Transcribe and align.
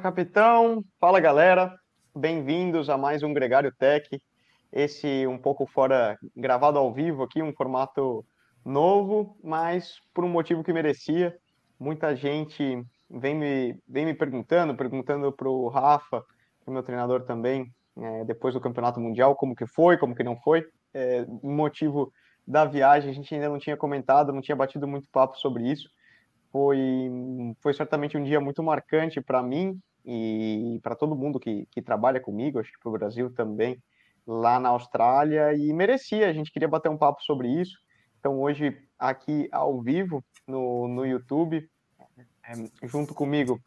Capitão. 0.00 0.82
Fala, 0.98 1.20
galera. 1.20 1.74
Bem-vindos 2.16 2.88
a 2.88 2.96
mais 2.96 3.22
um 3.22 3.34
Gregário 3.34 3.70
Tech. 3.78 4.08
Esse 4.72 5.26
um 5.26 5.36
pouco 5.36 5.66
fora, 5.66 6.18
gravado 6.34 6.78
ao 6.78 6.90
vivo 6.92 7.22
aqui, 7.22 7.42
um 7.42 7.52
formato 7.52 8.24
novo, 8.64 9.36
mas 9.44 10.00
por 10.14 10.24
um 10.24 10.28
motivo 10.28 10.64
que 10.64 10.72
merecia. 10.72 11.36
Muita 11.78 12.16
gente 12.16 12.82
vem 13.10 13.34
me, 13.34 13.78
vem 13.86 14.06
me 14.06 14.14
perguntando, 14.14 14.74
perguntando 14.74 15.30
para 15.30 15.48
o 15.48 15.68
Rafa, 15.68 16.24
meu 16.66 16.82
treinador 16.82 17.24
também, 17.24 17.70
é, 17.98 18.24
depois 18.24 18.54
do 18.54 18.60
Campeonato 18.60 19.00
Mundial, 19.00 19.34
como 19.36 19.54
que 19.54 19.66
foi, 19.66 19.98
como 19.98 20.14
que 20.14 20.24
não 20.24 20.36
foi. 20.36 20.64
É, 20.94 21.26
motivo 21.42 22.10
da 22.46 22.64
viagem, 22.64 23.10
a 23.10 23.12
gente 23.12 23.34
ainda 23.34 23.50
não 23.50 23.58
tinha 23.58 23.76
comentado, 23.76 24.32
não 24.32 24.40
tinha 24.40 24.56
batido 24.56 24.88
muito 24.88 25.10
papo 25.10 25.36
sobre 25.36 25.70
isso. 25.70 25.90
Foi, 26.50 26.78
foi 27.60 27.74
certamente 27.74 28.16
um 28.16 28.24
dia 28.24 28.40
muito 28.40 28.62
marcante 28.62 29.20
para 29.20 29.42
mim 29.42 29.78
e 30.04 30.80
para 30.82 30.94
todo 30.94 31.16
mundo 31.16 31.38
que, 31.38 31.66
que 31.70 31.82
trabalha 31.82 32.20
comigo, 32.20 32.58
acho 32.58 32.72
que 32.72 32.78
para 32.80 32.88
o 32.88 32.92
Brasil 32.92 33.32
também, 33.34 33.82
lá 34.26 34.60
na 34.60 34.70
Austrália, 34.70 35.54
e 35.54 35.72
merecia, 35.72 36.28
a 36.28 36.32
gente 36.32 36.52
queria 36.52 36.68
bater 36.68 36.88
um 36.88 36.96
papo 36.96 37.22
sobre 37.22 37.48
isso. 37.48 37.78
Então, 38.18 38.40
hoje, 38.40 38.76
aqui 38.98 39.48
ao 39.50 39.80
vivo, 39.80 40.22
no, 40.46 40.86
no 40.88 41.06
YouTube, 41.06 41.68
é, 42.44 42.86
junto 42.86 43.14
comigo, 43.14 43.58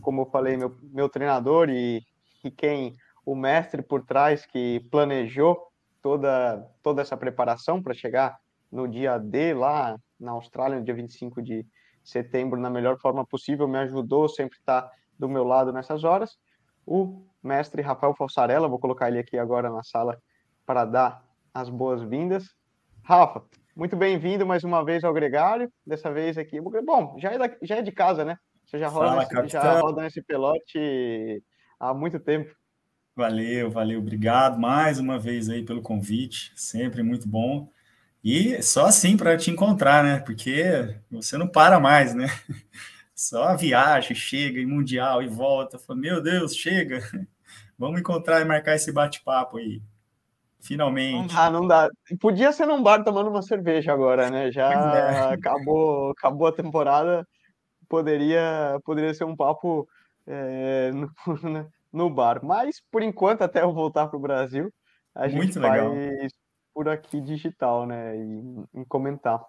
como 0.00 0.22
eu 0.22 0.26
falei, 0.26 0.56
meu, 0.56 0.76
meu 0.82 1.08
treinador 1.08 1.68
e, 1.68 2.02
e 2.44 2.50
quem, 2.50 2.94
o 3.24 3.34
mestre 3.34 3.82
por 3.82 4.04
trás 4.04 4.46
que 4.46 4.80
planejou 4.90 5.68
toda, 6.02 6.64
toda 6.82 7.02
essa 7.02 7.16
preparação 7.16 7.82
para 7.82 7.94
chegar 7.94 8.38
no 8.70 8.86
dia 8.86 9.18
D 9.18 9.54
lá 9.54 9.98
na 10.18 10.32
Austrália, 10.32 10.78
no 10.78 10.84
dia 10.84 10.94
25 10.94 11.42
de 11.42 11.66
setembro, 12.04 12.58
na 12.58 12.70
melhor 12.70 12.98
forma 12.98 13.26
possível, 13.26 13.68
me 13.68 13.78
ajudou, 13.78 14.28
sempre 14.28 14.58
está 14.58 14.90
do 15.18 15.28
meu 15.28 15.44
lado 15.44 15.72
nessas 15.72 16.04
horas. 16.04 16.38
O 16.86 17.22
mestre 17.42 17.82
Rafael 17.82 18.14
Falsarella, 18.14 18.68
vou 18.68 18.78
colocar 18.78 19.08
ele 19.08 19.18
aqui 19.18 19.38
agora 19.38 19.70
na 19.70 19.82
sala 19.82 20.20
para 20.64 20.84
dar 20.84 21.24
as 21.52 21.68
boas-vindas. 21.68 22.54
Rafa, 23.02 23.42
muito 23.74 23.96
bem-vindo 23.96 24.46
mais 24.46 24.64
uma 24.64 24.84
vez 24.84 25.04
ao 25.04 25.12
Gregário, 25.12 25.72
dessa 25.86 26.12
vez 26.12 26.36
aqui. 26.38 26.60
Bom, 26.60 27.16
já 27.18 27.32
é, 27.32 27.38
da, 27.38 27.56
já 27.62 27.76
é 27.76 27.82
de 27.82 27.92
casa, 27.92 28.24
né? 28.24 28.36
Você 28.66 28.78
já 28.78 28.88
roda, 28.88 29.26
Fala, 29.26 29.42
nesse, 29.42 29.52
já 29.52 29.80
roda 29.80 30.02
nesse 30.02 30.22
pelote 30.22 31.42
há 31.80 31.94
muito 31.94 32.20
tempo. 32.20 32.54
Valeu, 33.16 33.70
valeu, 33.70 33.98
obrigado 33.98 34.60
mais 34.60 34.98
uma 34.98 35.18
vez 35.18 35.48
aí 35.48 35.64
pelo 35.64 35.82
convite, 35.82 36.52
sempre 36.54 37.02
muito 37.02 37.26
bom. 37.26 37.68
E 38.22 38.62
só 38.62 38.86
assim 38.86 39.16
para 39.16 39.36
te 39.36 39.50
encontrar, 39.50 40.04
né? 40.04 40.20
Porque 40.20 40.94
você 41.10 41.38
não 41.38 41.48
para 41.48 41.80
mais, 41.80 42.14
né? 42.14 42.26
Só 43.18 43.48
a 43.48 43.56
viagem, 43.56 44.14
chega 44.14 44.60
e 44.60 44.64
mundial 44.64 45.20
e 45.20 45.26
volta. 45.26 45.76
Fala, 45.76 45.98
meu 45.98 46.22
Deus, 46.22 46.54
chega. 46.54 47.00
Vamos 47.76 47.98
encontrar 47.98 48.40
e 48.40 48.44
marcar 48.44 48.76
esse 48.76 48.92
bate-papo 48.92 49.56
aí. 49.56 49.82
Finalmente. 50.60 51.34
Ah, 51.36 51.50
não 51.50 51.66
dá. 51.66 51.90
Podia 52.20 52.52
ser 52.52 52.66
num 52.66 52.80
bar 52.80 53.02
tomando 53.02 53.28
uma 53.28 53.42
cerveja 53.42 53.92
agora, 53.92 54.30
né? 54.30 54.52
Já 54.52 54.70
é. 54.72 55.34
acabou, 55.34 56.12
acabou 56.12 56.46
a 56.46 56.52
temporada. 56.52 57.26
Poderia, 57.88 58.78
poderia 58.84 59.12
ser 59.12 59.24
um 59.24 59.34
papo 59.34 59.88
é, 60.24 60.92
no, 60.92 61.10
no 61.92 62.08
bar. 62.08 62.38
Mas, 62.44 62.80
por 62.88 63.02
enquanto, 63.02 63.42
até 63.42 63.62
eu 63.62 63.72
voltar 63.72 64.06
para 64.06 64.16
o 64.16 64.22
Brasil, 64.22 64.72
a 65.12 65.26
muito 65.26 65.54
gente 65.54 65.58
legal. 65.58 65.92
faz 65.92 66.32
por 66.72 66.88
aqui 66.88 67.20
digital, 67.20 67.84
né? 67.84 68.16
E, 68.16 68.80
e 68.80 68.84
comentar. 68.84 69.44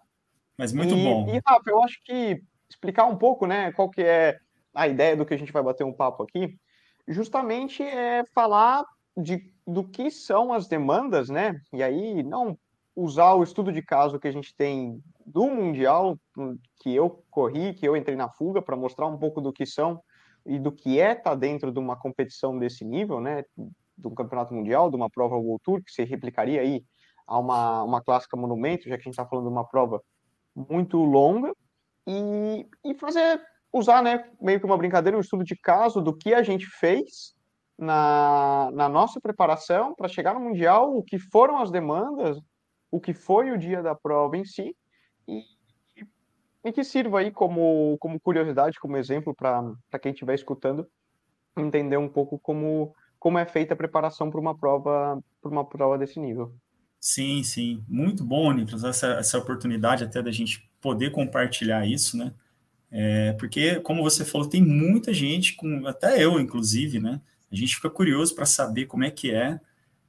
Mas 0.57 0.73
muito 0.73 0.95
e, 0.95 1.03
bom. 1.03 1.29
E, 1.29 1.39
Rafa, 1.45 1.69
eu 1.69 1.83
acho 1.83 2.01
que 2.03 2.41
explicar 2.69 3.05
um 3.05 3.17
pouco, 3.17 3.45
né? 3.45 3.71
Qual 3.71 3.89
que 3.89 4.01
é 4.01 4.39
a 4.73 4.87
ideia 4.87 5.15
do 5.15 5.25
que 5.25 5.33
a 5.33 5.37
gente 5.37 5.51
vai 5.51 5.63
bater 5.63 5.83
um 5.83 5.93
papo 5.93 6.23
aqui, 6.23 6.57
justamente 7.07 7.83
é 7.83 8.23
falar 8.33 8.85
de, 9.17 9.51
do 9.65 9.83
que 9.83 10.11
são 10.11 10.53
as 10.53 10.67
demandas, 10.67 11.29
né? 11.29 11.59
E 11.73 11.81
aí 11.81 12.23
não 12.23 12.57
usar 12.95 13.33
o 13.33 13.43
estudo 13.43 13.71
de 13.71 13.81
caso 13.81 14.19
que 14.19 14.27
a 14.27 14.31
gente 14.31 14.55
tem 14.55 15.01
do 15.25 15.45
Mundial, 15.47 16.17
que 16.77 16.93
eu 16.93 17.23
corri, 17.29 17.73
que 17.73 17.87
eu 17.87 17.95
entrei 17.95 18.15
na 18.15 18.29
fuga, 18.29 18.61
para 18.61 18.75
mostrar 18.75 19.07
um 19.07 19.17
pouco 19.17 19.41
do 19.41 19.53
que 19.53 19.65
são 19.65 20.01
e 20.45 20.59
do 20.59 20.71
que 20.71 20.99
é 20.99 21.11
estar 21.11 21.31
tá 21.31 21.35
dentro 21.35 21.71
de 21.71 21.79
uma 21.79 21.95
competição 21.95 22.57
desse 22.57 22.85
nível, 22.85 23.19
né? 23.19 23.43
Um 23.57 24.15
campeonato 24.15 24.53
mundial, 24.53 24.89
de 24.89 24.95
uma 24.95 25.09
prova 25.09 25.35
World 25.35 25.61
Tour, 25.63 25.83
que 25.83 25.91
se 25.91 26.03
replicaria 26.03 26.61
aí 26.61 26.83
a 27.27 27.37
uma, 27.37 27.83
uma 27.83 28.01
clássica 28.01 28.37
monumento, 28.37 28.87
já 28.87 28.95
que 28.95 29.01
a 29.01 29.03
gente 29.03 29.13
está 29.13 29.25
falando 29.25 29.45
de 29.45 29.51
uma 29.51 29.65
prova 29.65 30.01
muito 30.55 30.97
longa, 30.97 31.53
e, 32.07 32.67
e 32.83 32.93
fazer, 32.95 33.41
usar, 33.71 34.01
né, 34.01 34.29
meio 34.41 34.59
que 34.59 34.65
uma 34.65 34.77
brincadeira, 34.77 35.17
um 35.17 35.21
estudo 35.21 35.43
de 35.43 35.55
caso 35.55 36.01
do 36.01 36.15
que 36.15 36.33
a 36.33 36.43
gente 36.43 36.65
fez 36.65 37.35
na, 37.77 38.69
na 38.73 38.89
nossa 38.89 39.21
preparação 39.21 39.95
para 39.95 40.07
chegar 40.07 40.33
no 40.33 40.41
Mundial, 40.41 40.95
o 40.95 41.03
que 41.03 41.17
foram 41.17 41.59
as 41.59 41.71
demandas, 41.71 42.37
o 42.91 42.99
que 42.99 43.13
foi 43.13 43.51
o 43.51 43.57
dia 43.57 43.81
da 43.81 43.95
prova 43.95 44.37
em 44.37 44.43
si, 44.43 44.75
e, 45.27 45.43
e 46.65 46.71
que 46.71 46.83
sirva 46.83 47.19
aí 47.19 47.31
como, 47.31 47.97
como 47.99 48.19
curiosidade, 48.19 48.79
como 48.79 48.97
exemplo 48.97 49.33
para 49.33 49.99
quem 50.01 50.11
estiver 50.11 50.33
escutando, 50.33 50.87
entender 51.57 51.97
um 51.97 52.09
pouco 52.09 52.37
como, 52.39 52.93
como 53.17 53.37
é 53.37 53.45
feita 53.45 53.73
a 53.73 53.77
preparação 53.77 54.29
para 54.29 54.39
uma 54.39 54.57
prova 54.57 55.21
para 55.41 55.51
uma 55.51 55.63
prova 55.63 55.97
desse 55.97 56.19
nível. 56.19 56.53
Sim, 56.99 57.43
sim. 57.43 57.83
Muito 57.87 58.23
bom, 58.25 58.51
Nicolas, 58.51 58.83
essa, 58.83 59.07
essa 59.13 59.37
oportunidade 59.37 60.03
até 60.03 60.21
da 60.21 60.31
gente 60.31 60.69
poder 60.81 61.11
compartilhar 61.11 61.85
isso, 61.87 62.17
né? 62.17 62.33
É, 62.91 63.33
porque, 63.33 63.79
como 63.81 64.03
você 64.03 64.25
falou, 64.25 64.49
tem 64.49 64.61
muita 64.63 65.13
gente, 65.13 65.55
com, 65.55 65.87
até 65.87 66.23
eu, 66.23 66.39
inclusive, 66.39 66.99
né? 66.99 67.21
A 67.51 67.55
gente 67.55 67.75
fica 67.75 67.89
curioso 67.89 68.35
para 68.35 68.45
saber 68.45 68.85
como 68.87 69.03
é 69.05 69.11
que 69.11 69.31
é, 69.31 69.59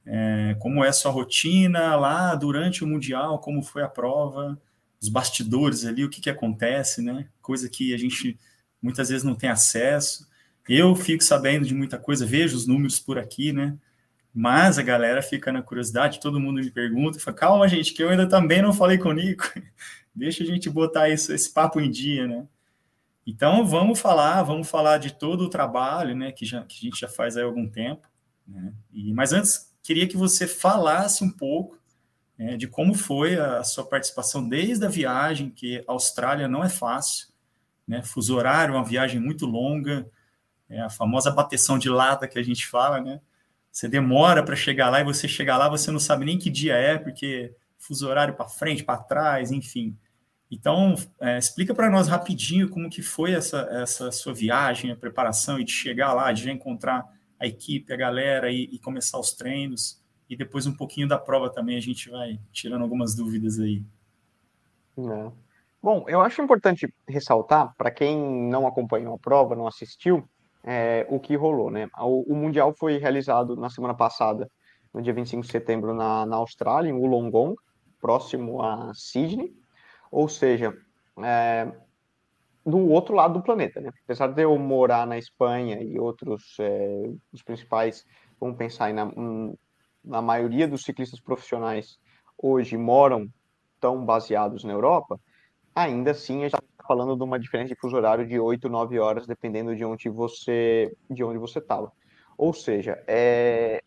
é, 0.05 0.55
como 0.59 0.83
é 0.83 0.89
a 0.89 0.93
sua 0.93 1.11
rotina 1.11 1.95
lá 1.95 2.35
durante 2.35 2.83
o 2.83 2.87
Mundial, 2.87 3.39
como 3.39 3.63
foi 3.63 3.83
a 3.83 3.89
prova, 3.89 4.59
os 5.01 5.09
bastidores 5.09 5.85
ali, 5.85 6.03
o 6.05 6.09
que, 6.09 6.21
que 6.21 6.29
acontece, 6.29 7.01
né? 7.01 7.27
Coisa 7.41 7.69
que 7.69 7.93
a 7.93 7.97
gente 7.97 8.39
muitas 8.81 9.09
vezes 9.09 9.23
não 9.23 9.35
tem 9.35 9.49
acesso. 9.49 10.27
Eu 10.69 10.95
fico 10.95 11.23
sabendo 11.23 11.65
de 11.67 11.73
muita 11.75 11.97
coisa, 11.99 12.25
vejo 12.25 12.55
os 12.57 12.67
números 12.67 12.99
por 12.99 13.17
aqui, 13.19 13.53
né? 13.53 13.77
Mas 14.33 14.77
a 14.79 14.81
galera 14.81 15.21
fica 15.21 15.51
na 15.51 15.61
curiosidade, 15.61 16.19
todo 16.19 16.39
mundo 16.39 16.61
me 16.61 16.71
pergunta, 16.71 17.19
fala, 17.19 17.35
calma, 17.35 17.67
gente, 17.67 17.93
que 17.93 18.01
eu 18.01 18.09
ainda 18.09 18.27
também 18.27 18.61
não 18.61 18.73
falei 18.73 18.97
com 18.97 19.09
o 19.09 19.13
Nico. 19.13 19.43
Deixa 20.15 20.43
a 20.43 20.47
gente 20.47 20.69
botar 20.69 21.09
isso, 21.09 21.33
esse 21.33 21.51
papo 21.51 21.79
em 21.79 21.89
dia, 21.89 22.27
né? 22.27 22.47
Então 23.25 23.65
vamos 23.65 23.99
falar, 23.99 24.41
vamos 24.43 24.69
falar 24.69 24.97
de 24.97 25.13
todo 25.13 25.41
o 25.41 25.49
trabalho, 25.49 26.15
né, 26.15 26.31
que, 26.31 26.45
já, 26.45 26.63
que 26.63 26.75
a 26.77 26.89
gente 26.89 26.99
já 26.99 27.07
faz 27.07 27.37
há 27.37 27.43
algum 27.43 27.69
tempo. 27.69 28.07
Né? 28.47 28.73
E, 28.91 29.13
mas 29.13 29.31
antes, 29.31 29.73
queria 29.83 30.07
que 30.07 30.17
você 30.17 30.47
falasse 30.47 31.23
um 31.23 31.29
pouco 31.29 31.77
né, 32.37 32.57
de 32.57 32.67
como 32.67 32.93
foi 32.93 33.39
a 33.39 33.63
sua 33.63 33.85
participação 33.85 34.47
desde 34.47 34.85
a 34.85 34.89
viagem, 34.89 35.49
que 35.49 35.83
a 35.87 35.91
Austrália 35.91 36.47
não 36.47 36.63
é 36.63 36.69
fácil, 36.69 37.27
né? 37.87 38.01
Fuso 38.01 38.35
horário, 38.35 38.73
uma 38.73 38.83
viagem 38.83 39.19
muito 39.19 39.45
longa, 39.45 40.09
é 40.69 40.81
a 40.81 40.89
famosa 40.89 41.29
bateção 41.29 41.77
de 41.77 41.89
lata 41.89 42.27
que 42.27 42.39
a 42.39 42.43
gente 42.43 42.65
fala, 42.65 42.99
né? 42.99 43.21
Você 43.71 43.87
demora 43.87 44.43
para 44.43 44.55
chegar 44.55 44.89
lá 44.89 44.99
e 44.99 45.03
você 45.03 45.27
chegar 45.27 45.57
lá, 45.57 45.69
você 45.69 45.91
não 45.91 45.99
sabe 45.99 46.25
nem 46.25 46.37
que 46.37 46.49
dia 46.49 46.75
é, 46.75 46.97
porque 46.97 47.55
fuso 47.77 48.07
horário 48.07 48.35
para 48.35 48.47
frente, 48.47 48.83
para 48.83 49.01
trás, 49.01 49.51
enfim. 49.51 49.97
Então, 50.51 50.95
é, 51.19 51.37
explica 51.37 51.73
para 51.73 51.89
nós 51.89 52.09
rapidinho 52.09 52.69
como 52.69 52.89
que 52.89 53.01
foi 53.01 53.31
essa, 53.31 53.61
essa 53.71 54.11
sua 54.11 54.33
viagem, 54.33 54.91
a 54.91 54.95
preparação 54.95 55.57
e 55.57 55.63
de 55.63 55.71
chegar 55.71 56.13
lá, 56.13 56.31
de 56.33 56.43
já 56.43 56.51
encontrar 56.51 57.07
a 57.39 57.47
equipe, 57.47 57.93
a 57.93 57.95
galera 57.95 58.51
e, 58.51 58.69
e 58.71 58.77
começar 58.77 59.17
os 59.17 59.31
treinos. 59.31 60.01
E 60.29 60.35
depois 60.35 60.67
um 60.67 60.75
pouquinho 60.75 61.07
da 61.07 61.17
prova 61.17 61.49
também, 61.49 61.77
a 61.77 61.81
gente 61.81 62.09
vai 62.09 62.37
tirando 62.51 62.81
algumas 62.81 63.15
dúvidas 63.15 63.59
aí. 63.59 63.83
É. 64.97 65.31
Bom, 65.81 66.05
eu 66.07 66.21
acho 66.21 66.41
importante 66.41 66.93
ressaltar, 67.07 67.73
para 67.75 67.89
quem 67.89 68.17
não 68.49 68.67
acompanhou 68.67 69.15
a 69.15 69.19
prova, 69.19 69.55
não 69.55 69.65
assistiu, 69.65 70.27
é, 70.63 71.05
o 71.09 71.19
que 71.19 71.35
rolou, 71.35 71.71
né? 71.71 71.87
O, 71.99 72.33
o, 72.33 72.35
Mundial 72.35 72.73
foi 72.77 72.97
realizado 72.97 73.55
na 73.55 73.69
semana 73.69 73.93
passada, 73.93 74.49
no 74.93 75.01
dia 75.01 75.13
25 75.13 75.43
de 75.43 75.51
setembro, 75.51 75.93
na, 75.93 76.25
na 76.25 76.37
Austrália, 76.37 76.89
em 76.89 76.93
Wollongong, 76.93 77.55
próximo 77.99 78.61
a 78.61 78.91
Sydney, 78.93 79.53
ou 80.11 80.27
seja, 80.27 80.75
é, 81.23 81.71
do 82.65 82.77
outro 82.89 83.15
lado 83.15 83.35
do 83.35 83.43
planeta, 83.43 83.79
né? 83.79 83.89
Apesar 84.03 84.27
de 84.27 84.43
eu 84.43 84.57
morar 84.57 85.07
na 85.07 85.17
Espanha 85.17 85.81
e 85.81 85.99
outros, 85.99 86.57
é, 86.59 87.03
os 87.31 87.41
principais, 87.41 88.05
vamos 88.39 88.57
pensar 88.57 88.85
aí 88.85 88.93
na, 88.93 89.11
na 90.03 90.21
maioria 90.21 90.67
dos 90.67 90.83
ciclistas 90.83 91.19
profissionais 91.19 91.99
hoje 92.37 92.75
moram 92.75 93.27
tão 93.79 94.03
baseados 94.03 94.63
na 94.63 94.73
Europa, 94.73 95.19
ainda 95.75 96.11
assim 96.11 96.39
a 96.39 96.49
gente 96.49 96.55
está 96.55 96.87
falando 96.87 97.15
de 97.15 97.23
uma 97.23 97.39
diferença 97.39 97.73
de 97.73 97.79
fuso 97.79 97.95
horário 97.95 98.25
de 98.25 98.39
8, 98.39 98.67
9 98.69 98.99
horas, 98.99 99.27
dependendo 99.27 99.75
de 99.75 99.85
onde 99.85 100.09
você 100.09 100.95
de 101.09 101.23
onde 101.23 101.37
você 101.37 101.59
estava. 101.59 101.91
Ou 102.37 102.53
seja, 102.53 103.03
é, 103.07 103.83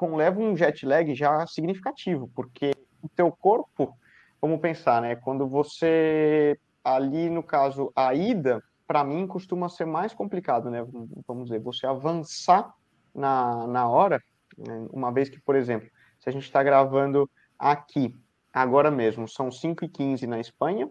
um 0.00 0.56
jet 0.56 0.86
lag 0.86 1.14
já 1.14 1.46
significativo, 1.46 2.30
porque 2.34 2.72
o 3.02 3.08
teu 3.08 3.30
corpo, 3.32 3.96
vamos 4.40 4.60
pensar, 4.60 5.02
né? 5.02 5.16
Quando 5.16 5.46
você 5.48 6.58
ali 6.84 7.28
no 7.28 7.42
caso 7.42 7.92
a 7.96 8.14
ida 8.14 8.62
para 8.86 9.02
mim, 9.02 9.26
costuma 9.26 9.68
ser 9.68 9.84
mais 9.84 10.14
complicado, 10.14 10.70
né? 10.70 10.86
Vamos 11.26 11.44
dizer, 11.44 11.58
você 11.58 11.86
avançar 11.86 12.72
na, 13.14 13.66
na 13.66 13.88
hora, 13.88 14.22
né? 14.56 14.86
uma 14.92 15.10
vez 15.12 15.28
que, 15.28 15.40
por 15.40 15.56
exemplo, 15.56 15.88
se 16.20 16.28
a 16.28 16.32
gente 16.32 16.44
está 16.44 16.62
gravando 16.62 17.28
aqui, 17.58 18.14
agora 18.52 18.90
mesmo, 18.90 19.26
são 19.26 19.50
5 19.50 19.84
e 19.84 19.88
15 19.88 20.26
na 20.26 20.38
Espanha, 20.38 20.88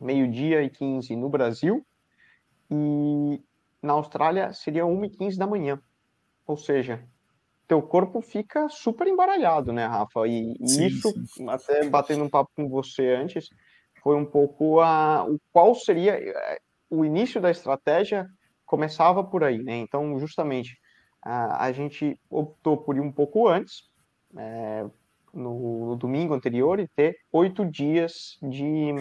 meio-dia 0.00 0.62
e 0.62 0.70
15 0.70 1.14
no 1.16 1.28
Brasil, 1.28 1.84
e 2.70 3.42
na 3.82 3.94
Austrália 3.94 4.52
seria 4.52 4.86
1 4.86 5.04
e 5.04 5.10
15 5.10 5.38
da 5.38 5.46
manhã. 5.46 5.80
Ou 6.46 6.56
seja, 6.56 7.02
teu 7.66 7.82
corpo 7.82 8.20
fica 8.20 8.68
super 8.68 9.06
embaralhado, 9.06 9.72
né, 9.72 9.86
Rafa? 9.86 10.26
E, 10.26 10.56
e 10.60 10.68
sim, 10.68 10.86
isso, 10.86 11.12
sim. 11.26 11.48
até 11.48 11.88
batendo 11.88 12.24
um 12.24 12.28
papo 12.28 12.50
com 12.56 12.68
você 12.68 13.14
antes, 13.14 13.48
foi 14.02 14.16
um 14.16 14.24
pouco 14.24 14.80
a, 14.80 15.24
o 15.24 15.38
qual 15.52 15.74
seria 15.74 16.12
eh, 16.14 16.58
o 16.88 17.04
início 17.04 17.40
da 17.40 17.50
estratégia 17.50 18.26
começava 18.64 19.22
por 19.22 19.44
aí, 19.44 19.62
né? 19.62 19.76
Então, 19.76 20.18
justamente, 20.18 20.78
a, 21.22 21.66
a 21.66 21.72
gente 21.72 22.18
optou 22.30 22.76
por 22.76 22.96
ir 22.96 23.00
um 23.00 23.12
pouco 23.12 23.48
antes, 23.48 23.88
é, 24.36 24.84
no, 25.32 25.86
no, 25.86 25.96
domingo 25.96 26.34
anterior, 26.34 26.80
e 26.80 26.88
ter 26.88 27.16
oito 27.32 27.64
dias 27.64 28.38
de, 28.42 28.92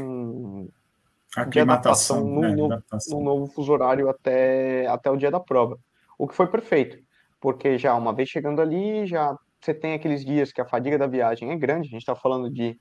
de 1.50 1.59
adaptação, 1.59 2.24
no, 2.24 2.41
né? 2.41 2.56
no, 2.56 2.65
adaptação 2.65 3.19
no 3.19 3.25
novo 3.25 3.47
fuso 3.47 3.71
horário 3.71 4.09
até, 4.09 4.88
até 4.88 5.12
o 5.12 5.18
dia 5.18 5.31
da 5.31 5.39
prova. 5.39 5.77
O 6.18 6.27
que 6.27 6.35
foi 6.35 6.47
perfeito, 6.47 6.97
porque 7.39 7.77
já 7.77 7.94
uma 7.95 8.13
vez 8.13 8.29
chegando 8.29 8.62
ali, 8.62 9.06
já 9.06 9.38
você 9.59 9.74
tem 9.74 9.94
aqueles 9.94 10.24
dias 10.24 10.51
que 10.51 10.62
a 10.62 10.65
fadiga 10.65 10.97
da 10.97 11.07
viagem 11.07 11.51
é 11.51 11.56
grande, 11.56 11.88
a 11.88 11.91
gente 11.91 12.01
está 12.01 12.15
falando 12.15 12.50
de 12.50 12.79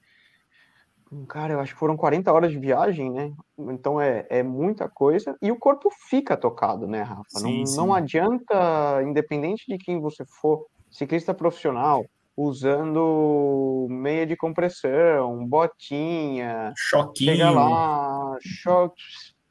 Cara, 1.29 1.53
eu 1.53 1.61
acho 1.61 1.73
que 1.73 1.79
foram 1.79 1.97
40 1.97 2.33
horas 2.33 2.51
de 2.51 2.59
viagem, 2.59 3.11
né? 3.11 3.33
Então 3.57 4.01
é, 4.01 4.27
é 4.29 4.43
muita 4.43 4.89
coisa. 4.89 5.37
E 5.41 5.53
o 5.53 5.57
corpo 5.57 5.89
fica 6.09 6.37
tocado, 6.37 6.89
né, 6.89 7.03
Rafa? 7.03 7.23
Sim, 7.29 7.61
não, 7.61 7.67
sim. 7.67 7.77
não 7.77 7.95
adianta, 7.95 9.03
independente 9.05 9.65
de 9.69 9.79
quem 9.79 10.01
você 10.01 10.25
for, 10.27 10.67
ciclista 10.91 11.33
profissional, 11.33 12.05
usando 12.37 13.87
meia 13.89 14.27
de 14.27 14.37
compressão, 14.37 15.47
botinha, 15.47 16.73
choquinho, 16.77 17.31
chega 17.31 17.51
lá, 17.51 18.37
choque, 18.41 19.03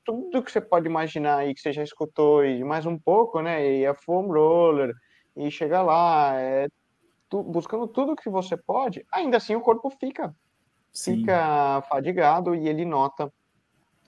tudo 0.03 0.43
que 0.43 0.51
você 0.51 0.61
pode 0.61 0.85
imaginar 0.85 1.37
aí 1.37 1.53
que 1.53 1.61
você 1.61 1.73
já 1.73 1.83
escutou 1.83 2.45
e 2.45 2.63
mais 2.63 2.85
um 2.85 2.97
pouco, 2.97 3.41
né? 3.41 3.79
E 3.79 3.85
a 3.85 3.95
foam 3.95 4.27
roller, 4.27 4.93
e 5.35 5.49
chega 5.49 5.81
lá, 5.81 6.39
é, 6.39 6.67
tu, 7.27 7.41
buscando 7.41 7.87
tudo 7.87 8.15
que 8.15 8.29
você 8.29 8.55
pode, 8.55 9.03
ainda 9.11 9.37
assim 9.37 9.55
o 9.55 9.61
corpo 9.61 9.89
fica 9.89 10.35
Sim. 10.93 11.17
fica 11.17 11.81
fadigado 11.89 12.55
e 12.55 12.69
ele 12.69 12.85
nota 12.85 13.31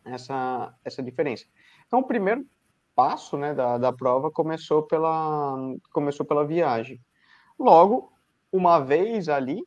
essa, 0.06 0.74
essa 0.86 1.04
diferença. 1.04 1.46
Então, 1.86 2.00
o 2.00 2.08
primeiro 2.08 2.46
passo 2.96 3.38
né, 3.38 3.54
da, 3.54 3.78
da 3.78 3.92
prova 3.92 4.32
começou 4.32 4.84
pela, 4.84 5.56
começou 5.92 6.26
pela 6.26 6.46
viagem. 6.46 7.00
Logo, 7.60 8.12
uma 8.52 8.80
vez 8.80 9.30
ali, 9.30 9.62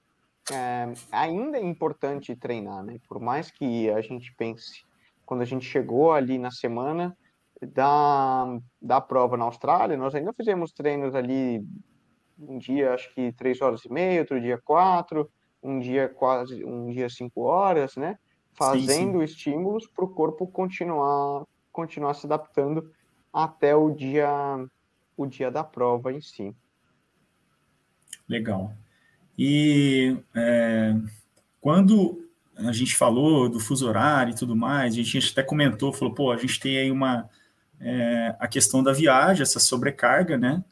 é, 0.50 0.92
ainda 1.12 1.58
é 1.58 1.64
importante 1.64 2.34
treinar, 2.34 2.82
né? 2.82 2.98
Por 3.08 3.20
mais 3.20 3.50
que 3.50 3.90
a 3.90 4.00
gente 4.00 4.34
pense, 4.34 4.84
quando 5.24 5.42
a 5.42 5.44
gente 5.44 5.64
chegou 5.64 6.12
ali 6.12 6.38
na 6.38 6.50
semana 6.50 7.16
da, 7.60 8.58
da 8.80 9.00
prova 9.00 9.36
na 9.36 9.44
Austrália, 9.44 9.96
nós 9.96 10.14
ainda 10.14 10.32
fizemos 10.32 10.72
treinos 10.72 11.14
ali 11.14 11.64
um 12.38 12.58
dia, 12.58 12.94
acho 12.94 13.14
que 13.14 13.32
três 13.32 13.60
horas 13.60 13.84
e 13.84 13.92
meia, 13.92 14.20
outro 14.20 14.40
dia 14.40 14.58
quatro, 14.58 15.30
um 15.62 15.78
dia 15.78 16.08
quase 16.08 16.64
um 16.64 16.90
dia 16.90 17.08
cinco 17.08 17.42
horas, 17.42 17.96
né? 17.96 18.18
Fazendo 18.54 19.20
sim, 19.20 19.26
sim. 19.26 19.32
estímulos 19.32 19.86
para 19.86 20.04
o 20.04 20.08
corpo 20.08 20.46
continuar 20.46 21.44
continuar 21.70 22.14
se 22.14 22.26
adaptando 22.26 22.90
até 23.32 23.76
o 23.76 23.90
dia 23.90 24.28
o 25.16 25.26
dia 25.26 25.50
da 25.50 25.62
prova 25.62 26.12
em 26.12 26.20
si. 26.20 26.54
Legal. 28.30 28.72
E 29.36 30.16
é, 30.32 30.94
quando 31.60 32.24
a 32.54 32.70
gente 32.70 32.94
falou 32.94 33.48
do 33.48 33.58
fuso 33.58 33.88
horário 33.88 34.30
e 34.30 34.36
tudo 34.36 34.54
mais, 34.54 34.94
a 34.94 35.02
gente 35.02 35.32
até 35.32 35.42
comentou, 35.42 35.92
falou, 35.92 36.14
pô, 36.14 36.30
a 36.30 36.36
gente 36.36 36.60
tem 36.60 36.78
aí 36.78 36.92
uma 36.92 37.28
é, 37.80 38.36
a 38.38 38.46
questão 38.46 38.84
da 38.84 38.92
viagem, 38.92 39.42
essa 39.42 39.58
sobrecarga, 39.58 40.38
né? 40.38 40.62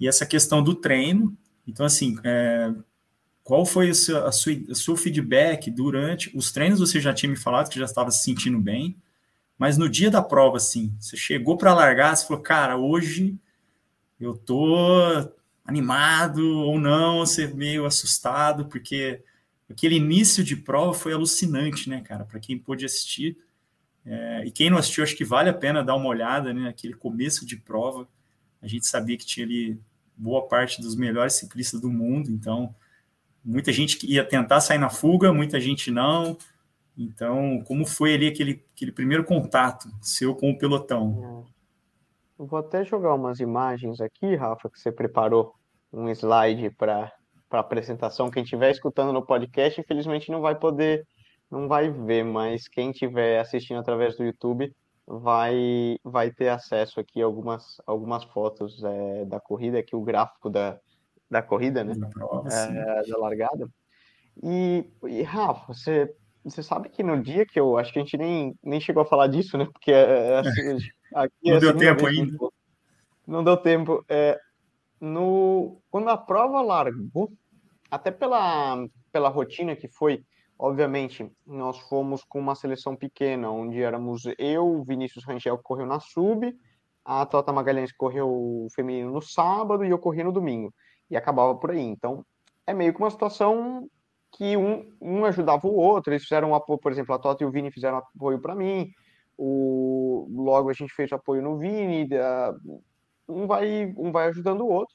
E 0.00 0.08
essa 0.08 0.26
questão 0.26 0.60
do 0.60 0.74
treino. 0.74 1.36
Então, 1.68 1.86
assim, 1.86 2.18
é, 2.24 2.72
qual 3.44 3.64
foi 3.64 3.90
o 3.90 3.94
seu, 3.94 4.26
a 4.26 4.32
sua, 4.32 4.52
o 4.68 4.74
seu 4.74 4.96
feedback 4.96 5.70
durante 5.70 6.36
os 6.36 6.50
treinos? 6.50 6.80
Você 6.80 7.00
já 7.00 7.14
tinha 7.14 7.30
me 7.30 7.36
falado 7.36 7.70
que 7.70 7.78
já 7.78 7.84
estava 7.84 8.10
se 8.10 8.24
sentindo 8.24 8.58
bem, 8.58 8.96
mas 9.56 9.78
no 9.78 9.88
dia 9.88 10.10
da 10.10 10.20
prova, 10.20 10.56
assim, 10.56 10.92
você 10.98 11.16
chegou 11.16 11.56
para 11.56 11.74
largar, 11.74 12.16
você 12.16 12.26
falou, 12.26 12.42
cara, 12.42 12.76
hoje 12.76 13.38
eu 14.18 14.36
tô 14.36 15.30
animado 15.64 16.44
ou 16.60 16.78
não, 16.78 17.20
você 17.20 17.46
meio 17.46 17.86
assustado, 17.86 18.66
porque 18.66 19.22
aquele 19.70 19.96
início 19.96 20.44
de 20.44 20.56
prova 20.56 20.92
foi 20.92 21.12
alucinante, 21.12 21.88
né, 21.88 22.00
cara? 22.02 22.24
Para 22.24 22.38
quem 22.38 22.58
pôde 22.58 22.84
assistir. 22.84 23.38
É, 24.04 24.44
e 24.44 24.50
quem 24.50 24.68
não 24.68 24.76
assistiu, 24.76 25.02
acho 25.02 25.16
que 25.16 25.24
vale 25.24 25.48
a 25.48 25.54
pena 25.54 25.82
dar 25.82 25.94
uma 25.94 26.08
olhada, 26.08 26.52
né? 26.52 26.68
Aquele 26.68 26.94
começo 26.94 27.46
de 27.46 27.56
prova. 27.56 28.06
A 28.60 28.66
gente 28.66 28.86
sabia 28.86 29.16
que 29.16 29.24
tinha 29.24 29.46
ali 29.46 29.80
boa 30.16 30.46
parte 30.46 30.80
dos 30.80 30.94
melhores 30.94 31.34
ciclistas 31.34 31.80
do 31.80 31.90
mundo, 31.90 32.30
então 32.30 32.74
muita 33.44 33.72
gente 33.72 34.06
ia 34.06 34.24
tentar 34.24 34.60
sair 34.60 34.78
na 34.78 34.90
fuga, 34.90 35.32
muita 35.32 35.58
gente 35.60 35.90
não. 35.90 36.36
Então, 36.96 37.62
como 37.66 37.84
foi 37.84 38.14
ali 38.14 38.28
aquele, 38.28 38.64
aquele 38.74 38.92
primeiro 38.92 39.24
contato 39.24 39.90
seu 40.00 40.34
com 40.34 40.50
o 40.50 40.58
pelotão? 40.58 41.46
Eu 42.44 42.48
vou 42.48 42.58
até 42.58 42.84
jogar 42.84 43.14
umas 43.14 43.40
imagens 43.40 44.02
aqui, 44.02 44.36
Rafa, 44.36 44.68
que 44.68 44.78
você 44.78 44.92
preparou 44.92 45.54
um 45.90 46.10
slide 46.10 46.68
para 46.76 47.10
a 47.50 47.58
apresentação. 47.58 48.30
Quem 48.30 48.42
estiver 48.42 48.70
escutando 48.70 49.14
no 49.14 49.24
podcast, 49.24 49.80
infelizmente 49.80 50.30
não 50.30 50.42
vai 50.42 50.54
poder, 50.54 51.06
não 51.50 51.66
vai 51.66 51.90
ver, 51.90 52.22
mas 52.22 52.68
quem 52.68 52.90
estiver 52.90 53.40
assistindo 53.40 53.80
através 53.80 54.14
do 54.18 54.24
YouTube 54.24 54.70
vai, 55.06 55.96
vai 56.04 56.30
ter 56.30 56.50
acesso 56.50 57.00
aqui 57.00 57.22
a 57.22 57.24
algumas, 57.24 57.80
algumas 57.86 58.24
fotos 58.24 58.84
é, 58.84 59.24
da 59.24 59.40
corrida, 59.40 59.78
aqui 59.78 59.96
o 59.96 60.02
gráfico 60.02 60.50
da, 60.50 60.78
da 61.30 61.40
corrida, 61.40 61.82
né? 61.82 61.94
É, 62.52 63.10
da 63.10 63.16
largada. 63.16 63.66
E, 64.42 64.84
e 65.04 65.22
Rafa, 65.22 65.72
você, 65.72 66.14
você 66.44 66.62
sabe 66.62 66.90
que 66.90 67.02
no 67.02 67.22
dia 67.22 67.46
que 67.46 67.58
eu 67.58 67.78
acho 67.78 67.90
que 67.90 67.98
a 67.98 68.02
gente 68.02 68.18
nem, 68.18 68.54
nem 68.62 68.80
chegou 68.80 69.02
a 69.02 69.06
falar 69.06 69.28
disso, 69.28 69.56
né? 69.56 69.64
Porque 69.64 69.90
é, 69.90 70.32
é 70.32 70.38
assim, 70.40 70.76
aqui, 71.14 71.50
não 71.50 71.56
é 71.56 71.60
deu 71.60 71.76
tempo 71.76 72.06
ainda. 72.06 72.38
Não 73.26 73.44
deu 73.44 73.56
tempo. 73.56 74.04
É, 74.08 74.38
no, 75.00 75.80
quando 75.90 76.08
a 76.08 76.16
prova 76.16 76.60
largou, 76.60 77.32
até 77.90 78.10
pela, 78.10 78.86
pela 79.12 79.28
rotina 79.28 79.76
que 79.76 79.88
foi, 79.88 80.24
obviamente, 80.58 81.30
nós 81.46 81.78
fomos 81.88 82.24
com 82.24 82.38
uma 82.38 82.54
seleção 82.54 82.96
pequena, 82.96 83.50
onde 83.50 83.80
éramos 83.80 84.22
eu, 84.38 84.82
Vinícius 84.84 85.24
Rangel, 85.24 85.56
que 85.58 85.64
correu 85.64 85.86
na 85.86 86.00
sub, 86.00 86.54
a 87.04 87.26
Tota 87.26 87.52
Magalhães 87.52 87.92
correu 87.92 88.66
feminino 88.74 89.12
no 89.12 89.20
sábado 89.20 89.84
e 89.84 89.90
eu 89.90 89.98
corri 89.98 90.24
no 90.24 90.32
domingo 90.32 90.72
e 91.10 91.16
acabava 91.16 91.54
por 91.54 91.70
aí. 91.70 91.80
Então, 91.80 92.24
é 92.66 92.72
meio 92.72 92.94
que 92.94 93.00
uma 93.00 93.10
situação 93.10 93.86
que 94.32 94.56
um, 94.56 94.90
um 95.00 95.24
ajudava 95.24 95.66
o 95.66 95.76
outro. 95.76 96.12
Eles 96.12 96.22
fizeram 96.22 96.50
um 96.50 96.54
apoio, 96.54 96.78
por 96.78 96.90
exemplo, 96.90 97.14
a 97.14 97.18
Tota 97.18 97.44
e 97.44 97.46
o 97.46 97.50
Vini 97.50 97.70
fizeram 97.70 97.98
apoio 97.98 98.40
para 98.40 98.54
mim. 98.54 98.90
O, 99.36 100.28
logo 100.30 100.70
a 100.70 100.72
gente 100.72 100.92
fez 100.94 101.12
apoio 101.12 101.42
no 101.42 101.58
Vini. 101.58 102.08
Um 103.28 103.46
vai, 103.46 103.92
um 103.96 104.12
vai 104.12 104.28
ajudando 104.28 104.62
o 104.62 104.68
outro. 104.68 104.94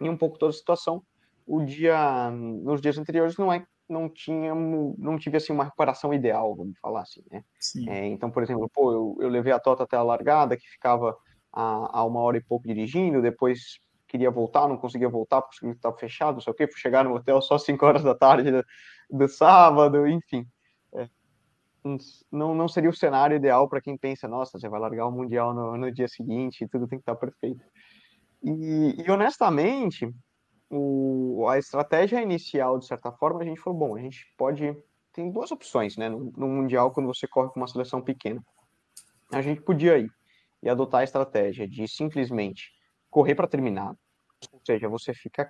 E 0.00 0.08
um 0.08 0.16
pouco 0.16 0.38
toda 0.38 0.50
a 0.50 0.56
situação. 0.56 1.02
O 1.46 1.62
dia, 1.62 2.30
nos 2.30 2.80
dias 2.80 2.98
anteriores 2.98 3.36
não 3.36 3.52
é 3.52 3.64
não 3.86 4.08
tinha 4.08 4.54
não 4.54 5.18
tive 5.18 5.36
assim 5.36 5.52
uma 5.52 5.64
recuperação 5.64 6.14
ideal 6.14 6.56
vamos 6.56 6.78
falar 6.78 7.02
assim 7.02 7.22
né 7.30 7.44
é, 7.86 8.06
então 8.06 8.30
por 8.30 8.42
exemplo 8.42 8.66
pô 8.72 8.90
eu, 8.90 9.16
eu 9.20 9.28
levei 9.28 9.52
a 9.52 9.60
Tota 9.60 9.82
até 9.82 9.94
a 9.94 10.02
largada 10.02 10.56
que 10.56 10.66
ficava 10.66 11.14
a, 11.52 11.98
a 11.98 12.02
uma 12.02 12.20
hora 12.20 12.38
e 12.38 12.42
pouco 12.42 12.66
dirigindo 12.66 13.20
depois 13.20 13.78
queria 14.14 14.30
voltar, 14.30 14.68
não 14.68 14.76
conseguia 14.76 15.08
voltar 15.08 15.42
porque 15.42 15.66
estava 15.66 15.96
fechado, 15.96 16.34
não 16.34 16.40
sei 16.40 16.52
o 16.52 16.54
quê, 16.54 16.68
fui 16.68 16.80
chegar 16.80 17.04
no 17.04 17.16
hotel 17.16 17.42
só 17.42 17.58
5 17.58 17.84
horas 17.84 18.04
da 18.04 18.14
tarde 18.14 18.48
do, 18.52 18.64
do 19.10 19.28
sábado, 19.28 20.06
enfim. 20.06 20.46
Não, 22.32 22.54
não 22.54 22.66
seria 22.66 22.88
o 22.88 22.94
cenário 22.94 23.36
ideal 23.36 23.68
para 23.68 23.80
quem 23.80 23.96
pensa, 23.96 24.26
nossa, 24.26 24.58
você 24.58 24.68
vai 24.68 24.80
largar 24.80 25.06
o 25.06 25.12
Mundial 25.12 25.52
no, 25.52 25.76
no 25.76 25.92
dia 25.92 26.08
seguinte, 26.08 26.66
tudo 26.66 26.88
tem 26.88 26.98
que 26.98 27.02
estar 27.02 27.14
perfeito. 27.14 27.62
E, 28.42 29.02
e 29.06 29.10
honestamente, 29.10 30.10
o, 30.70 31.46
a 31.46 31.58
estratégia 31.58 32.22
inicial, 32.22 32.78
de 32.78 32.86
certa 32.86 33.12
forma, 33.12 33.42
a 33.42 33.44
gente 33.44 33.60
falou, 33.60 33.78
bom, 33.78 33.96
a 33.96 34.00
gente 34.00 34.26
pode... 34.36 34.74
Tem 35.12 35.30
duas 35.30 35.52
opções, 35.52 35.96
né, 35.96 36.08
no, 36.08 36.32
no 36.36 36.48
Mundial, 36.48 36.90
quando 36.90 37.06
você 37.06 37.28
corre 37.28 37.50
com 37.50 37.60
uma 37.60 37.68
seleção 37.68 38.00
pequena. 38.02 38.42
A 39.30 39.42
gente 39.42 39.60
podia 39.60 39.98
ir 39.98 40.10
e 40.62 40.68
adotar 40.68 41.02
a 41.02 41.04
estratégia 41.04 41.68
de 41.68 41.86
simplesmente 41.86 42.70
correr 43.10 43.34
para 43.34 43.46
terminar, 43.46 43.94
ou 44.50 44.60
seja, 44.64 44.88
você 44.88 45.12
fica 45.12 45.48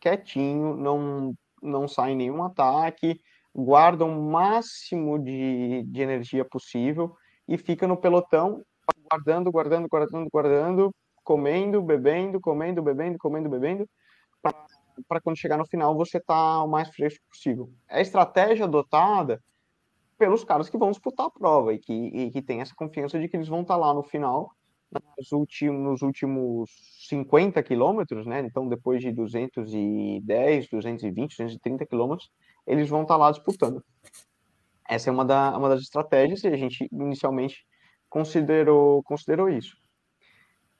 quietinho, 0.00 0.74
não, 0.74 1.34
não 1.62 1.86
sai 1.86 2.14
nenhum 2.14 2.42
ataque, 2.42 3.20
guarda 3.56 4.04
o 4.04 4.22
máximo 4.22 5.18
de, 5.18 5.82
de 5.84 6.02
energia 6.02 6.44
possível 6.44 7.16
e 7.48 7.56
fica 7.56 7.88
no 7.88 7.96
pelotão 7.96 8.62
guardando, 9.10 9.50
guardando, 9.50 9.88
guardando, 9.88 10.28
guardando, 10.30 10.94
comendo, 11.24 11.82
bebendo, 11.82 12.38
comendo, 12.38 12.82
bebendo, 12.82 13.18
comendo, 13.18 13.48
bebendo, 13.48 13.88
para 15.08 15.20
quando 15.22 15.38
chegar 15.38 15.56
no 15.56 15.66
final 15.66 15.96
você 15.96 16.20
tá 16.20 16.62
o 16.62 16.68
mais 16.68 16.88
fresco 16.94 17.24
possível. 17.30 17.70
É 17.88 17.98
a 17.98 18.02
estratégia 18.02 18.66
adotada 18.66 19.40
pelos 20.18 20.44
caras 20.44 20.68
que 20.68 20.78
vão 20.78 20.90
disputar 20.90 21.26
a 21.26 21.30
prova 21.30 21.72
e 21.72 21.78
que, 21.78 21.92
e 21.92 22.30
que 22.30 22.42
tem 22.42 22.60
essa 22.60 22.74
confiança 22.74 23.18
de 23.18 23.26
que 23.26 23.36
eles 23.36 23.48
vão 23.48 23.62
estar 23.62 23.74
tá 23.74 23.80
lá 23.80 23.94
no 23.94 24.02
final, 24.02 24.50
nos 25.18 25.32
últimos, 25.32 25.82
nos 25.82 26.02
últimos 26.02 26.70
50 27.08 27.62
quilômetros, 27.62 28.26
né? 28.26 28.40
Então, 28.40 28.68
depois 28.68 29.00
de 29.00 29.12
210, 29.12 30.68
220, 30.68 31.30
230 31.30 31.86
quilômetros, 31.86 32.30
eles 32.66 32.88
vão 32.88 33.02
estar 33.02 33.14
tá 33.14 33.18
lá 33.18 33.30
disputando. 33.30 33.84
Essa 34.88 35.10
é 35.10 35.12
uma, 35.12 35.24
da, 35.24 35.56
uma 35.56 35.68
das 35.68 35.80
estratégias 35.80 36.44
e 36.44 36.48
a 36.48 36.56
gente 36.56 36.88
inicialmente 36.92 37.64
considerou, 38.08 39.02
considerou 39.02 39.48
isso. 39.48 39.76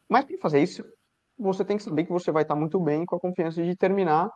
Mas 0.08 0.24
para 0.24 0.38
fazer 0.38 0.62
isso, 0.62 0.84
você 1.38 1.64
tem 1.64 1.76
que 1.76 1.82
saber 1.82 2.04
que 2.04 2.12
você 2.12 2.30
vai 2.30 2.42
estar 2.42 2.54
muito 2.54 2.78
bem 2.80 3.04
com 3.04 3.16
a 3.16 3.20
confiança 3.20 3.62
de 3.62 3.76
terminar 3.76 4.30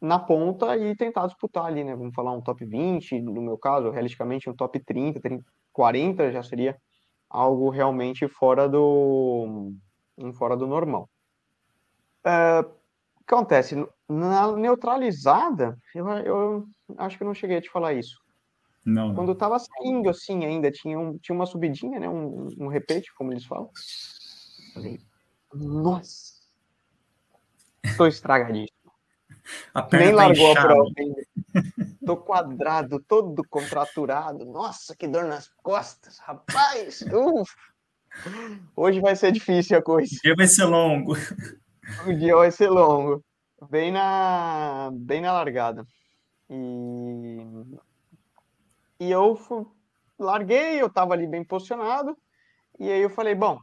na 0.00 0.18
ponta 0.18 0.76
e 0.76 0.96
tentar 0.96 1.26
disputar 1.26 1.66
ali, 1.66 1.84
né? 1.84 1.94
Vamos 1.94 2.14
falar 2.14 2.32
um 2.32 2.40
top 2.40 2.64
20, 2.64 3.20
no 3.20 3.40
meu 3.40 3.56
caso, 3.56 3.90
realisticamente 3.90 4.50
um 4.50 4.54
top 4.54 4.80
30, 4.80 5.20
30 5.20 5.44
40 5.72 6.30
já 6.30 6.42
seria 6.42 6.76
algo 7.28 7.70
realmente 7.70 8.28
fora 8.28 8.68
do 8.68 9.72
fora 10.34 10.56
do 10.56 10.66
normal. 10.66 11.08
Uh, 12.24 12.70
acontece? 13.26 13.74
Na 14.12 14.52
neutralizada, 14.52 15.78
eu, 15.94 16.06
eu 16.08 16.66
acho 16.98 17.16
que 17.16 17.22
eu 17.22 17.26
não 17.26 17.34
cheguei 17.34 17.56
a 17.56 17.62
te 17.62 17.70
falar 17.70 17.94
isso. 17.94 18.20
Não. 18.84 19.14
Quando 19.14 19.30
eu 19.30 19.34
tava 19.36 19.58
saindo 19.58 20.10
assim 20.10 20.44
ainda, 20.44 20.70
tinha, 20.70 20.98
um, 20.98 21.16
tinha 21.18 21.34
uma 21.34 21.46
subidinha, 21.46 22.00
né? 22.00 22.08
Um, 22.08 22.48
um 22.58 22.66
repete, 22.68 23.14
como 23.14 23.32
eles 23.32 23.44
falam. 23.44 23.70
Falei, 24.74 25.00
nossa, 25.54 26.34
tô 27.96 28.06
estragadíssimo. 28.06 28.70
A 29.74 29.82
perna 29.82 30.06
Nem 30.06 30.14
tá 30.14 30.22
largou 30.22 30.50
inchada. 30.50 30.60
a 30.60 30.74
prova 30.74 30.90
ainda. 30.98 31.22
Tô 32.06 32.16
quadrado, 32.16 33.00
todo 33.00 33.42
contraturado. 33.48 34.44
Nossa, 34.44 34.94
que 34.94 35.08
dor 35.08 35.24
nas 35.24 35.48
costas, 35.62 36.18
rapaz. 36.18 37.02
Uf. 37.02 37.50
Hoje 38.76 39.00
vai 39.00 39.16
ser 39.16 39.32
difícil 39.32 39.78
a 39.78 39.82
coisa. 39.82 40.14
O 40.14 40.22
dia 40.22 40.34
vai 40.36 40.46
ser 40.46 40.64
longo. 40.64 41.14
O 42.06 42.12
dia 42.12 42.36
vai 42.36 42.50
ser 42.50 42.68
longo. 42.68 43.24
Bem 43.70 43.92
na, 43.92 44.90
bem 44.92 45.20
na 45.20 45.32
largada. 45.32 45.86
E, 46.50 47.38
e 49.00 49.10
eu 49.10 49.36
fui, 49.36 49.64
larguei, 50.18 50.80
eu 50.80 50.90
tava 50.90 51.14
ali 51.14 51.26
bem 51.26 51.44
posicionado. 51.44 52.16
E 52.78 52.90
aí 52.90 53.00
eu 53.00 53.10
falei, 53.10 53.34
bom, 53.34 53.58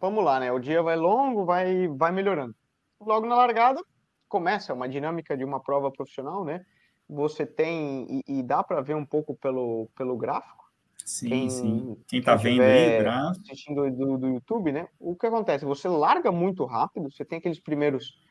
vamos 0.00 0.24
lá, 0.24 0.40
né? 0.40 0.50
O 0.52 0.58
dia 0.58 0.82
vai 0.82 0.96
longo, 0.96 1.44
vai, 1.44 1.88
vai 1.88 2.12
melhorando. 2.12 2.54
Logo 3.00 3.26
na 3.26 3.36
largada, 3.36 3.80
começa 4.28 4.74
uma 4.74 4.88
dinâmica 4.88 5.36
de 5.36 5.44
uma 5.44 5.60
prova 5.60 5.90
profissional, 5.90 6.44
né? 6.44 6.64
Você 7.08 7.46
tem, 7.46 8.22
e, 8.26 8.38
e 8.38 8.42
dá 8.42 8.62
para 8.62 8.80
ver 8.80 8.96
um 8.96 9.06
pouco 9.06 9.36
pelo, 9.36 9.88
pelo 9.96 10.16
gráfico. 10.16 10.64
Sim, 11.04 11.28
quem, 11.28 11.50
sim. 11.50 11.96
Quem 12.08 12.20
tá 12.20 12.36
quem 12.36 12.58
vendo 12.58 12.62
aí, 12.62 12.98
gráfico. 12.98 13.44
assistindo 13.44 13.90
do, 13.92 14.18
do 14.18 14.26
YouTube, 14.26 14.72
né? 14.72 14.88
O 14.98 15.14
que 15.14 15.26
acontece? 15.26 15.64
Você 15.64 15.88
larga 15.88 16.32
muito 16.32 16.64
rápido, 16.64 17.10
você 17.10 17.24
tem 17.24 17.38
aqueles 17.38 17.60
primeiros. 17.60 18.25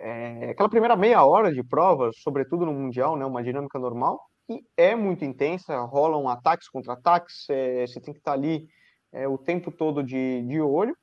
É, 0.00 0.50
aquela 0.50 0.68
primeira 0.68 0.96
meia 0.96 1.24
hora 1.24 1.52
de 1.52 1.62
prova, 1.62 2.10
sobretudo 2.14 2.64
no 2.64 2.72
Mundial, 2.72 3.16
né? 3.16 3.24
Uma 3.24 3.42
dinâmica 3.42 3.78
normal, 3.78 4.20
e 4.48 4.64
é 4.76 4.94
muito 4.94 5.24
intensa, 5.24 5.78
rolam 5.80 6.28
ataques 6.28 6.68
contra 6.68 6.94
ataques, 6.94 7.48
é, 7.50 7.86
você 7.86 8.00
tem 8.00 8.14
que 8.14 8.20
estar 8.20 8.32
tá 8.32 8.36
ali 8.36 8.68
é, 9.12 9.26
o 9.26 9.36
tempo 9.36 9.70
todo 9.70 10.02
de, 10.02 10.42
de 10.42 10.60
olho, 10.60 10.96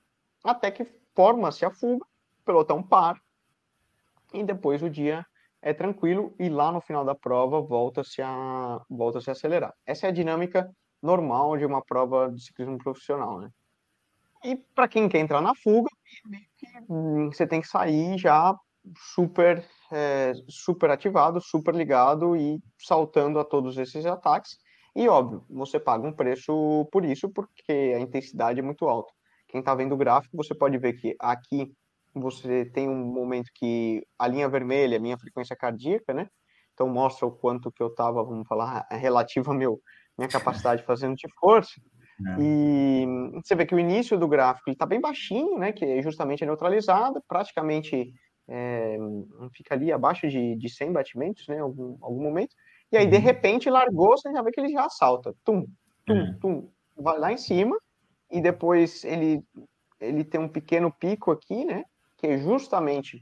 até 0.44 0.72
que 0.72 0.86
forma-se 1.14 1.66
a 1.66 1.72
fuga, 1.72 2.06
pelotão 2.44 2.82
para, 2.82 3.20
e 4.34 4.44
depois 4.44 4.82
o 4.82 4.90
dia 4.90 5.26
é 5.62 5.74
tranquilo 5.74 6.34
e 6.40 6.50
lá 6.50 6.72
no 6.72 6.82
final 6.82 7.04
da 7.04 7.16
prova 7.16 7.62
volta-se 7.62 8.22
a 8.22 8.80
volta 8.90 9.20
-se 9.20 9.30
a 9.30 9.34
acelerar. 9.34 9.74
Essa 9.86 10.08
é 10.08 10.10
a 10.10 10.14
dinâmica 10.14 10.70
normal 11.02 11.58
de 11.58 11.66
uma 11.66 11.84
prova 11.84 12.32
de 12.32 12.44
ciclismo 12.44 12.78
profissional, 12.78 13.40
né? 13.40 13.50
E 14.44 14.56
para 14.56 14.88
quem 14.88 15.10
quer 15.10 15.20
entrar 15.20 15.42
na 15.42 15.56
fuga, 15.56 15.90
hum, 16.88 17.32
você 17.32 17.48
tem 17.48 17.62
que 17.62 17.68
sair 17.68 18.18
já 18.18 18.56
super 19.14 19.66
é, 19.92 20.34
super 20.50 20.90
ativado, 20.90 21.40
super 21.42 21.74
ligado 21.74 22.36
e 22.36 22.60
saltando 22.78 23.40
a 23.40 23.46
todos 23.46 23.78
esses 23.78 24.06
ataques. 24.06 24.58
E 24.96 25.08
óbvio, 25.08 25.44
você 25.50 25.80
paga 25.80 26.08
um 26.08 26.14
preço 26.14 26.88
por 26.92 27.04
isso, 27.04 27.30
porque 27.30 27.94
a 27.96 28.00
intensidade 28.00 28.60
é 28.60 28.64
muito 28.64 28.88
alta. 28.88 29.12
Quem 29.48 29.60
está 29.60 29.76
vendo 29.76 29.94
o 29.94 29.98
gráfico, 29.98 30.38
você 30.38 30.56
pode 30.56 30.78
ver 30.78 30.94
que 30.94 31.16
aqui 31.20 31.72
você 32.14 32.66
tem 32.66 32.88
um 32.88 33.06
momento 33.06 33.50
que 33.54 34.02
a 34.18 34.28
linha 34.28 34.48
vermelha, 34.48 34.98
a 34.98 35.02
minha 35.02 35.18
frequência 35.18 35.56
cardíaca, 35.56 36.14
né? 36.14 36.28
Então 36.74 36.88
mostra 36.88 37.26
o 37.26 37.32
quanto 37.32 37.72
que 37.72 37.84
eu 37.84 37.88
estava, 37.88 38.24
vamos 38.24 38.48
falar, 38.48 38.86
relativo 38.92 39.52
a 39.52 39.56
meu 39.56 39.80
minha 40.18 40.30
capacidade 40.30 40.84
fazendo 40.84 41.16
de 41.16 41.28
força. 41.40 41.74
É. 42.18 42.36
E 42.40 43.06
você 43.44 43.54
vê 43.56 43.66
que 43.66 43.76
o 43.76 43.80
início 43.80 44.18
do 44.18 44.26
gráfico 44.26 44.70
está 44.70 44.86
bem 44.86 45.02
baixinho, 45.02 45.60
né? 45.60 45.74
Que 45.74 45.84
é 45.84 46.02
justamente 46.02 46.46
neutralizado, 46.46 47.22
praticamente 47.28 48.10
é, 48.48 48.98
fica 49.54 49.76
ali 49.76 49.92
abaixo 49.92 50.28
de, 50.28 50.56
de 50.56 50.70
100 50.70 50.94
batimentos, 50.94 51.48
né? 51.48 51.60
Algum, 51.60 51.98
algum 52.02 52.22
momento. 52.22 52.56
E 52.92 52.98
aí, 52.98 53.08
de 53.08 53.16
uhum. 53.16 53.22
repente, 53.22 53.70
largou, 53.70 54.18
você 54.18 54.32
já 54.32 54.42
vê 54.42 54.52
que 54.52 54.60
ele 54.60 54.72
já 54.72 54.88
salta. 54.90 55.34
Tum, 55.44 55.66
tum, 56.06 56.18
é. 56.18 56.38
tum. 56.40 56.70
Vai 56.96 57.18
lá 57.18 57.32
em 57.32 57.38
cima. 57.38 57.78
E 58.32 58.42
depois 58.42 59.04
ele, 59.04 59.44
ele 60.00 60.24
tem 60.24 60.40
um 60.40 60.48
pequeno 60.48 60.92
pico 60.92 61.32
aqui, 61.32 61.66
né? 61.66 61.84
que 62.18 62.28
é 62.28 62.38
justamente 62.38 63.22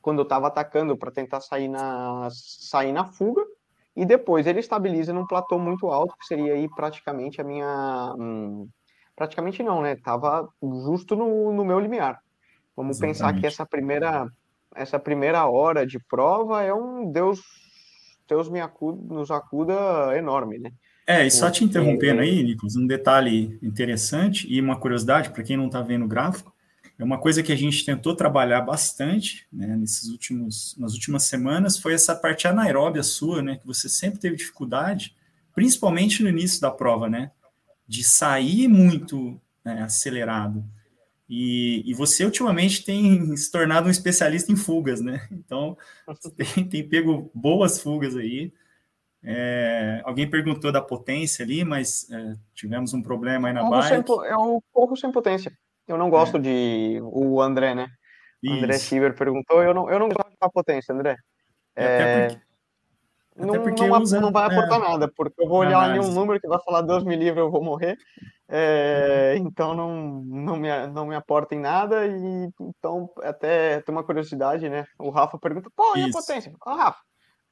quando 0.00 0.18
eu 0.18 0.24
estava 0.24 0.48
atacando 0.48 0.96
para 0.96 1.10
tentar 1.10 1.40
sair 1.40 1.68
na, 1.68 2.28
sair 2.30 2.92
na 2.92 3.04
fuga, 3.04 3.44
e 3.94 4.04
depois 4.04 4.46
ele 4.46 4.58
estabiliza 4.58 5.12
num 5.12 5.26
platô 5.26 5.58
muito 5.58 5.86
alto, 5.86 6.16
que 6.18 6.26
seria 6.26 6.54
aí 6.54 6.68
praticamente 6.74 7.40
a 7.40 7.44
minha. 7.44 8.14
Hum, 8.18 8.68
praticamente 9.14 9.62
não, 9.62 9.82
né? 9.82 9.96
Tava 9.96 10.48
justo 10.62 11.14
no, 11.14 11.52
no 11.52 11.64
meu 11.64 11.78
limiar. 11.78 12.20
Vamos 12.76 12.96
Exatamente. 12.96 13.18
pensar 13.18 13.40
que 13.40 13.46
essa 13.46 13.66
primeira, 13.66 14.30
essa 14.74 14.98
primeira 14.98 15.46
hora 15.46 15.86
de 15.86 15.98
prova 15.98 16.62
é 16.62 16.72
um 16.72 17.10
Deus, 17.10 17.40
Deus 18.28 18.48
me 18.48 18.60
acuda, 18.60 19.14
nos 19.14 19.30
acuda 19.30 20.16
enorme, 20.16 20.58
né? 20.58 20.72
É, 21.06 21.26
e 21.26 21.30
só 21.30 21.50
te 21.50 21.64
interrompendo 21.64 22.20
aí, 22.20 22.42
Nicolas, 22.42 22.76
um 22.76 22.86
detalhe 22.86 23.58
interessante 23.60 24.46
e 24.48 24.60
uma 24.60 24.76
curiosidade 24.76 25.30
para 25.30 25.42
quem 25.42 25.56
não 25.56 25.66
está 25.66 25.82
vendo 25.82 26.04
o 26.04 26.08
gráfico, 26.08 26.54
é 26.98 27.04
uma 27.04 27.18
coisa 27.18 27.42
que 27.42 27.50
a 27.50 27.56
gente 27.56 27.84
tentou 27.84 28.14
trabalhar 28.14 28.60
bastante 28.60 29.46
né, 29.52 29.76
nesses 29.76 30.08
últimos, 30.08 30.76
nas 30.78 30.92
últimas 30.92 31.24
semanas 31.24 31.76
foi 31.76 31.94
essa 31.94 32.14
parte 32.14 32.46
anaeróbia 32.46 33.02
sua, 33.02 33.42
né, 33.42 33.56
que 33.56 33.66
você 33.66 33.88
sempre 33.88 34.20
teve 34.20 34.36
dificuldade, 34.36 35.16
principalmente 35.52 36.22
no 36.22 36.28
início 36.28 36.60
da 36.60 36.70
prova, 36.70 37.08
né, 37.08 37.32
de 37.88 38.04
sair 38.04 38.68
muito 38.68 39.40
né, 39.64 39.82
acelerado. 39.82 40.64
E, 41.28 41.82
e, 41.90 41.94
você 41.94 42.24
ultimamente 42.24 42.84
tem 42.84 43.34
se 43.36 43.50
tornado 43.50 43.86
um 43.86 43.90
especialista 43.90 44.52
em 44.52 44.56
fugas, 44.56 45.00
né? 45.00 45.26
Então 45.30 45.76
tem, 46.36 46.68
tem 46.68 46.88
pego 46.88 47.30
boas 47.34 47.80
fugas 47.80 48.16
aí. 48.16 48.52
É, 49.24 50.02
alguém 50.04 50.28
perguntou 50.28 50.72
da 50.72 50.82
potência 50.82 51.44
ali, 51.44 51.64
mas 51.64 52.10
é, 52.10 52.34
tivemos 52.54 52.92
um 52.92 53.00
problema 53.00 53.48
aí 53.48 53.54
na 53.54 53.68
bike. 53.68 53.88
Sem, 53.88 54.26
é 54.26 54.36
um 54.36 54.60
corro 54.72 54.96
sem 54.96 55.12
potência. 55.12 55.52
Eu 55.86 55.96
não 55.96 56.10
gosto 56.10 56.36
é. 56.38 56.40
de. 56.40 56.98
O 57.02 57.40
André, 57.40 57.74
né? 57.74 57.88
Isso. 58.42 58.54
André 58.54 58.78
Schieber 58.78 59.14
perguntou. 59.14 59.62
Eu 59.62 59.72
não, 59.72 59.88
eu 59.88 59.98
não 59.98 60.08
gosto 60.08 60.32
da 60.40 60.48
potência, 60.48 60.92
André. 60.92 61.16
É, 61.76 61.84
até 61.84 62.28
porque, 62.28 62.46
não, 63.36 63.54
não, 63.54 64.02
usa, 64.02 64.20
não 64.20 64.30
vai 64.30 64.46
aportar 64.46 64.78
é, 64.78 64.88
nada, 64.90 65.08
porque 65.08 65.42
eu 65.42 65.48
vou 65.48 65.58
olhar 65.58 65.80
ali 65.80 65.98
um 65.98 66.12
número 66.12 66.40
que 66.40 66.46
vai 66.46 66.60
falar 66.62 66.82
Deus 66.82 67.02
me 67.02 67.16
livre, 67.16 67.40
eu 67.40 67.50
vou 67.50 67.64
morrer. 67.64 67.96
É, 68.48 69.34
então 69.38 69.74
não, 69.74 70.22
não, 70.22 70.56
me, 70.56 70.86
não 70.88 71.06
me 71.06 71.14
aporta 71.14 71.54
em 71.54 71.60
nada. 71.60 72.06
E 72.06 72.50
então, 72.60 73.08
até 73.22 73.80
tem 73.80 73.94
uma 73.94 74.04
curiosidade, 74.04 74.68
né? 74.68 74.84
O 74.98 75.10
Rafa 75.10 75.38
pergunta: 75.38 75.70
pô, 75.74 75.96
e 75.96 76.02
a 76.02 76.10
potência? 76.10 76.52
Ah, 76.66 76.74
Rafa, 76.74 77.00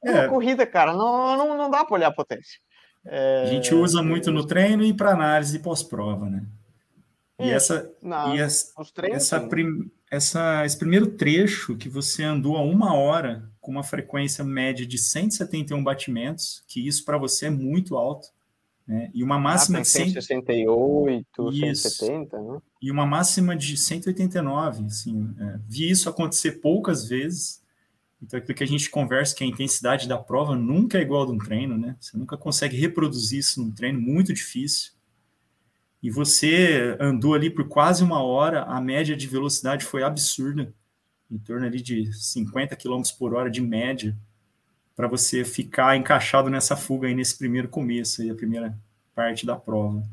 é 0.03 0.11
uma 0.11 0.29
corrida, 0.29 0.65
cara, 0.67 0.93
não, 0.93 1.35
não, 1.35 1.57
não 1.57 1.69
dá 1.69 1.83
para 1.83 1.95
olhar 1.95 2.07
a 2.07 2.13
potência. 2.13 2.59
É, 3.05 3.43
a 3.43 3.45
gente 3.47 3.73
usa 3.73 4.03
muito 4.03 4.31
no 4.31 4.45
treino 4.45 4.83
e 4.83 4.93
para 4.93 5.11
análise 5.11 5.57
pós-prova, 5.59 6.29
né? 6.29 6.45
E, 7.39 7.49
essa, 7.49 7.91
Não, 8.03 8.35
e 8.35 8.39
essa, 8.39 8.71
essa, 9.11 9.39
prim, 9.39 9.91
essa, 10.11 10.63
esse 10.63 10.77
primeiro 10.77 11.07
trecho 11.07 11.75
que 11.75 11.89
você 11.89 12.23
andou 12.23 12.55
a 12.55 12.61
uma 12.61 12.93
hora 12.93 13.50
com 13.61 13.71
uma 13.71 13.83
frequência 13.83 14.43
média 14.43 14.85
de 14.85 14.97
171 14.97 15.81
batimentos, 15.83 16.63
que 16.67 16.85
isso 16.85 17.05
para 17.05 17.17
você 17.17 17.45
é 17.45 17.49
muito 17.49 17.95
alto, 17.95 18.27
né? 18.87 19.09
E 19.13 19.23
uma 19.23 19.39
máxima 19.39 19.77
ah, 19.77 19.81
de 19.81 19.87
168, 19.87 21.49
isso, 21.53 21.89
170, 21.89 22.41
né? 22.41 22.61
E 22.81 22.91
uma 22.91 23.05
máxima 23.05 23.55
de 23.55 23.77
189, 23.77 24.85
assim, 24.85 25.33
é, 25.39 25.59
vi 25.67 25.89
isso 25.89 26.09
acontecer 26.09 26.53
poucas 26.53 27.07
vezes. 27.07 27.61
Então, 28.21 28.37
aquilo 28.37 28.57
que 28.57 28.63
a 28.63 28.67
gente 28.67 28.89
conversa, 28.89 29.35
que 29.35 29.43
a 29.43 29.47
intensidade 29.47 30.07
da 30.07 30.17
prova 30.17 30.55
nunca 30.55 30.97
é 30.97 31.01
igual 31.01 31.23
a 31.23 31.25
de 31.27 31.31
um 31.31 31.37
treino, 31.37 31.77
né? 31.77 31.95
Você 31.99 32.17
nunca 32.17 32.35
consegue 32.37 32.75
reproduzir 32.75 33.39
isso 33.39 33.61
num 33.61 33.71
treino, 33.71 34.01
muito 34.01 34.33
difícil. 34.33 34.91
e 36.03 36.09
você 36.09 36.97
andou 36.99 37.35
ali 37.35 37.49
por 37.49 37.67
quase 37.67 38.03
uma 38.03 38.23
hora, 38.23 38.63
a 38.63 38.81
média 38.81 39.15
de 39.15 39.27
velocidade 39.27 39.85
foi 39.85 40.01
absurda, 40.01 40.73
em 41.31 41.37
torno 41.37 41.65
ali 41.65 41.81
de 41.81 42.11
50 42.13 42.75
km 42.75 43.01
por 43.17 43.33
hora 43.33 43.49
de 43.49 43.61
média, 43.61 44.15
para 44.95 45.07
você 45.07 45.45
ficar 45.45 45.95
encaixado 45.95 46.49
nessa 46.49 46.75
fuga 46.75 47.07
aí 47.07 47.15
nesse 47.15 47.37
primeiro 47.37 47.69
começo, 47.69 48.21
aí, 48.21 48.29
a 48.29 48.35
primeira 48.35 48.77
parte 49.15 49.45
da 49.45 49.55
prova. 49.55 50.03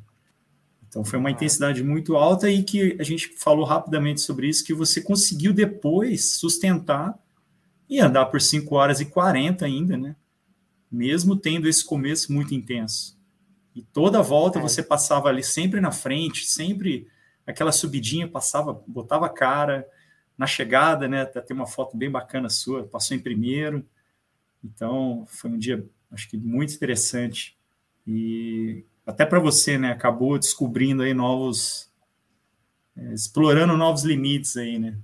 Então 0.89 1.05
foi 1.05 1.19
uma 1.19 1.31
intensidade 1.31 1.83
muito 1.83 2.17
alta 2.17 2.49
e 2.49 2.63
que 2.63 2.97
a 2.99 3.03
gente 3.03 3.29
falou 3.37 3.65
rapidamente 3.65 4.21
sobre 4.21 4.49
isso, 4.49 4.65
que 4.65 4.73
você 4.73 5.03
conseguiu 5.03 5.53
depois 5.53 6.37
sustentar 6.37 7.19
e 7.89 8.01
andar 8.01 8.27
por 8.27 8.41
5 8.41 8.75
horas 8.75 9.01
e 9.01 9.05
40 9.05 9.67
ainda, 9.67 9.97
né? 9.97 10.17
Mesmo 10.91 11.37
tendo 11.37 11.69
esse 11.69 11.85
começo 11.85 12.33
muito 12.33 12.55
intenso. 12.55 13.19
E 13.75 13.83
toda 13.83 14.23
volta 14.23 14.59
é. 14.59 14.63
você 14.63 14.83
passava 14.83 15.29
ali 15.29 15.43
sempre 15.43 15.81
na 15.81 15.91
frente, 15.91 16.47
sempre 16.47 17.07
aquela 17.47 17.73
subidinha, 17.73 18.27
passava, 18.27 18.83
botava 18.87 19.27
a 19.27 19.31
cara 19.31 19.87
na 20.39 20.47
chegada, 20.47 21.09
né? 21.09 21.27
Tem 21.27 21.55
uma 21.57 21.67
foto 21.67 21.97
bem 21.97 22.09
bacana 22.09 22.49
sua, 22.49 22.87
passou 22.87 23.17
em 23.17 23.21
primeiro. 23.21 23.85
Então, 24.63 25.25
foi 25.27 25.51
um 25.51 25.59
dia, 25.59 25.85
acho 26.13 26.31
que 26.31 26.37
muito 26.37 26.73
interessante. 26.73 27.59
E 28.07 28.85
até 29.05 29.27
para 29.27 29.41
você, 29.41 29.77
né? 29.77 29.91
Acabou 29.91 30.39
descobrindo 30.39 31.03
aí 31.03 31.13
novos, 31.13 31.93
é, 32.97 33.13
explorando 33.13 33.77
novos 33.77 34.05
limites 34.05 34.57
aí, 34.57 34.79
né? 34.79 34.97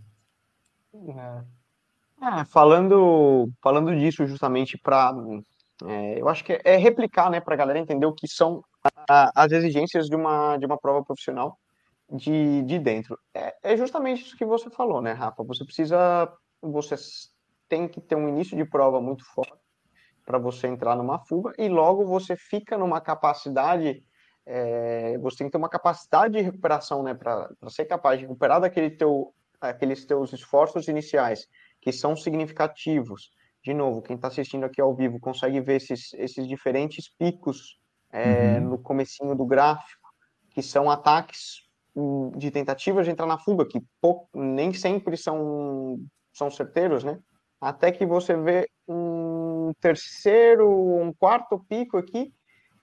É. 0.95 2.41
é 2.41 2.45
falando, 2.45 3.51
falando 3.61 3.95
disso 3.99 4.25
justamente 4.27 4.79
para 4.79 5.13
é, 5.87 6.21
eu 6.21 6.29
acho 6.29 6.45
que 6.45 6.61
é 6.65 6.77
replicar, 6.77 7.29
né, 7.29 7.41
para 7.41 7.55
a 7.55 7.59
galera 7.59 7.81
entender 7.81 8.07
o 8.07 8.15
que 8.15 8.29
são 8.29 8.63
a, 9.11 9.33
as 9.35 9.51
exigências 9.51 10.07
de 10.07 10.15
uma, 10.15 10.57
de 10.57 10.65
uma 10.65 10.79
prova 10.79 11.05
profissional 11.05 11.59
de, 12.15 12.63
de 12.63 12.79
dentro. 12.79 13.19
É, 13.35 13.55
é, 13.63 13.77
justamente 13.77 14.23
isso 14.23 14.37
que 14.37 14.45
você 14.45 14.71
falou, 14.71 15.03
né, 15.03 15.13
Rafa? 15.13 15.43
Você 15.45 15.65
precisa, 15.65 16.33
você 16.63 16.95
tem 17.69 17.89
que 17.89 18.01
ter 18.01 18.15
um 18.15 18.29
início 18.29 18.57
de 18.57 18.65
prova 18.65 19.01
muito 19.01 19.25
forte 19.25 19.53
para 20.25 20.39
você 20.39 20.67
entrar 20.67 20.97
numa 20.97 21.19
fuga 21.19 21.53
e 21.59 21.69
logo 21.69 22.07
você 22.07 22.37
fica 22.37 22.79
numa 22.79 23.01
capacidade, 23.01 24.03
é, 24.47 25.19
você 25.19 25.39
tem 25.39 25.49
que 25.49 25.53
ter 25.53 25.59
uma 25.59 25.69
capacidade 25.69 26.35
de 26.35 26.41
recuperação, 26.41 27.03
né, 27.03 27.13
para 27.15 27.51
ser 27.69 27.85
capaz 27.85 28.19
de 28.19 28.25
recuperar 28.25 28.61
daquele 28.61 28.91
teu, 28.91 29.35
aqueles 29.61 30.05
teus 30.07 30.33
esforços 30.33 30.89
iniciais 30.89 31.47
que 31.81 31.93
são 31.93 32.17
significativos 32.17 33.31
de 33.65 33.73
novo, 33.73 34.03
quem 34.03 34.15
está 34.15 34.29
assistindo 34.29 34.65
aqui 34.65 34.79
ao 34.79 34.95
vivo 34.95 35.19
consegue 35.19 35.59
ver 35.59 35.77
esses, 35.77 36.13
esses 36.15 36.47
diferentes 36.47 37.09
picos 37.09 37.81
é, 38.13 38.59
uhum. 38.59 38.69
no 38.69 38.79
comecinho 38.79 39.35
do 39.35 39.47
gráfico, 39.47 40.11
que 40.51 40.63
são 40.63 40.91
ataques 40.91 41.64
de 42.37 42.51
tentativas 42.51 43.05
de 43.05 43.13
entrar 43.13 43.27
na 43.27 43.39
fuga, 43.39 43.65
que 43.65 43.81
pouco, 44.01 44.29
nem 44.35 44.73
sempre 44.73 45.17
são, 45.17 45.99
são 46.33 46.51
certeiros, 46.51 47.05
né? 47.05 47.19
Até 47.61 47.93
que 47.93 48.05
você 48.05 48.37
vê 48.37 48.69
um 48.89 49.73
terceiro, 49.81 50.69
um 50.69 51.13
quarto 51.13 51.59
pico 51.69 51.97
aqui, 51.97 52.33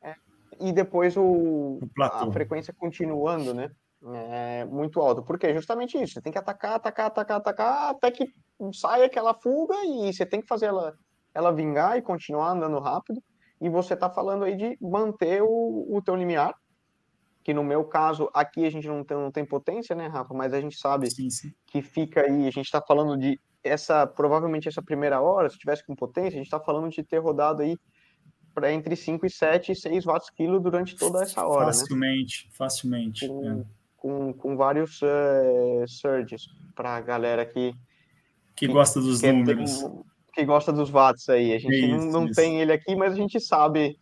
é, 0.01 0.15
e 0.59 0.71
depois 0.71 1.17
o, 1.17 1.23
o 1.23 1.79
a 2.01 2.31
frequência 2.31 2.73
continuando, 2.73 3.53
né? 3.53 3.69
É, 4.03 4.65
muito 4.65 4.99
alta. 4.99 5.21
Porque 5.21 5.53
justamente 5.53 6.01
isso, 6.01 6.13
você 6.13 6.21
tem 6.21 6.31
que 6.31 6.39
atacar, 6.39 6.75
atacar, 6.75 7.07
atacar, 7.07 7.37
atacar, 7.37 7.91
até 7.91 8.09
que 8.09 8.25
sai 8.73 9.03
aquela 9.03 9.33
fuga 9.33 9.75
e 9.85 10.11
você 10.11 10.25
tem 10.25 10.41
que 10.41 10.47
fazer 10.47 10.67
ela, 10.67 10.95
ela 11.33 11.51
vingar 11.51 11.97
e 11.97 12.01
continuar 12.01 12.51
andando 12.51 12.79
rápido. 12.79 13.21
E 13.59 13.69
você 13.69 13.93
está 13.93 14.09
falando 14.09 14.43
aí 14.45 14.55
de 14.55 14.75
manter 14.81 15.43
o, 15.43 15.85
o 15.89 16.01
teu 16.01 16.15
limiar, 16.15 16.55
que 17.43 17.53
no 17.53 17.63
meu 17.63 17.83
caso, 17.83 18.29
aqui 18.33 18.65
a 18.65 18.69
gente 18.69 18.87
não 18.87 19.03
tem, 19.03 19.17
não 19.17 19.31
tem 19.31 19.45
potência, 19.45 19.95
né, 19.95 20.07
Rafa? 20.07 20.33
Mas 20.33 20.53
a 20.53 20.61
gente 20.61 20.77
sabe 20.77 21.09
sim, 21.09 21.29
sim. 21.29 21.51
que 21.65 21.81
fica 21.81 22.21
aí, 22.21 22.47
a 22.47 22.51
gente 22.51 22.65
está 22.65 22.81
falando 22.81 23.17
de 23.17 23.39
essa, 23.63 24.05
provavelmente 24.05 24.67
essa 24.67 24.81
primeira 24.81 25.21
hora, 25.21 25.49
se 25.49 25.57
tivesse 25.57 25.85
com 25.85 25.95
potência, 25.95 26.29
a 26.29 26.37
gente 26.37 26.45
está 26.45 26.59
falando 26.59 26.89
de 26.89 27.03
ter 27.03 27.19
rodado 27.19 27.61
aí 27.61 27.77
para 28.53 28.71
entre 28.71 28.95
5 28.95 29.25
e 29.25 29.29
7 29.29 29.71
e 29.71 29.75
6 29.75 30.05
watts 30.05 30.29
quilo 30.29 30.59
durante 30.59 30.95
toda 30.95 31.23
essa 31.23 31.45
hora, 31.45 31.67
facilmente, 31.67 32.45
né? 32.45 32.51
Facilmente, 32.57 33.27
com, 33.27 33.49
é. 33.49 33.65
com, 33.95 34.33
com, 34.33 34.57
vários 34.57 35.01
uh, 35.01 35.87
surges 35.87 36.47
para 36.75 36.95
a 36.95 37.01
galera 37.01 37.45
que 37.45 37.73
que, 38.55 38.67
gosta 38.67 38.99
dos 38.99 39.21
números. 39.21 39.83
Que 40.33 40.45
gosta 40.45 40.71
dos 40.71 40.89
watts 40.89 41.27
aí. 41.29 41.53
A 41.53 41.59
gente 41.59 41.73
isso, 41.73 42.05
não, 42.05 42.25
não 42.25 42.31
tem 42.31 42.61
ele 42.61 42.71
aqui, 42.71 42.95
mas 42.95 43.13
a 43.13 43.15
gente 43.15 43.39
sabe 43.39 43.97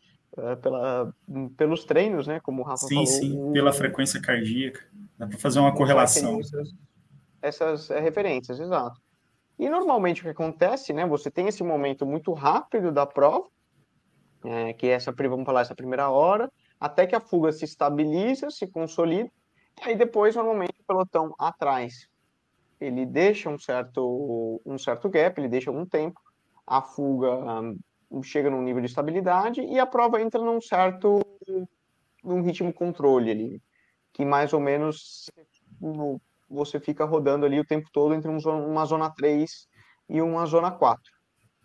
pela, 0.61 1.13
pelos 1.57 1.85
treinos, 1.85 2.27
né? 2.27 2.39
Como 2.39 2.61
o 2.61 2.65
Rafa 2.65 2.87
sim, 2.87 2.95
falou. 2.95 3.07
Sim, 3.07 3.31
sim, 3.31 3.53
pela 3.53 3.73
frequência 3.73 4.21
cardíaca. 4.21 4.81
Dá 5.17 5.27
para 5.27 5.37
fazer 5.37 5.59
uma 5.59 5.73
correlação. 5.73 6.39
Essas, 6.39 6.73
essas 7.41 7.91
é, 7.91 7.99
referências, 7.99 8.59
exato. 8.59 8.99
E 9.57 9.69
normalmente 9.69 10.21
o 10.21 10.23
que 10.23 10.29
acontece, 10.29 10.93
né? 10.93 11.05
Você 11.05 11.29
tem 11.29 11.47
esse 11.47 11.63
momento 11.63 12.05
muito 12.05 12.31
rápido 12.33 12.91
da 12.91 13.05
prova, 13.05 13.47
é, 14.43 14.73
que 14.73 14.87
é 14.87 14.91
essa, 14.91 15.11
vamos 15.11 15.45
falar, 15.45 15.61
essa 15.61 15.75
primeira 15.75 16.09
hora, 16.09 16.49
até 16.79 17.05
que 17.05 17.15
a 17.15 17.19
fuga 17.19 17.51
se 17.51 17.65
estabiliza, 17.65 18.49
se 18.49 18.65
consolida, 18.67 19.29
e 19.81 19.89
aí 19.89 19.95
depois, 19.95 20.35
normalmente, 20.35 20.79
o 20.79 20.83
pelotão 20.85 21.35
atrás 21.37 22.07
ele 22.79 23.05
deixa 23.05 23.49
um 23.49 23.59
certo, 23.59 24.61
um 24.65 24.77
certo 24.77 25.09
gap, 25.09 25.39
ele 25.39 25.49
deixa 25.49 25.69
algum 25.69 25.85
tempo, 25.85 26.19
a 26.65 26.81
fuga 26.81 27.27
chega 28.23 28.49
num 28.49 28.61
nível 28.61 28.81
de 28.81 28.87
estabilidade 28.87 29.61
e 29.61 29.79
a 29.79 29.85
prova 29.85 30.21
entra 30.21 30.41
num 30.41 30.59
certo 30.59 31.21
num 32.23 32.41
ritmo 32.41 32.73
controle 32.73 33.31
ali, 33.31 33.61
que 34.11 34.25
mais 34.25 34.51
ou 34.51 34.59
menos 34.59 35.31
no, 35.79 36.21
você 36.49 36.79
fica 36.79 37.05
rodando 37.05 37.45
ali 37.45 37.59
o 37.59 37.65
tempo 37.65 37.89
todo 37.91 38.13
entre 38.13 38.29
um, 38.29 38.37
uma 38.69 38.85
zona 38.85 39.09
3 39.09 39.67
e 40.09 40.21
uma 40.21 40.45
zona 40.45 40.71
4. 40.71 41.01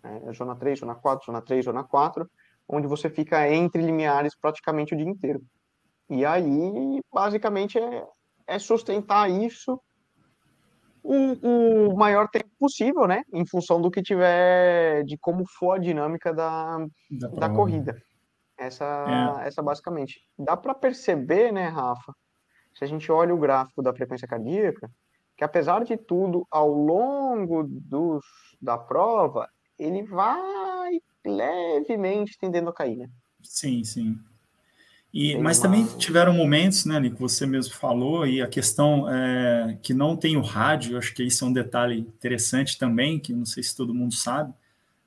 Né? 0.02 0.32
Zona 0.32 0.54
3, 0.54 0.78
zona 0.78 0.94
4, 0.94 1.26
zona 1.26 1.42
3, 1.42 1.64
zona 1.64 1.82
4, 1.82 2.30
onde 2.68 2.86
você 2.86 3.08
fica 3.08 3.48
entre 3.50 3.82
limiares 3.82 4.36
praticamente 4.36 4.94
o 4.94 4.96
dia 4.96 5.08
inteiro. 5.08 5.42
E 6.08 6.24
aí, 6.24 7.00
basicamente, 7.12 7.78
é, 7.78 8.06
é 8.46 8.58
sustentar 8.58 9.30
isso 9.30 9.80
o, 11.04 11.90
o, 11.90 11.96
maior 11.96 12.28
tempo 12.28 12.48
possível, 12.58 13.06
né? 13.06 13.22
Em 13.32 13.46
função 13.46 13.80
do 13.80 13.90
que 13.90 14.02
tiver, 14.02 15.04
de 15.04 15.18
como 15.18 15.44
for 15.46 15.72
a 15.72 15.78
dinâmica 15.78 16.32
da, 16.32 16.78
da, 17.10 17.28
da 17.28 17.50
corrida. 17.50 17.94
Essa, 18.58 19.42
é. 19.42 19.48
essa 19.48 19.62
basicamente. 19.62 20.20
Dá 20.38 20.56
para 20.56 20.74
perceber, 20.74 21.52
né, 21.52 21.68
Rafa? 21.68 22.14
Se 22.74 22.84
a 22.84 22.86
gente 22.86 23.12
olha 23.12 23.34
o 23.34 23.38
gráfico 23.38 23.82
da 23.82 23.94
frequência 23.94 24.26
cardíaca, 24.26 24.90
que 25.36 25.44
apesar 25.44 25.84
de 25.84 25.96
tudo, 25.96 26.46
ao 26.50 26.70
longo 26.70 27.64
dos, 27.68 28.24
da 28.60 28.78
prova, 28.78 29.48
ele 29.78 30.02
vai 30.04 30.92
levemente 31.24 32.38
tendendo 32.38 32.70
a 32.70 32.74
cair, 32.74 32.96
né? 32.96 33.08
Sim, 33.42 33.84
sim. 33.84 34.16
E, 35.14 35.38
mas 35.38 35.60
também 35.60 35.86
tiveram 35.96 36.32
momentos, 36.32 36.84
né, 36.86 36.98
Nico, 36.98 37.16
você 37.18 37.46
mesmo 37.46 37.72
falou, 37.74 38.26
e 38.26 38.42
a 38.42 38.48
questão 38.48 39.08
é, 39.08 39.78
que 39.80 39.94
não 39.94 40.16
tem 40.16 40.36
o 40.36 40.40
rádio, 40.40 40.98
acho 40.98 41.14
que 41.14 41.22
isso 41.22 41.44
é 41.44 41.48
um 41.48 41.52
detalhe 41.52 42.00
interessante 42.00 42.76
também, 42.76 43.20
que 43.20 43.32
não 43.32 43.46
sei 43.46 43.62
se 43.62 43.76
todo 43.76 43.94
mundo 43.94 44.12
sabe, 44.12 44.52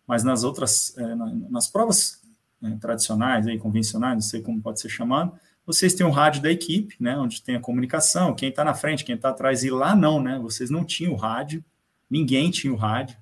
mas 0.07 0.23
nas 0.23 0.45
outras, 0.45 0.97
é, 0.97 1.13
nas 1.49 1.67
provas 1.67 2.23
é, 2.63 2.69
tradicionais, 2.79 3.47
aí, 3.47 3.59
convencionais, 3.59 4.13
não 4.13 4.21
sei 4.21 4.41
como 4.41 4.61
pode 4.61 4.79
ser 4.79 4.87
chamado, 4.87 5.37
vocês 5.65 5.93
têm 5.93 6.05
o 6.05 6.11
rádio 6.11 6.41
da 6.41 6.49
equipe, 6.49 6.95
né, 7.01 7.17
onde 7.17 7.43
tem 7.43 7.57
a 7.57 7.59
comunicação, 7.59 8.33
quem 8.33 8.47
está 8.47 8.63
na 8.63 8.73
frente, 8.73 9.03
quem 9.03 9.15
está 9.15 9.31
atrás, 9.31 9.65
e 9.65 9.69
lá 9.69 9.93
não, 9.93 10.23
né, 10.23 10.39
vocês 10.39 10.69
não 10.69 10.85
tinham 10.85 11.11
o 11.11 11.17
rádio, 11.17 11.61
ninguém 12.09 12.49
tinha 12.49 12.71
o 12.71 12.77
rádio. 12.77 13.17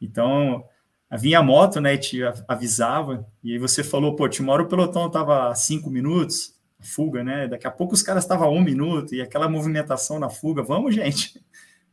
Então, 0.00 0.64
vinha 1.12 1.38
a 1.38 1.42
moto, 1.42 1.80
né, 1.80 1.94
e 1.94 1.98
te 1.98 2.20
avisava, 2.48 3.26
e 3.42 3.52
aí 3.52 3.58
você 3.58 3.84
falou, 3.84 4.16
pô, 4.16 4.28
tinha 4.28 4.44
uma 4.44 4.52
hora 4.52 4.62
o 4.62 4.68
pelotão 4.68 5.10
tava 5.10 5.54
cinco 5.54 5.88
minutos, 5.90 6.54
fuga, 6.80 7.22
né, 7.22 7.46
daqui 7.46 7.66
a 7.66 7.70
pouco 7.70 7.94
os 7.94 8.02
caras 8.02 8.24
estavam 8.24 8.52
um 8.52 8.60
minuto, 8.60 9.14
e 9.14 9.22
aquela 9.22 9.48
movimentação 9.48 10.18
na 10.18 10.28
fuga, 10.28 10.62
vamos, 10.62 10.94
gente? 10.94 11.40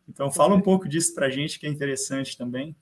Então, 0.06 0.30
fala 0.30 0.54
um 0.54 0.60
pouco 0.60 0.86
disso 0.86 1.15
pra 1.15 1.30
gente, 1.30 1.58
que 1.58 1.65
é 1.65 1.69
interessante 1.69 2.38
também. 2.38 2.76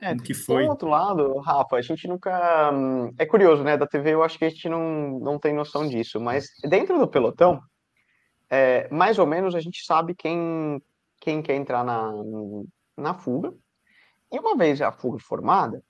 É, 0.00 0.16
que 0.16 0.32
foi. 0.32 0.64
Do 0.64 0.70
outro 0.70 0.88
lado, 0.88 1.38
Rafa, 1.38 1.76
a 1.76 1.82
gente 1.82 2.08
nunca. 2.08 2.72
É 3.18 3.26
curioso, 3.26 3.62
né? 3.62 3.76
Da 3.76 3.86
TV 3.86 4.14
eu 4.14 4.22
acho 4.22 4.38
que 4.38 4.44
a 4.44 4.48
gente 4.48 4.68
não, 4.68 5.20
não 5.20 5.38
tem 5.38 5.54
noção 5.54 5.86
disso, 5.86 6.18
mas 6.18 6.48
dentro 6.68 6.98
do 6.98 7.06
pelotão, 7.06 7.60
é, 8.48 8.88
mais 8.90 9.18
ou 9.18 9.26
menos 9.26 9.54
a 9.54 9.60
gente 9.60 9.84
sabe 9.84 10.14
quem, 10.14 10.82
quem 11.20 11.42
quer 11.42 11.54
entrar 11.54 11.84
na, 11.84 12.12
na 12.96 13.14
fuga, 13.14 13.54
e 14.32 14.38
uma 14.38 14.56
vez 14.56 14.80
a 14.80 14.92
fuga 14.92 15.18
formada, 15.18 15.82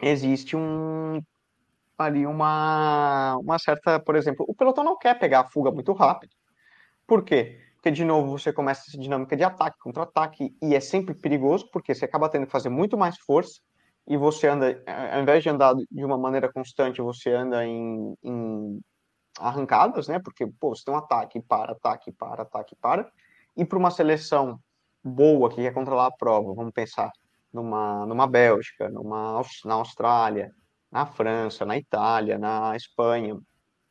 existe 0.00 0.56
um 0.56 1.22
ali 1.96 2.26
uma, 2.26 3.36
uma 3.36 3.58
certa, 3.58 4.00
por 4.00 4.16
exemplo, 4.16 4.44
o 4.48 4.54
pelotão 4.54 4.82
não 4.82 4.98
quer 4.98 5.18
pegar 5.18 5.40
a 5.40 5.44
fuga 5.44 5.70
muito 5.70 5.92
rápido. 5.92 6.34
Por 7.06 7.24
quê? 7.24 7.60
Porque, 7.76 7.90
de 7.90 8.04
novo, 8.04 8.36
você 8.38 8.52
começa 8.52 8.84
essa 8.88 8.98
dinâmica 8.98 9.36
de 9.36 9.44
ataque 9.44 9.78
contra 9.78 10.04
ataque 10.04 10.56
e 10.62 10.74
é 10.74 10.80
sempre 10.80 11.14
perigoso, 11.14 11.68
porque 11.70 11.94
você 11.94 12.04
acaba 12.06 12.28
tendo 12.28 12.46
que 12.46 12.52
fazer 12.52 12.70
muito 12.70 12.96
mais 12.96 13.18
força 13.18 13.60
e 14.06 14.16
você 14.16 14.48
anda, 14.48 14.82
ao 15.12 15.22
invés 15.22 15.42
de 15.42 15.50
andar 15.50 15.74
de 15.74 16.04
uma 16.04 16.18
maneira 16.18 16.52
constante, 16.52 17.00
você 17.00 17.30
anda 17.30 17.64
em, 17.64 18.14
em 18.22 18.80
arrancadas, 19.38 20.08
né? 20.08 20.18
Porque, 20.18 20.46
pô, 20.46 20.74
você 20.74 20.84
tem 20.84 20.94
um 20.94 20.98
ataque, 20.98 21.40
para, 21.40 21.72
ataque, 21.72 22.12
para, 22.12 22.42
ataque, 22.42 22.74
para. 22.76 23.10
E 23.56 23.64
para 23.64 23.78
uma 23.78 23.90
seleção 23.90 24.58
boa 25.02 25.50
que 25.50 25.56
quer 25.56 25.72
controlar 25.72 26.06
a 26.06 26.12
prova, 26.12 26.54
vamos 26.54 26.72
pensar 26.72 27.12
numa, 27.54 28.04
numa 28.04 28.26
Bélgica, 28.26 28.90
numa, 28.90 29.40
na 29.64 29.74
Austrália, 29.74 30.50
na 30.90 31.06
França, 31.06 31.64
na 31.64 31.78
Itália, 31.78 32.36
na 32.36 32.74
Espanha, 32.74 33.38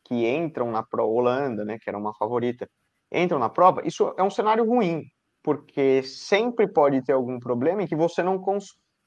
que 0.04 0.28
entram 0.28 0.70
na 0.70 0.84
pro 0.84 1.08
Holanda, 1.08 1.64
né, 1.64 1.80
que 1.80 1.90
era 1.90 1.98
uma 1.98 2.14
favorita, 2.14 2.70
entram 3.10 3.40
na 3.40 3.50
prova, 3.50 3.82
isso 3.88 4.14
é 4.18 4.24
um 4.24 4.30
cenário 4.30 4.66
ruim, 4.66 5.04
porque 5.42 6.04
sempre 6.04 6.68
pode 6.68 7.02
ter 7.04 7.14
algum 7.14 7.40
problema 7.40 7.82
em 7.82 7.88
que 7.88 7.96
você 7.96 8.22
não, 8.22 8.44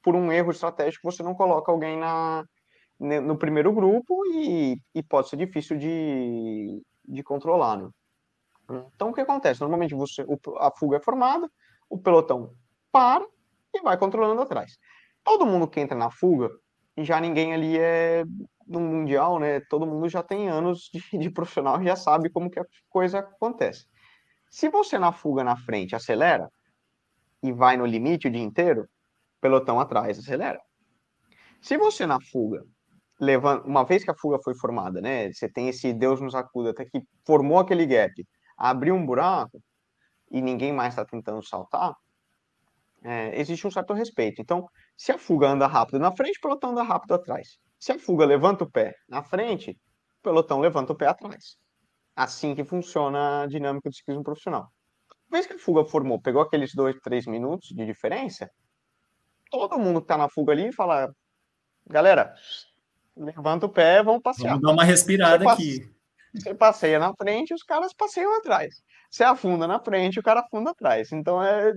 por 0.03 0.14
um 0.14 0.33
erro 0.33 0.51
estratégico, 0.51 1.11
você 1.11 1.23
não 1.23 1.35
coloca 1.35 1.71
alguém 1.71 1.99
na, 1.99 2.42
no 2.99 3.37
primeiro 3.37 3.73
grupo 3.73 4.14
e, 4.33 4.81
e 4.95 5.03
pode 5.03 5.29
ser 5.29 5.37
difícil 5.37 5.77
de, 5.77 6.83
de 7.07 7.23
controlar, 7.23 7.77
né? 7.77 7.88
Então, 8.95 9.11
o 9.11 9.12
que 9.12 9.21
acontece? 9.21 9.61
Normalmente 9.61 9.95
você, 9.95 10.27
a 10.59 10.73
fuga 10.77 10.97
é 10.97 11.01
formada, 11.01 11.49
o 11.88 11.97
pelotão 11.97 12.53
para 12.90 13.25
e 13.77 13.83
vai 13.83 13.97
controlando 13.99 14.43
atrás. 14.43 14.79
Todo 15.25 15.47
mundo 15.47 15.69
que 15.69 15.81
entra 15.81 15.97
na 15.97 16.11
fuga, 16.11 16.51
já 16.99 17.21
ninguém 17.21 17.53
ali 17.53 17.79
é 17.79 18.25
no 18.67 18.81
Mundial, 18.81 19.39
né? 19.39 19.61
Todo 19.61 19.87
mundo 19.87 20.09
já 20.09 20.23
tem 20.23 20.49
anos 20.49 20.91
de, 20.93 21.01
de 21.19 21.31
profissional 21.31 21.83
já 21.83 21.97
sabe 21.97 22.31
como 22.31 22.51
que 22.51 22.59
a 22.59 22.65
coisa 22.89 23.21
acontece. 23.21 23.87
Se 24.51 24.69
você 24.69 24.99
na 24.99 25.12
fuga 25.12 25.45
na 25.45 25.57
frente 25.57 25.95
acelera 25.95 26.51
e 27.43 27.53
vai 27.53 27.77
no 27.77 27.87
limite 27.87 28.29
o 28.29 28.31
dia 28.31 28.43
inteiro, 28.43 28.89
pelotão 29.41 29.79
atrás 29.79 30.19
acelera. 30.19 30.61
Se 31.61 31.77
você 31.77 32.07
na 32.07 32.19
fuga 32.21 32.65
levanta, 33.21 33.67
uma 33.67 33.85
vez 33.85 34.05
que 34.05 34.11
a 34.11 34.17
fuga 34.17 34.39
foi 34.43 34.55
formada, 34.55 35.01
né? 35.01 35.33
Você 35.33 35.49
tem 35.49 35.69
esse 35.69 35.93
Deus 35.93 36.21
nos 36.21 36.35
acuda 36.35 36.71
até 36.71 36.85
que 36.85 37.03
formou 37.27 37.59
aquele 37.59 37.87
gap, 37.87 38.12
abriu 38.57 38.95
um 38.95 39.05
buraco 39.05 39.61
e 40.31 40.41
ninguém 40.41 40.73
mais 40.73 40.95
está 40.95 41.05
tentando 41.05 41.43
saltar, 41.43 41.95
é, 43.07 43.40
existe 43.40 43.64
um 43.64 43.71
certo 43.71 43.95
respeito. 43.95 44.42
Então, 44.42 44.66
se 44.97 45.12
a 45.12 45.19
fuga 45.19 45.47
anda 45.47 45.66
rápido 45.69 46.01
na 46.01 46.11
frente, 46.11 46.38
o 46.38 46.40
pelotão 46.40 46.71
anda 46.71 46.83
rápido 46.83 47.14
atrás. 47.14 47.57
Se 47.79 47.92
a 47.92 47.99
fuga 47.99 48.27
levanta 48.27 48.64
o 48.64 48.71
pé 48.71 48.95
na 49.09 49.23
frente, 49.23 49.71
o 49.71 50.23
pelotão 50.25 50.59
levanta 50.59 50.92
o 50.92 50.97
pé 50.97 51.07
atrás. 51.07 51.57
Assim 52.16 52.53
que 52.53 52.64
funciona 52.64 53.42
a 53.42 53.47
dinâmica 53.47 53.88
do 53.88 53.95
ciclismo 53.95 54.25
profissional. 54.25 54.66
Uma 55.29 55.38
vez 55.38 55.47
que 55.47 55.53
a 55.53 55.59
fuga 55.59 55.85
formou, 55.85 56.21
pegou 56.21 56.42
aqueles 56.42 56.75
dois, 56.75 56.97
três 57.01 57.27
minutos 57.27 57.69
de 57.69 57.87
diferença, 57.87 58.51
todo 59.51 59.79
mundo 59.79 60.01
que 60.01 60.07
está 60.07 60.19
na 60.19 60.29
fuga 60.29 60.53
ali 60.53 60.73
fala: 60.73 61.09
galera, 61.87 62.35
levanta 63.16 63.66
o 63.66 63.73
pé, 63.73 64.03
vamos 64.03 64.23
passear. 64.23 64.49
Vamos 64.49 64.62
dar 64.62 64.73
uma 64.73 64.85
respirada 64.85 65.45
você 65.45 65.51
aqui. 65.53 65.97
Você 66.35 66.55
passeia 66.55 66.99
na 66.99 67.14
frente, 67.14 67.55
os 67.55 67.62
caras 67.62 67.95
passeiam 67.95 68.37
atrás. 68.37 68.83
Você 69.09 69.23
afunda 69.23 69.69
na 69.69 69.79
frente, 69.79 70.19
o 70.19 70.23
cara 70.23 70.40
afunda 70.40 70.71
atrás. 70.71 71.12
Então 71.12 71.40
é 71.42 71.73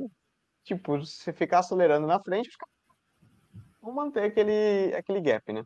tipo, 0.64 1.00
você 1.00 1.34
ficar 1.34 1.60
acelerando 1.60 2.08
na 2.08 2.20
frente, 2.20 2.50
os 2.50 2.58
vão 3.82 3.94
manter 3.94 4.24
aquele, 4.24 4.94
aquele 4.96 5.22
gap, 5.22 5.52
né? 5.52 5.64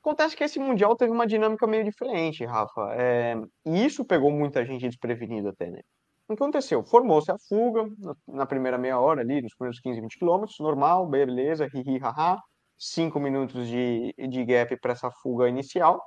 Acontece 0.00 0.34
que 0.34 0.42
esse 0.42 0.58
Mundial 0.58 0.96
teve 0.96 1.12
uma 1.12 1.26
dinâmica 1.26 1.66
meio 1.66 1.84
diferente, 1.84 2.44
Rafa. 2.44 2.94
É, 2.94 3.34
e 3.66 3.84
isso 3.84 4.04
pegou 4.04 4.30
muita 4.30 4.64
gente 4.64 4.88
desprevenido 4.88 5.50
até, 5.50 5.70
né? 5.70 5.80
O 6.24 6.34
que 6.34 6.42
aconteceu? 6.42 6.82
Formou-se 6.84 7.30
a 7.30 7.36
fuga 7.48 7.86
na 8.26 8.46
primeira 8.46 8.78
meia 8.78 8.98
hora 8.98 9.20
ali, 9.20 9.42
nos 9.42 9.54
primeiros 9.54 9.80
15, 9.80 10.00
20 10.00 10.18
quilômetros, 10.18 10.58
normal, 10.60 11.06
beleza, 11.06 11.66
hi, 11.66 11.82
hi, 11.84 11.98
haha. 11.98 12.38
Cinco 12.78 13.20
minutos 13.20 13.68
de, 13.68 14.14
de 14.16 14.44
gap 14.44 14.74
para 14.80 14.92
essa 14.92 15.10
fuga 15.10 15.48
inicial. 15.48 16.00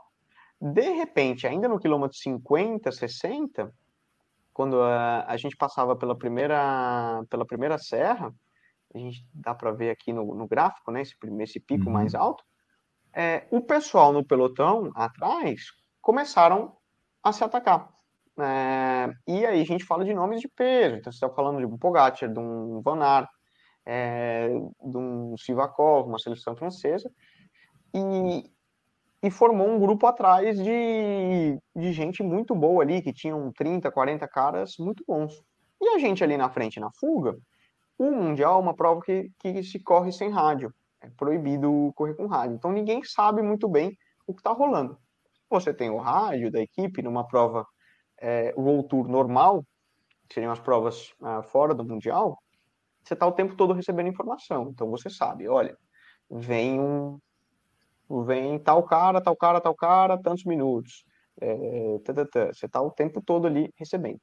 De 0.60 0.90
repente, 0.94 1.46
ainda 1.46 1.68
no 1.68 1.78
quilômetro 1.78 2.18
50, 2.18 2.92
60, 2.92 3.72
quando 4.54 4.82
a, 4.82 5.26
a 5.28 5.38
gente 5.38 5.58
passava 5.58 5.96
pela 5.96 6.16
primeira, 6.16 7.24
pela 7.30 7.46
primeira 7.46 7.78
serra, 7.78 8.34
a 8.94 8.98
gente 8.98 9.26
dá 9.34 9.56
para 9.56 9.72
ver 9.72 9.90
aqui 9.90 10.14
no, 10.14 10.36
no, 10.36 10.48
gráfico, 10.48 10.92
né, 10.92 11.02
esse, 11.02 11.16
esse 11.42 11.60
pico 11.60 11.86
uhum. 11.86 11.92
mais 11.92 12.14
alto, 12.14 12.44
é, 13.14 13.48
o 13.52 13.62
pessoal 13.62 14.14
no 14.14 14.26
pelotão 14.26 14.92
atrás 14.96 15.66
começaram 16.02 16.76
a 17.24 17.32
se 17.32 17.44
atacar. 17.44 17.90
É, 18.40 19.14
e 19.28 19.46
aí 19.46 19.62
a 19.62 19.66
gente 19.66 19.86
fala 19.86 20.04
de 20.04 20.14
nomes 20.14 20.42
de 20.42 20.48
peso, 20.48 20.96
então 20.96 21.12
você 21.12 21.18
está 21.18 21.30
falando 21.30 21.60
de 21.60 21.66
um 21.66 21.78
Pogacar, 21.78 22.32
de 22.32 22.40
um 22.40 22.82
Van 22.82 23.04
Aert, 23.04 23.30
é, 23.86 24.50
de 24.50 24.98
um 24.98 25.36
Sivakov, 25.38 26.08
uma 26.08 26.20
seleção 26.20 26.56
francesa, 26.56 27.12
e, 27.94 28.52
e 29.24 29.32
formou 29.32 29.70
um 29.70 29.80
grupo 29.80 30.06
atrás 30.06 30.62
de, 30.62 31.58
de 31.76 31.94
gente 31.94 32.22
muito 32.22 32.54
boa 32.54 32.84
ali, 32.84 33.02
que 33.02 33.14
tinham 33.14 33.52
30, 33.54 33.90
40 33.90 34.28
caras 34.28 34.76
muito 34.78 35.04
bons. 35.08 35.42
E 35.82 35.88
a 35.96 35.98
gente 35.98 36.24
ali 36.24 36.36
na 36.36 36.50
frente, 36.50 36.80
na 36.80 36.92
fuga, 37.00 37.36
o 37.98 38.12
Mundial 38.12 38.60
é 38.60 38.62
uma 38.62 38.76
prova 38.76 39.02
que, 39.02 39.32
que 39.40 39.64
se 39.64 39.80
corre 39.80 40.12
sem 40.12 40.30
rádio. 40.30 40.74
É 41.02 41.10
proibido 41.10 41.92
correr 41.96 42.16
com 42.16 42.28
rádio. 42.28 42.56
Então 42.56 42.72
ninguém 42.72 43.04
sabe 43.04 43.42
muito 43.42 43.68
bem 43.68 43.98
o 44.28 44.34
que 44.34 44.42
está 44.42 44.52
rolando. 44.52 44.98
Você 45.50 45.74
tem 45.74 45.90
o 45.90 45.98
rádio 45.98 46.52
da 46.52 46.60
equipe 46.60 47.02
numa 47.02 47.26
prova 47.26 47.66
é, 48.20 48.54
World 48.58 48.88
Tour 48.88 49.08
normal, 49.08 49.66
que 50.28 50.34
seriam 50.34 50.52
as 50.52 50.60
provas 50.60 51.12
uh, 51.22 51.44
fora 51.44 51.74
do 51.74 51.84
Mundial, 51.84 52.38
você 53.04 53.14
está 53.14 53.28
o 53.28 53.32
tempo 53.34 53.56
todo 53.56 53.74
recebendo 53.74 54.08
informação. 54.08 54.70
Então 54.70 54.90
você 54.90 55.10
sabe, 55.10 55.48
olha, 55.48 55.78
vem 56.30 56.80
um. 56.80 57.20
Vem 58.26 58.60
tal 58.60 58.84
cara, 58.84 59.22
tal 59.22 59.36
cara, 59.36 59.62
tal 59.62 59.76
cara, 59.76 60.22
tantos 60.22 60.46
minutos. 60.46 61.06
É, 61.42 61.98
você 62.54 62.66
está 62.66 62.82
o 62.82 62.92
tempo 62.92 63.22
todo 63.22 63.48
ali 63.48 63.74
recebendo. 63.78 64.20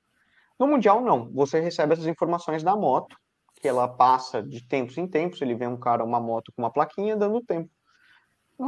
No 0.59 0.67
Mundial, 0.67 1.01
não. 1.01 1.31
Você 1.33 1.59
recebe 1.61 1.95
essas 1.95 2.07
informações 2.07 2.63
da 2.63 2.77
moto 2.77 3.17
que 3.61 3.69
ela 3.69 3.87
passa 3.87 4.43
de 4.43 4.67
tempos 4.67 4.97
em 4.97 5.07
tempos, 5.07 5.41
ele 5.43 5.55
vê 5.55 5.67
um 5.67 5.77
cara, 5.77 6.03
uma 6.03 6.19
moto 6.19 6.51
com 6.53 6.63
uma 6.63 6.73
plaquinha 6.73 7.15
dando 7.15 7.43
tempo. 7.43 7.71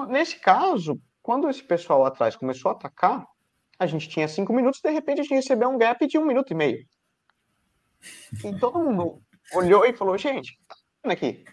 Nesse 0.08 0.38
caso, 0.38 1.00
quando 1.22 1.48
esse 1.48 1.62
pessoal 1.62 2.04
atrás 2.04 2.36
começou 2.36 2.70
a 2.70 2.74
atacar, 2.74 3.26
a 3.78 3.86
gente 3.86 4.08
tinha 4.08 4.28
cinco 4.28 4.52
minutos, 4.52 4.80
de 4.82 4.90
repente 4.90 5.20
a 5.20 5.22
gente 5.22 5.34
recebeu 5.34 5.68
um 5.68 5.78
gap 5.78 6.06
de 6.06 6.18
um 6.18 6.26
minuto 6.26 6.52
e 6.52 6.54
meio. 6.54 6.86
E 8.44 8.58
todo 8.58 8.78
mundo 8.78 9.22
olhou 9.54 9.84
e 9.86 9.94
falou, 9.94 10.16
gente, 10.18 10.58
tá 11.02 11.12
aqui? 11.12 11.44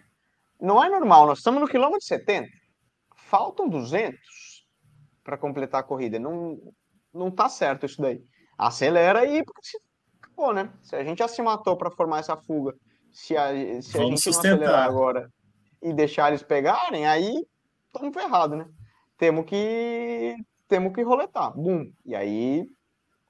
Não 0.60 0.84
é 0.84 0.90
normal, 0.90 1.26
nós 1.26 1.40
estamos 1.40 1.62
no 1.62 1.68
quilômetro 1.68 2.06
70, 2.06 2.50
faltam 3.30 3.70
200 3.70 4.20
para 5.24 5.38
completar 5.38 5.82
a 5.82 5.84
corrida, 5.84 6.20
não, 6.20 6.58
não 7.14 7.30
tá 7.30 7.48
certo 7.48 7.86
isso 7.86 8.02
daí. 8.02 8.22
Acelera 8.58 9.20
aí, 9.20 9.44
porque 9.44 9.62
se, 9.64 9.78
pô, 10.36 10.52
né? 10.52 10.74
Se 10.82 10.96
a 10.96 11.04
gente 11.04 11.20
já 11.20 11.28
se 11.28 11.42
matou 11.42 11.78
para 11.78 11.92
formar 11.92 12.20
essa 12.20 12.36
fuga 12.36 12.74
se 13.12 13.36
a, 13.36 13.50
se 13.82 13.98
a 13.98 14.06
gente 14.06 14.22
sustentar. 14.22 14.58
não 14.58 14.66
acelerar 14.66 14.88
agora 14.88 15.30
e 15.82 15.94
deixar 15.94 16.30
eles 16.30 16.44
pegarem, 16.44 17.08
aí 17.08 17.46
estamos 17.88 18.14
ferrados, 18.14 18.58
né? 18.58 18.66
Temos 19.18 19.46
que 19.46 20.36
temos 20.68 20.94
que 20.94 21.02
roletar, 21.02 21.52
bum, 21.56 21.92
e 22.06 22.16
aí 22.16 22.66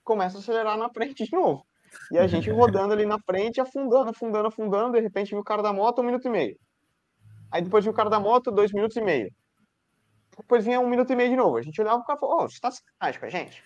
começa 0.03 0.37
a 0.37 0.41
acelerar 0.41 0.77
na 0.77 0.89
frente 0.89 1.23
de 1.23 1.31
novo. 1.31 1.65
E 2.11 2.17
a 2.17 2.27
gente 2.27 2.49
rodando 2.49 2.93
ali 2.93 3.05
na 3.05 3.17
frente, 3.19 3.61
afundando, 3.61 4.09
afundando, 4.09 4.47
afundando, 4.47 4.93
de 4.93 4.99
repente 4.99 5.31
viu 5.31 5.39
o 5.39 5.43
cara 5.43 5.63
da 5.63 5.73
moto 5.73 6.01
um 6.01 6.05
minuto 6.05 6.27
e 6.27 6.29
meio. 6.29 6.55
Aí 7.51 7.61
depois 7.61 7.83
viu 7.83 7.93
o 7.93 7.95
cara 7.95 8.09
da 8.09 8.19
moto 8.19 8.51
dois 8.51 8.71
minutos 8.71 8.97
e 8.97 9.01
meio. 9.01 9.31
Depois 10.39 10.63
vinha 10.63 10.79
um 10.79 10.87
minuto 10.87 11.11
e 11.11 11.15
meio 11.15 11.29
de 11.29 11.35
novo. 11.35 11.57
A 11.57 11.61
gente 11.61 11.79
olhava 11.81 12.01
o 12.01 12.05
cara 12.05 12.17
e 12.17 12.19
falou, 12.19 12.35
ô, 12.35 12.43
oh, 12.43 12.49
você 12.49 12.59
tá 12.59 12.71
sacanagem 12.71 13.19
com 13.19 13.25
a 13.25 13.29
gente? 13.29 13.63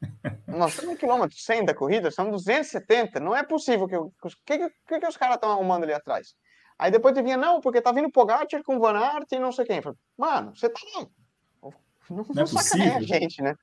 Nós 0.48 0.72
estamos 0.72 0.92
no 0.92 0.98
quilômetro 0.98 1.36
100 1.36 1.66
da 1.66 1.74
corrida, 1.74 2.10
são 2.10 2.30
270. 2.30 3.20
Não 3.20 3.36
é 3.36 3.42
possível 3.42 3.86
que. 3.86 3.96
O 3.96 4.12
que, 4.44 4.70
que, 4.86 5.00
que 5.00 5.06
os 5.06 5.16
caras 5.16 5.36
estão 5.36 5.50
arrumando 5.50 5.84
ali 5.84 5.92
atrás? 5.92 6.34
Aí 6.78 6.90
depois 6.90 7.14
vinha, 7.16 7.36
não, 7.36 7.60
porque 7.60 7.80
tá 7.80 7.92
vindo 7.92 8.10
Pogacar 8.10 8.62
com 8.64 8.80
Van 8.80 8.98
Aert 8.98 9.30
e 9.32 9.38
não 9.38 9.52
sei 9.52 9.64
quem. 9.64 9.80
Falei, 9.80 9.98
Mano, 10.16 10.56
você 10.56 10.68
tá. 10.68 10.80
Não, 12.10 12.26
não, 12.34 12.42
é 12.42 12.46
possível. 12.46 12.96
a 12.96 13.00
gente, 13.00 13.42
né? 13.42 13.54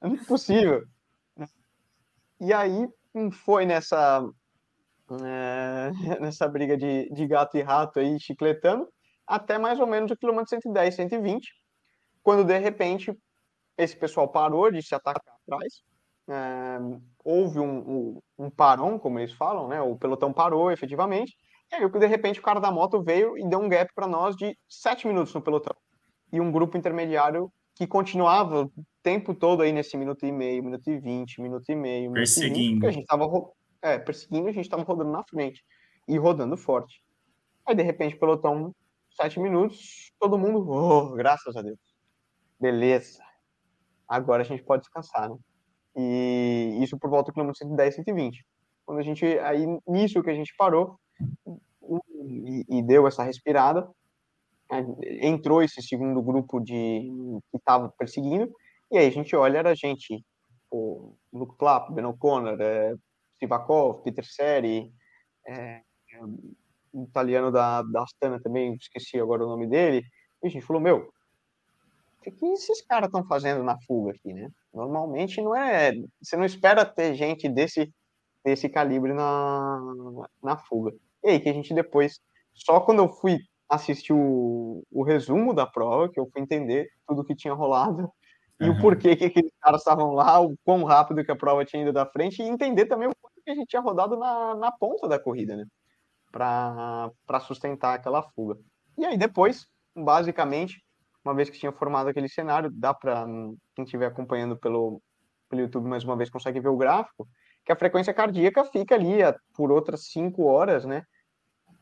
Não 0.00 0.14
é 0.14 0.24
possível. 0.24 0.84
E 2.40 2.52
aí 2.52 2.88
hum, 3.14 3.30
foi 3.30 3.66
nessa. 3.66 4.22
É, 5.24 5.90
nessa 6.20 6.46
briga 6.48 6.76
de, 6.76 7.08
de 7.10 7.26
gato 7.26 7.56
e 7.56 7.62
rato 7.62 8.00
aí, 8.00 8.18
chicletando, 8.20 8.88
até 9.26 9.58
mais 9.58 9.80
ou 9.80 9.86
menos 9.86 10.10
o 10.10 10.16
quilômetro 10.16 10.50
110, 10.50 10.94
120, 10.94 11.52
quando 12.22 12.44
de 12.44 12.58
repente 12.58 13.12
esse 13.76 13.96
pessoal 13.96 14.28
parou 14.28 14.70
de 14.70 14.82
se 14.82 14.94
atacar 14.94 15.34
atrás, 15.46 15.82
é, 16.28 16.78
houve 17.24 17.58
um, 17.58 17.78
um, 17.78 18.20
um 18.38 18.50
parão, 18.50 18.98
como 18.98 19.18
eles 19.18 19.32
falam, 19.32 19.68
né? 19.68 19.80
O 19.80 19.96
pelotão 19.96 20.32
parou 20.32 20.70
efetivamente, 20.70 21.36
e 21.70 21.74
aí 21.74 21.90
de 21.90 22.06
repente 22.06 22.38
o 22.38 22.42
cara 22.42 22.60
da 22.60 22.70
moto 22.70 23.02
veio 23.02 23.36
e 23.36 23.48
deu 23.48 23.58
um 23.58 23.68
gap 23.68 23.90
para 23.94 24.06
nós 24.06 24.36
de 24.36 24.56
sete 24.68 25.06
minutos 25.06 25.34
no 25.34 25.42
pelotão. 25.42 25.74
E 26.32 26.40
um 26.40 26.52
grupo 26.52 26.76
intermediário 26.76 27.52
que 27.74 27.86
continuava 27.86 28.64
o 28.64 28.72
tempo 29.02 29.34
todo 29.34 29.62
aí 29.62 29.72
nesse 29.72 29.96
minuto 29.96 30.24
e 30.24 30.30
meio, 30.32 30.62
minuto 30.62 30.88
e 30.88 30.98
vinte, 30.98 31.40
minuto 31.40 31.68
e 31.68 31.74
meio, 31.74 32.12
perseguindo. 32.12 32.84
E 32.84 32.88
a 32.88 32.92
gente 32.92 33.06
tava 33.06 33.26
é, 33.80 33.98
perseguindo, 33.98 34.48
a 34.48 34.52
gente 34.52 34.64
estava 34.64 34.82
rodando 34.82 35.10
na 35.10 35.24
frente 35.24 35.64
e 36.06 36.16
rodando 36.16 36.56
forte. 36.56 37.02
Aí 37.66 37.74
de 37.74 37.82
repente 37.82 38.16
pelotão 38.16 38.74
sete 39.10 39.40
minutos, 39.40 40.12
todo 40.18 40.38
mundo, 40.38 40.70
oh, 40.70 41.10
graças 41.14 41.56
a 41.56 41.62
Deus, 41.62 41.78
beleza 42.62 43.22
agora 44.12 44.42
a 44.42 44.44
gente 44.44 44.62
pode 44.62 44.82
descansar, 44.82 45.30
né? 45.30 45.36
E 45.96 46.78
isso 46.82 46.98
por 46.98 47.08
volta 47.08 47.30
do 47.30 47.34
quilômetro 47.34 47.58
110, 47.58 47.94
120. 47.96 48.46
Quando 48.84 48.98
a 48.98 49.02
gente, 49.02 49.24
aí 49.40 49.66
nisso 49.86 50.22
que 50.22 50.30
a 50.30 50.34
gente 50.34 50.54
parou 50.56 50.98
e, 52.26 52.64
e 52.68 52.82
deu 52.82 53.06
essa 53.06 53.22
respirada, 53.22 53.88
entrou 55.20 55.62
esse 55.62 55.82
segundo 55.82 56.22
grupo 56.22 56.60
de 56.60 57.10
que 57.50 57.56
estava 57.56 57.90
perseguindo, 57.90 58.50
e 58.90 58.98
aí 58.98 59.06
a 59.06 59.10
gente 59.10 59.34
olha, 59.36 59.58
era 59.58 59.74
gente, 59.74 60.24
o 60.70 61.14
Luke 61.32 61.56
Clapp, 61.56 61.92
Ben 61.92 62.04
O'Connor, 62.04 62.60
é, 62.60 62.94
Sivakov, 63.38 64.02
Peter 64.02 64.24
Seri, 64.24 64.90
é, 65.46 65.82
um 66.92 67.04
italiano 67.04 67.50
da, 67.50 67.82
da 67.82 68.02
Astana 68.02 68.40
também, 68.40 68.74
esqueci 68.74 69.18
agora 69.18 69.44
o 69.44 69.48
nome 69.48 69.66
dele, 69.66 70.02
e 70.42 70.46
a 70.46 70.50
gente 70.50 70.64
falou, 70.64 70.80
meu, 70.80 71.12
o 72.30 72.34
que, 72.34 72.46
esses 72.46 72.82
caras 72.82 73.08
estão 73.08 73.24
fazendo 73.26 73.62
na 73.62 73.78
fuga 73.82 74.12
aqui, 74.12 74.32
né? 74.32 74.48
Normalmente 74.72 75.40
não 75.40 75.54
é, 75.54 75.92
você 76.20 76.36
não 76.36 76.44
espera 76.44 76.84
ter 76.84 77.14
gente 77.14 77.48
desse, 77.48 77.92
desse 78.44 78.68
calibre 78.68 79.12
na, 79.12 79.80
na 80.42 80.56
fuga. 80.56 80.92
E 81.22 81.30
aí 81.30 81.40
que 81.40 81.48
a 81.48 81.52
gente 81.52 81.74
depois, 81.74 82.20
só 82.54 82.80
quando 82.80 83.02
eu 83.02 83.08
fui 83.08 83.38
assistir 83.68 84.12
o, 84.12 84.82
o 84.90 85.02
resumo 85.02 85.54
da 85.54 85.66
prova, 85.66 86.08
que 86.08 86.20
eu 86.20 86.28
fui 86.30 86.42
entender 86.42 86.88
tudo 87.06 87.24
que 87.24 87.34
tinha 87.34 87.54
rolado, 87.54 88.10
e 88.60 88.68
uhum. 88.68 88.76
o 88.76 88.80
porquê 88.80 89.16
que 89.16 89.24
aqueles 89.24 89.52
caras 89.60 89.80
estavam 89.80 90.12
lá, 90.12 90.40
o 90.40 90.54
quão 90.64 90.84
rápido 90.84 91.24
que 91.24 91.32
a 91.32 91.36
prova 91.36 91.64
tinha 91.64 91.82
ido 91.82 91.92
da 91.92 92.06
frente, 92.06 92.42
e 92.42 92.46
entender 92.46 92.86
também 92.86 93.08
o 93.08 93.12
quanto 93.20 93.42
que 93.42 93.50
a 93.50 93.54
gente 93.54 93.68
tinha 93.68 93.82
rodado 93.82 94.16
na, 94.16 94.54
na 94.54 94.70
ponta 94.70 95.08
da 95.08 95.18
corrida, 95.18 95.56
né? 95.56 95.64
Para 96.30 97.40
sustentar 97.40 97.94
aquela 97.94 98.22
fuga. 98.22 98.58
E 98.96 99.04
aí 99.04 99.16
depois, 99.16 99.66
basicamente, 99.96 100.82
uma 101.24 101.34
vez 101.34 101.48
que 101.48 101.58
tinha 101.58 101.72
formado 101.72 102.08
aquele 102.08 102.28
cenário, 102.28 102.70
dá 102.72 102.92
para 102.92 103.24
quem 103.74 103.84
estiver 103.84 104.06
acompanhando 104.06 104.56
pelo, 104.56 105.00
pelo 105.48 105.62
YouTube 105.62 105.88
mais 105.88 106.04
uma 106.04 106.16
vez 106.16 106.28
consegue 106.30 106.60
ver 106.60 106.68
o 106.68 106.76
gráfico, 106.76 107.28
que 107.64 107.72
a 107.72 107.76
frequência 107.76 108.12
cardíaca 108.12 108.64
fica 108.64 108.94
ali 108.94 109.18
por 109.54 109.70
outras 109.70 110.06
cinco 110.06 110.44
horas, 110.44 110.84
né? 110.84 111.04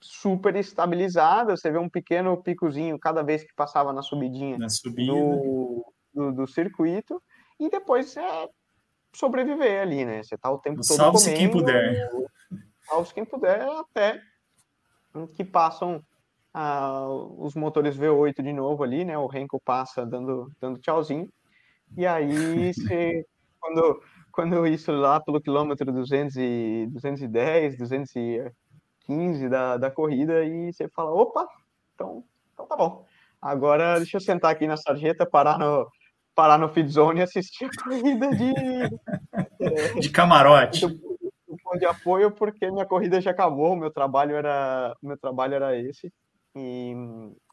Super 0.00 0.56
estabilizada, 0.56 1.56
você 1.56 1.70
vê 1.70 1.78
um 1.78 1.88
pequeno 1.88 2.42
picozinho 2.42 2.98
cada 2.98 3.22
vez 3.22 3.42
que 3.42 3.54
passava 3.54 3.92
na 3.92 4.02
subidinha 4.02 4.58
na 4.58 4.66
do, 5.06 5.84
do, 6.12 6.32
do 6.32 6.46
circuito, 6.46 7.22
e 7.58 7.68
depois 7.68 8.16
é 8.16 8.48
sobreviver 9.12 9.82
ali, 9.82 10.04
né? 10.04 10.22
Você 10.22 10.36
tá 10.36 10.50
o 10.50 10.58
tempo 10.58 10.76
todo 10.76 10.96
salve 10.96 11.18
comendo. 11.18 11.38
quem 11.38 11.50
puder. 11.50 12.10
Salve 12.86 13.14
quem 13.14 13.24
puder 13.24 13.62
até 13.62 14.20
que 15.34 15.44
passam 15.44 16.02
ah, 16.52 17.06
os 17.38 17.54
motores 17.54 17.96
V8 17.96 18.42
de 18.42 18.52
novo 18.52 18.82
ali, 18.82 19.04
né? 19.04 19.16
O 19.16 19.26
Renko 19.26 19.60
passa 19.60 20.04
dando, 20.04 20.50
dando 20.60 20.80
tchauzinho. 20.80 21.28
E 21.96 22.06
aí, 22.06 22.72
você, 22.74 23.24
quando, 23.60 24.02
quando 24.32 24.66
isso 24.66 24.92
lá 24.92 25.20
pelo 25.20 25.40
quilômetro 25.40 25.92
200 25.92 26.36
e, 26.36 26.88
210, 26.90 27.78
215 27.78 29.48
da, 29.48 29.76
da 29.76 29.90
corrida, 29.90 30.44
e 30.44 30.72
você 30.72 30.88
fala: 30.88 31.12
opa, 31.12 31.46
então, 31.94 32.24
então 32.52 32.66
tá 32.66 32.76
bom. 32.76 33.06
Agora 33.40 33.96
deixa 33.96 34.16
eu 34.18 34.20
sentar 34.20 34.50
aqui 34.50 34.66
na 34.66 34.76
sarjeta, 34.76 35.24
parar 35.24 35.58
no, 35.58 35.88
parar 36.34 36.58
no 36.58 36.68
feed 36.68 36.90
zone 36.90 37.20
e 37.20 37.22
assistir 37.22 37.66
a 37.66 37.82
corrida 37.82 38.28
de. 38.30 38.52
de 40.00 40.10
camarote. 40.10 40.86
Do, 41.50 41.78
de 41.78 41.86
apoio, 41.86 42.32
porque 42.32 42.68
minha 42.70 42.84
corrida 42.84 43.20
já 43.20 43.30
acabou, 43.30 43.76
meu 43.76 43.92
trabalho 43.92 44.34
era, 44.34 44.92
meu 45.00 45.16
trabalho 45.16 45.54
era 45.54 45.78
esse. 45.78 46.12
E, 46.56 46.94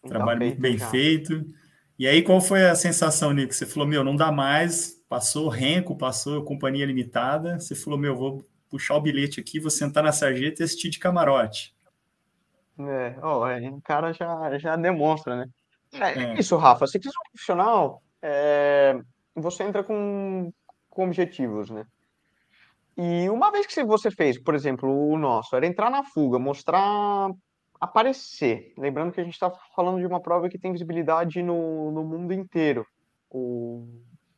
Trabalho 0.08 0.40
muito 0.40 0.60
bem 0.60 0.78
já. 0.78 0.90
feito. 0.90 1.46
E 2.00 2.08
aí, 2.08 2.22
qual 2.22 2.40
foi 2.40 2.68
a 2.68 2.76
sensação, 2.76 3.34
Nico? 3.34 3.54
Você 3.54 3.66
falou, 3.66 3.88
meu, 3.88 4.04
não 4.04 4.16
dá 4.16 4.32
mais, 4.32 5.04
passou 5.10 5.50
Renko, 5.50 5.98
passou 5.98 6.44
Companhia 6.44 6.86
Limitada. 6.86 7.60
Você 7.60 7.76
falou, 7.76 7.98
meu, 7.98 8.16
vou 8.16 8.46
puxar 8.70 8.96
o 8.96 9.02
bilhete 9.02 9.40
aqui, 9.40 9.60
vou 9.60 9.72
sentar 9.72 10.04
na 10.04 10.12
sarjeta 10.12 10.62
e 10.62 10.64
assistir 10.64 10.90
de 10.90 11.00
camarote. 11.00 11.76
É, 12.80 13.16
oh, 13.24 13.48
é, 13.48 13.70
o 13.70 13.82
cara 13.82 14.14
já, 14.14 14.58
já 14.60 14.76
demonstra, 14.76 15.36
né? 15.36 15.50
É, 15.94 16.24
é. 16.24 16.40
isso, 16.40 16.56
Rafa. 16.58 16.86
Se 16.86 17.00
quiser 17.00 17.18
um 17.18 17.32
profissional, 17.32 18.04
é, 18.22 19.00
você 19.36 19.64
entra 19.64 19.84
com, 19.84 20.52
com 20.90 21.06
objetivos, 21.06 21.70
né? 21.70 21.86
E 22.96 23.30
uma 23.30 23.52
vez 23.52 23.66
que 23.68 23.84
você 23.84 24.12
fez, 24.12 24.42
por 24.42 24.56
exemplo, 24.56 24.90
o 24.90 25.18
nosso, 25.18 25.56
era 25.56 25.66
entrar 25.66 25.90
na 25.90 26.04
fuga, 26.04 26.40
mostrar 26.40 27.30
aparecer. 27.80 28.74
Lembrando 28.78 29.12
que 29.12 29.22
a 29.22 29.24
gente 29.24 29.34
está 29.34 29.52
falando 29.76 30.00
de 30.00 30.06
uma 30.06 30.20
prova 30.20 30.50
que 30.50 30.58
tem 30.58 30.72
visibilidade 30.72 31.42
no, 31.42 31.92
no 31.92 32.04
mundo 32.04 32.34
inteiro. 32.34 32.86
O, 33.30 33.88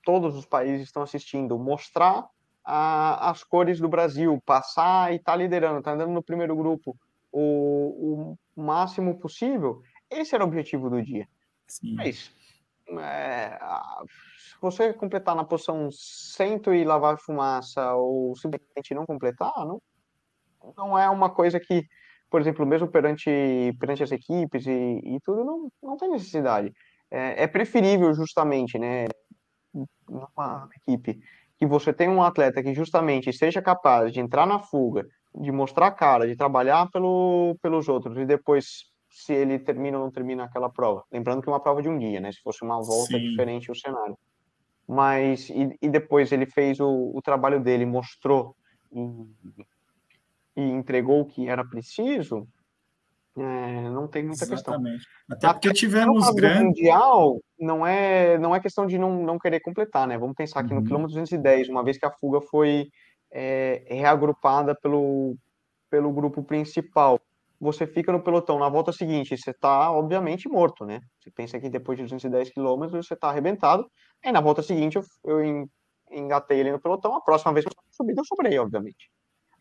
todos 0.04 0.36
os 0.36 0.46
países 0.46 0.88
estão 0.88 1.04
assistindo. 1.04 1.58
Mostrar 1.58 2.28
a, 2.64 3.30
as 3.30 3.44
cores 3.44 3.80
do 3.80 3.90
Brasil, 3.90 4.42
passar 4.46 5.12
e 5.12 5.16
estar 5.16 5.34
tá 5.34 5.38
liderando, 5.38 5.82
tá 5.82 5.94
andando 5.94 6.12
no 6.12 6.24
primeiro 6.24 6.56
grupo 6.56 6.98
o, 7.32 8.36
o 8.56 8.62
máximo 8.62 9.20
possível. 9.20 9.82
Esse 10.10 10.36
era 10.36 10.44
o 10.44 10.48
objetivo 10.48 10.90
do 10.90 11.02
dia. 11.02 11.28
Sim. 11.68 11.96
Mas, 11.96 12.32
é, 13.00 13.60
se 14.38 14.56
você 14.60 14.94
completar 14.94 15.36
na 15.36 15.44
posição 15.44 15.90
100 15.92 16.62
e 16.76 16.84
lavar 16.84 17.18
fumaça 17.20 17.94
ou 17.94 18.36
simplesmente 18.36 18.96
não 18.96 19.06
completar, 19.06 19.54
não, 19.58 19.82
não 20.76 20.98
é 20.98 21.10
uma 21.10 21.30
coisa 21.30 21.60
que 21.60 21.88
por 22.30 22.42
exemplo, 22.42 22.66
mesmo 22.66 22.88
perante, 22.88 23.30
perante 23.80 24.04
as 24.04 24.12
equipes 24.12 24.66
e, 24.68 25.02
e 25.04 25.20
tudo, 25.24 25.44
não, 25.44 25.72
não 25.82 25.98
tem 25.98 26.10
necessidade. 26.10 26.72
É, 27.10 27.44
é 27.44 27.48
preferível, 27.48 28.14
justamente, 28.14 28.78
né, 28.78 29.08
numa 30.08 30.70
equipe, 30.78 31.20
que 31.58 31.66
você 31.66 31.92
tenha 31.92 32.12
um 32.12 32.24
atleta 32.24 32.64
que 32.64 32.74
justamente 32.74 33.34
seja 33.34 33.62
capaz 33.62 34.14
de 34.14 34.20
entrar 34.20 34.46
na 34.46 34.60
fuga, 34.60 35.06
de 35.36 35.52
mostrar 35.52 35.88
a 35.88 35.92
cara, 35.92 36.28
de 36.28 36.36
trabalhar 36.36 36.90
pelo, 36.92 37.58
pelos 37.62 37.88
outros 37.88 38.18
e 38.18 38.26
depois 38.26 38.90
se 39.10 39.34
ele 39.34 39.60
termina 39.60 39.98
ou 39.98 40.06
não 40.06 40.12
termina 40.12 40.46
aquela 40.46 40.70
prova. 40.70 41.04
Lembrando 41.12 41.42
que 41.42 41.50
é 41.50 41.52
uma 41.52 41.60
prova 41.60 41.82
de 41.82 41.90
um 41.90 41.98
dia, 41.98 42.20
né? 42.20 42.32
Se 42.32 42.42
fosse 42.42 42.64
uma 42.64 42.82
volta 42.82 43.18
Sim. 43.18 43.30
diferente 43.30 43.72
o 43.72 43.76
cenário. 43.76 44.18
Mas 44.88 45.50
e, 45.50 45.78
e 45.82 45.90
depois 45.90 46.32
ele 46.32 46.46
fez 46.46 46.80
o, 46.80 47.12
o 47.14 47.22
trabalho 47.22 47.60
dele, 47.60 47.86
mostrou 47.86 48.56
e 48.92 49.02
entregou 50.60 51.22
o 51.22 51.26
que 51.26 51.48
era 51.48 51.64
preciso, 51.66 52.48
é, 53.38 53.90
não 53.90 54.08
tem 54.08 54.24
muita 54.24 54.44
Exatamente. 54.44 54.98
questão. 54.98 55.28
Até 55.30 55.54
porque 55.54 55.74
tivemos 55.74 56.30
grandes. 56.32 56.64
mundial 56.64 57.40
não 57.60 57.86
é, 57.86 58.38
não 58.38 58.56
é 58.56 58.60
questão 58.60 58.86
de 58.86 58.98
não, 58.98 59.24
não 59.24 59.38
querer 59.40 59.60
completar, 59.62 60.08
né? 60.08 60.18
Vamos 60.18 60.36
pensar 60.36 60.64
que 60.64 60.74
uhum. 60.74 60.80
no 60.80 60.86
quilômetro 60.86 61.14
210, 61.14 61.70
uma 61.70 61.84
vez 61.84 61.98
que 61.98 62.06
a 62.06 62.12
fuga 62.12 62.42
foi 62.42 62.90
é, 63.32 63.86
reagrupada 63.88 64.76
pelo, 64.76 65.36
pelo 65.90 66.12
grupo 66.12 66.44
principal, 66.44 67.20
você 67.60 67.86
fica 67.86 68.12
no 68.12 68.22
pelotão 68.22 68.58
na 68.58 68.70
volta 68.70 68.92
seguinte, 68.92 69.38
você 69.38 69.52
está 69.52 69.92
obviamente 69.92 70.48
morto, 70.48 70.86
né? 70.86 71.02
Você 71.20 71.30
pensa 71.30 71.60
que 71.60 71.70
depois 71.70 71.98
de 71.98 72.04
210 72.04 72.52
quilômetros 72.52 73.06
você 73.06 73.14
está 73.14 73.30
arrebentado, 73.30 73.90
aí 74.24 74.32
na 74.32 74.42
volta 74.42 74.64
seguinte 74.64 74.98
eu, 74.98 75.04
eu 75.26 75.68
engatei 76.12 76.60
ele 76.60 76.72
no 76.72 76.80
pelotão, 76.80 77.16
a 77.16 77.22
próxima 77.22 77.54
vez 77.54 77.66
que 77.66 77.72
eu 77.72 77.84
subir, 77.92 78.18
eu 78.18 78.26
sobrei, 78.26 78.58
obviamente. 78.58 79.10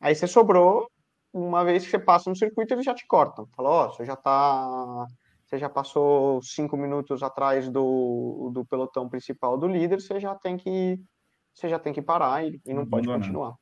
Aí 0.00 0.14
você 0.14 0.26
sobrou, 0.26 0.88
uma 1.32 1.64
vez 1.64 1.84
que 1.84 1.90
você 1.90 1.98
passa 1.98 2.30
no 2.30 2.36
circuito, 2.36 2.74
eles 2.74 2.84
já 2.84 2.94
te 2.94 3.06
cortam. 3.06 3.46
Falou, 3.54 3.72
ó, 3.72 3.86
oh, 3.86 3.92
você 3.92 4.04
já 4.04 4.16
tá. 4.16 5.06
Você 5.44 5.58
já 5.58 5.68
passou 5.68 6.42
cinco 6.42 6.76
minutos 6.76 7.22
atrás 7.22 7.70
do, 7.70 8.50
do 8.52 8.66
pelotão 8.66 9.08
principal 9.08 9.56
do 9.56 9.66
líder, 9.66 10.00
você 10.00 10.20
já 10.20 10.34
tem 10.34 10.56
que. 10.56 11.00
Você 11.54 11.68
já 11.68 11.78
tem 11.78 11.92
que 11.92 12.02
parar 12.02 12.46
e, 12.46 12.60
e 12.64 12.74
não 12.74 12.86
pode 12.86 13.06
não 13.06 13.14
continuar. 13.14 13.54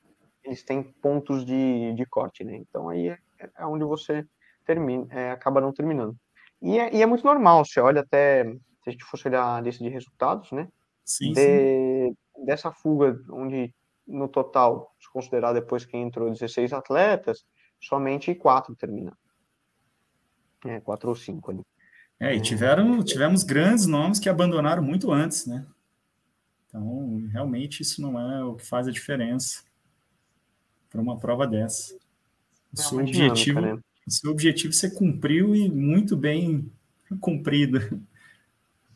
Eles 0.44 0.64
têm 0.64 0.83
pontos 0.83 1.44
de, 1.44 1.94
de 1.94 2.05
corte, 2.07 2.44
né? 2.44 2.57
Então 2.57 2.88
aí 2.88 3.09
é, 3.09 3.18
é 3.59 3.66
onde 3.66 3.85
você 3.85 4.27
termina, 4.64 5.07
é, 5.11 5.31
acaba 5.31 5.61
não 5.61 5.72
terminando. 5.72 6.14
E 6.61 6.79
é, 6.79 6.94
e 6.94 7.03
é, 7.03 7.07
muito 7.07 7.25
normal, 7.25 7.64
você 7.64 7.81
olha 7.81 8.01
até, 8.01 8.44
se 8.44 8.88
a 8.88 8.90
gente 8.90 9.05
fosse 9.05 9.29
olhar 9.29 9.57
a 9.57 9.61
lista 9.61 9.83
de 9.83 9.90
resultados, 9.90 10.51
né? 10.53 10.68
Sim, 11.05 11.33
de, 11.33 12.09
sim. 12.14 12.44
Dessa 12.44 12.72
fuga, 12.72 13.16
onde 13.31 13.72
no 14.07 14.29
total, 14.29 14.95
se 15.01 15.11
considerar 15.11 15.53
depois 15.53 15.85
que 15.85 15.97
entrou 15.97 16.31
16 16.31 16.73
atletas, 16.73 17.45
somente 17.81 18.35
quatro 18.35 18.75
terminaram. 18.75 19.16
É, 20.64 20.81
quatro 20.81 21.09
ou 21.09 21.14
cinco 21.14 21.51
ali. 21.51 21.62
É, 22.19 22.35
e 22.35 22.40
tiveram, 22.40 23.03
tivemos 23.03 23.42
grandes 23.42 23.87
nomes 23.87 24.19
que 24.19 24.29
abandonaram 24.29 24.83
muito 24.83 25.12
antes, 25.12 25.47
né? 25.47 25.66
Então, 26.66 27.27
realmente, 27.31 27.83
isso 27.83 28.01
não 28.01 28.19
é 28.19 28.42
o 28.45 28.55
que 28.55 28.66
faz 28.66 28.88
a 28.88 28.90
diferença 28.90 29.62
para 30.90 31.01
uma 31.01 31.19
prova 31.19 31.47
dessa. 31.47 31.95
O 31.95 31.99
é 32.79 32.83
seu, 32.83 32.99
objetivo, 32.99 33.61
dinâmica, 33.61 33.77
né? 33.77 33.83
o 34.07 34.11
seu 34.11 34.31
objetivo 34.31 34.73
você 34.73 34.90
cumpriu 34.90 35.55
e 35.55 35.71
muito 35.71 36.16
bem 36.16 36.71
cumprido. 37.21 37.79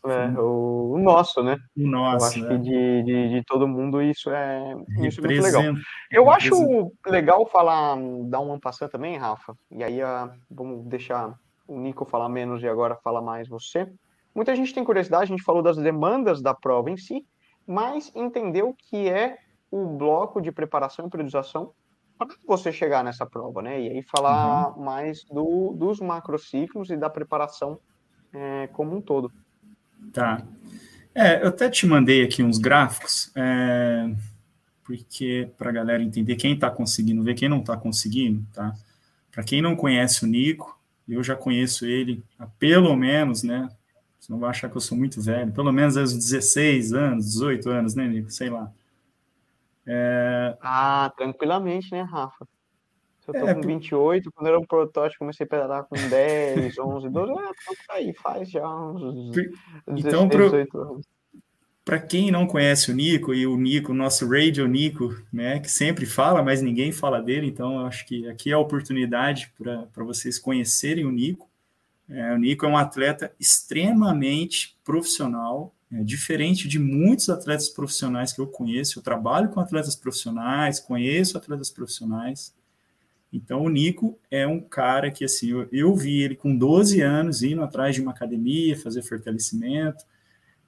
É, 0.07 0.41
o, 0.41 0.99
nosso, 0.99 1.43
né? 1.43 1.59
O 1.77 1.87
nosso. 1.87 2.25
Eu 2.25 2.29
acho 2.29 2.41
né? 2.41 2.49
que 2.49 2.59
de, 2.63 3.03
de, 3.03 3.29
de, 3.29 3.45
todo 3.45 3.69
mundo 3.69 4.01
isso 4.01 4.31
é, 4.31 4.75
isso 5.01 5.21
é 5.21 5.27
muito 5.27 5.43
legal. 5.43 5.63
Eu 6.11 6.31
acho 6.31 6.93
legal 7.07 7.47
falar, 7.47 7.97
dar 8.25 8.41
um 8.41 8.53
ampassão 8.53 8.89
também, 8.89 9.19
Rafa, 9.19 9.55
e 9.71 9.85
aí 9.85 10.03
uh, 10.03 10.31
vamos 10.51 10.87
deixar 10.87 11.39
o 11.69 11.79
Nico 11.79 12.05
falar 12.05 12.29
menos 12.29 12.63
e 12.63 12.69
agora 12.69 12.97
falar 12.97 13.21
mais 13.21 13.47
você. 13.47 13.87
Muita 14.35 14.57
gente 14.57 14.73
tem 14.73 14.85
curiosidade, 14.85 15.25
a 15.25 15.27
gente 15.27 15.43
falou 15.43 15.63
das 15.63 15.77
demandas 15.77 16.41
da 16.41 16.55
prova 16.55 16.91
em 16.91 16.97
si, 16.97 17.27
mas 17.67 18.11
entender 18.15 18.63
o 18.63 18.75
que 18.75 19.09
é 19.09 19.39
o 19.71 19.87
bloco 19.87 20.41
de 20.41 20.51
preparação 20.51 21.07
e 21.07 21.11
periodização 21.11 21.73
para 22.19 22.29
você 22.47 22.73
chegar 22.73 23.03
nessa 23.05 23.25
prova, 23.25 23.63
né? 23.63 23.81
E 23.81 23.89
aí 23.89 24.03
falar 24.03 24.77
uhum. 24.77 24.85
mais 24.85 25.25
do, 25.25 25.73
dos 25.73 26.01
macrociclos 26.01 26.91
e 26.91 26.97
da 26.97 27.09
preparação 27.09 27.79
é, 28.33 28.67
como 28.69 28.97
um 28.97 29.01
todo. 29.01 29.33
Tá. 30.13 30.43
É, 31.15 31.43
eu 31.43 31.49
até 31.49 31.69
te 31.69 31.87
mandei 31.87 32.23
aqui 32.23 32.43
uns 32.43 32.59
gráficos, 32.59 33.31
é, 33.35 34.13
porque 34.85 35.49
para 35.59 35.71
a 35.71 35.73
galera 35.73 36.03
entender 36.03 36.37
quem 36.37 36.55
está 36.55 36.71
conseguindo 36.71 37.23
ver, 37.23 37.35
quem 37.35 37.49
não 37.49 37.61
está 37.61 37.77
conseguindo, 37.77 38.45
tá? 38.53 38.75
Para 39.31 39.45
quem 39.45 39.61
não 39.61 39.77
conhece 39.77 40.25
o 40.25 40.29
Nico, 40.29 40.79
eu 41.09 41.23
já 41.23 41.35
conheço 41.35 41.87
ele 41.87 42.23
há 42.39 42.47
pelo 42.47 42.97
menos, 42.97 43.43
né? 43.43 43.69
Você 44.19 44.33
não 44.33 44.39
vai 44.39 44.51
achar 44.51 44.69
que 44.69 44.77
eu 44.77 44.81
sou 44.81 44.97
muito 44.97 45.21
velho, 45.21 45.53
pelo 45.53 45.73
menos 45.73 45.97
aos 45.97 46.13
16 46.13 46.93
anos, 46.93 47.27
18 47.33 47.71
anos, 47.71 47.95
né, 47.95 48.07
Nico? 48.07 48.31
Sei 48.31 48.51
lá. 48.51 48.71
É... 49.87 50.57
Ah, 50.61 51.13
tranquilamente, 51.17 51.91
né, 51.91 52.03
Rafa? 52.03 52.47
Eu 53.35 53.41
tô 53.41 53.49
é, 53.49 53.55
com 53.55 53.61
28, 53.61 54.33
quando 54.33 54.47
era 54.47 54.59
um 54.59 54.65
protótipo, 54.65 55.21
comecei 55.21 55.45
a 55.45 55.49
pedalar 55.49 55.85
com 55.85 55.97
10, 55.97 56.79
11, 56.79 57.09
12, 57.09 57.33
ah, 57.33 57.53
tá 57.87 57.95
aí, 57.95 58.13
faz 58.15 58.51
já 58.51 58.69
uns 58.69 59.31
16, 59.31 60.05
então, 60.05 60.29
pro... 60.29 60.45
18 60.45 60.79
anos. 60.79 61.07
Para 61.85 61.99
quem 61.99 62.31
não 62.31 62.47
conhece 62.47 62.91
o 62.91 62.95
Nico, 62.95 63.33
e 63.33 63.47
o 63.47 63.57
Nico, 63.57 63.95
nosso 63.95 64.29
Radio 64.29 64.67
Nico, 64.67 65.15
né, 65.33 65.59
que 65.59 65.71
sempre 65.71 66.07
fala, 66.07 66.43
mas 66.43 66.61
ninguém 66.61 66.93
fala 66.93 67.21
dele, 67.21 67.47
então 67.47 67.81
eu 67.81 67.87
acho 67.87 68.07
que 68.07 68.29
aqui 68.29 68.51
é 68.51 68.55
a 68.55 68.59
oportunidade 68.59 69.53
para 69.59 70.05
vocês 70.05 70.39
conhecerem 70.39 71.05
o 71.05 71.11
Nico. 71.11 71.49
É, 72.09 72.33
o 72.33 72.39
Nico 72.39 72.67
é 72.67 72.69
um 72.69 72.77
atleta 72.77 73.33
extremamente 73.41 74.77
profissional, 74.85 75.73
é, 75.93 76.03
diferente 76.05 76.69
de 76.69 76.79
muitos 76.79 77.29
atletas 77.29 77.69
profissionais 77.69 78.33
que 78.33 78.41
eu 78.41 78.47
conheço. 78.47 78.99
Eu 78.99 79.03
trabalho 79.03 79.49
com 79.49 79.61
atletas 79.61 79.97
profissionais, 79.97 80.79
conheço 80.79 81.37
atletas 81.39 81.71
profissionais. 81.71 82.55
Então, 83.33 83.63
o 83.63 83.69
Nico 83.69 84.19
é 84.31 84.47
um 84.47 84.61
cara 84.61 85.11
que, 85.11 85.25
assim, 85.25 85.51
eu, 85.51 85.69
eu 85.71 85.95
vi 85.95 86.21
ele 86.23 86.35
com 86.35 86.57
12 86.57 87.01
anos 87.01 87.43
indo 87.43 87.63
atrás 87.63 87.95
de 87.95 88.01
uma 88.01 88.11
academia, 88.11 88.77
fazer 88.77 89.03
fortalecimento. 89.03 90.05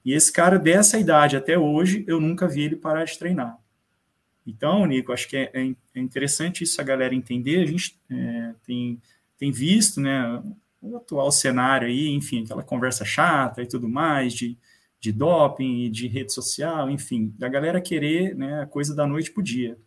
E 0.05 0.13
esse 0.13 0.31
cara, 0.31 0.57
dessa 0.57 0.97
idade 0.97 1.35
até 1.35 1.57
hoje, 1.57 2.05
eu 2.07 2.21
nunca 2.21 2.47
vi 2.47 2.61
ele 2.61 2.75
parar 2.75 3.03
de 3.03 3.17
treinar. 3.17 3.57
Então, 4.45 4.85
Nico, 4.85 5.11
acho 5.11 5.27
que 5.27 5.37
é, 5.37 5.51
é, 5.53 5.75
é 5.95 5.99
interessante 5.99 6.63
isso 6.63 6.79
a 6.79 6.83
galera 6.83 7.15
entender. 7.15 7.61
A 7.61 7.65
gente 7.65 7.99
é, 8.09 8.53
tem, 8.65 9.01
tem 9.37 9.51
visto, 9.51 9.99
né, 9.99 10.41
o 10.81 10.97
atual 10.97 11.31
cenário 11.31 11.87
aí, 11.87 12.09
enfim, 12.09 12.43
aquela 12.43 12.63
conversa 12.63 13.05
chata 13.05 13.61
e 13.61 13.67
tudo 13.67 13.87
mais, 13.87 14.33
de, 14.33 14.57
de 14.99 15.11
doping, 15.11 15.89
de 15.89 16.07
rede 16.07 16.33
social, 16.33 16.89
enfim, 16.89 17.33
da 17.37 17.47
galera 17.47 17.81
querer 17.81 18.35
né, 18.35 18.61
a 18.61 18.65
coisa 18.65 18.93
da 18.93 19.07
noite 19.07 19.31
para 19.31 19.41
o 19.41 19.43
dia. 19.43 19.77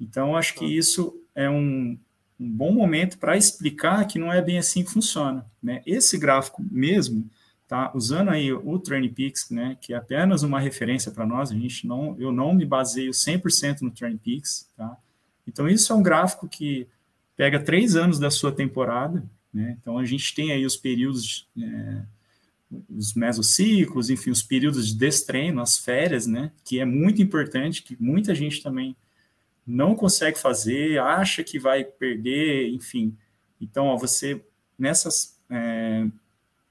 Então, 0.00 0.36
acho 0.36 0.54
que 0.54 0.64
isso 0.64 1.20
é 1.38 1.48
um, 1.48 1.96
um 2.38 2.50
bom 2.50 2.72
momento 2.72 3.16
para 3.16 3.36
explicar 3.36 4.04
que 4.08 4.18
não 4.18 4.32
é 4.32 4.42
bem 4.42 4.58
assim 4.58 4.82
que 4.82 4.90
funciona. 4.90 5.46
Né? 5.62 5.80
Esse 5.86 6.18
gráfico 6.18 6.60
mesmo, 6.68 7.30
tá, 7.68 7.92
usando 7.94 8.30
aí 8.30 8.52
o 8.52 8.76
TrainPix, 8.76 9.48
né, 9.50 9.78
que 9.80 9.94
é 9.94 9.96
apenas 9.96 10.42
uma 10.42 10.58
referência 10.58 11.12
para 11.12 11.24
nós, 11.24 11.52
a 11.52 11.54
gente 11.54 11.86
não, 11.86 12.16
eu 12.18 12.32
não 12.32 12.52
me 12.52 12.64
baseio 12.64 13.12
100% 13.12 13.82
no 13.82 13.90
TrainPix, 13.92 14.68
tá? 14.76 14.96
Então, 15.46 15.68
isso 15.68 15.92
é 15.92 15.96
um 15.96 16.02
gráfico 16.02 16.48
que 16.48 16.88
pega 17.36 17.60
três 17.60 17.94
anos 17.94 18.18
da 18.18 18.30
sua 18.30 18.50
temporada, 18.50 19.22
né? 19.54 19.76
Então, 19.80 19.96
a 19.96 20.04
gente 20.04 20.34
tem 20.34 20.50
aí 20.50 20.66
os 20.66 20.76
períodos, 20.76 21.48
é, 21.56 22.02
os 22.90 23.14
mesociclos, 23.14 24.10
enfim, 24.10 24.30
os 24.30 24.42
períodos 24.42 24.88
de 24.88 24.98
destreino, 24.98 25.62
as 25.62 25.78
férias, 25.78 26.26
né? 26.26 26.50
que 26.64 26.80
é 26.80 26.84
muito 26.84 27.22
importante, 27.22 27.82
que 27.82 27.96
muita 27.98 28.34
gente 28.34 28.62
também 28.62 28.94
não 29.68 29.94
consegue 29.94 30.38
fazer, 30.38 30.98
acha 30.98 31.44
que 31.44 31.58
vai 31.58 31.84
perder, 31.84 32.70
enfim. 32.70 33.14
Então, 33.60 33.86
ó, 33.86 33.98
você, 33.98 34.42
nessas 34.78 35.38
é, 35.50 36.06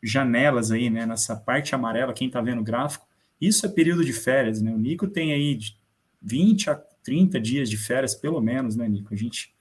janelas 0.01 0.71
aí, 0.71 0.89
né, 0.89 1.05
nessa 1.05 1.35
parte 1.35 1.75
amarela, 1.75 2.11
quem 2.11 2.25
está 2.27 2.41
vendo 2.41 2.61
o 2.61 2.63
gráfico, 2.63 3.05
isso 3.39 3.67
é 3.67 3.69
período 3.69 4.03
de 4.03 4.11
férias, 4.11 4.63
né? 4.63 4.73
O 4.73 4.79
Nico 4.79 5.07
tem 5.07 5.31
aí 5.31 5.53
de 5.53 5.77
20 6.23 6.71
a 6.71 6.75
30 6.75 7.39
dias 7.39 7.69
de 7.69 7.77
férias, 7.77 8.15
pelo 8.15 8.41
menos, 8.41 8.75
né, 8.75 8.89
Nico? 8.89 9.13
A 9.13 9.17
gente 9.17 9.53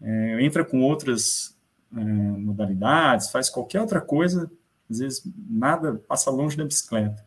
é, 0.00 0.44
entra 0.44 0.64
com 0.64 0.82
outras 0.82 1.56
é, 1.96 2.00
modalidades, 2.00 3.30
faz 3.30 3.48
qualquer 3.48 3.80
outra 3.80 4.00
coisa, 4.00 4.50
às 4.90 4.98
vezes 4.98 5.22
nada 5.48 5.94
passa 6.08 6.28
longe 6.28 6.56
da 6.56 6.64
bicicleta. 6.64 7.24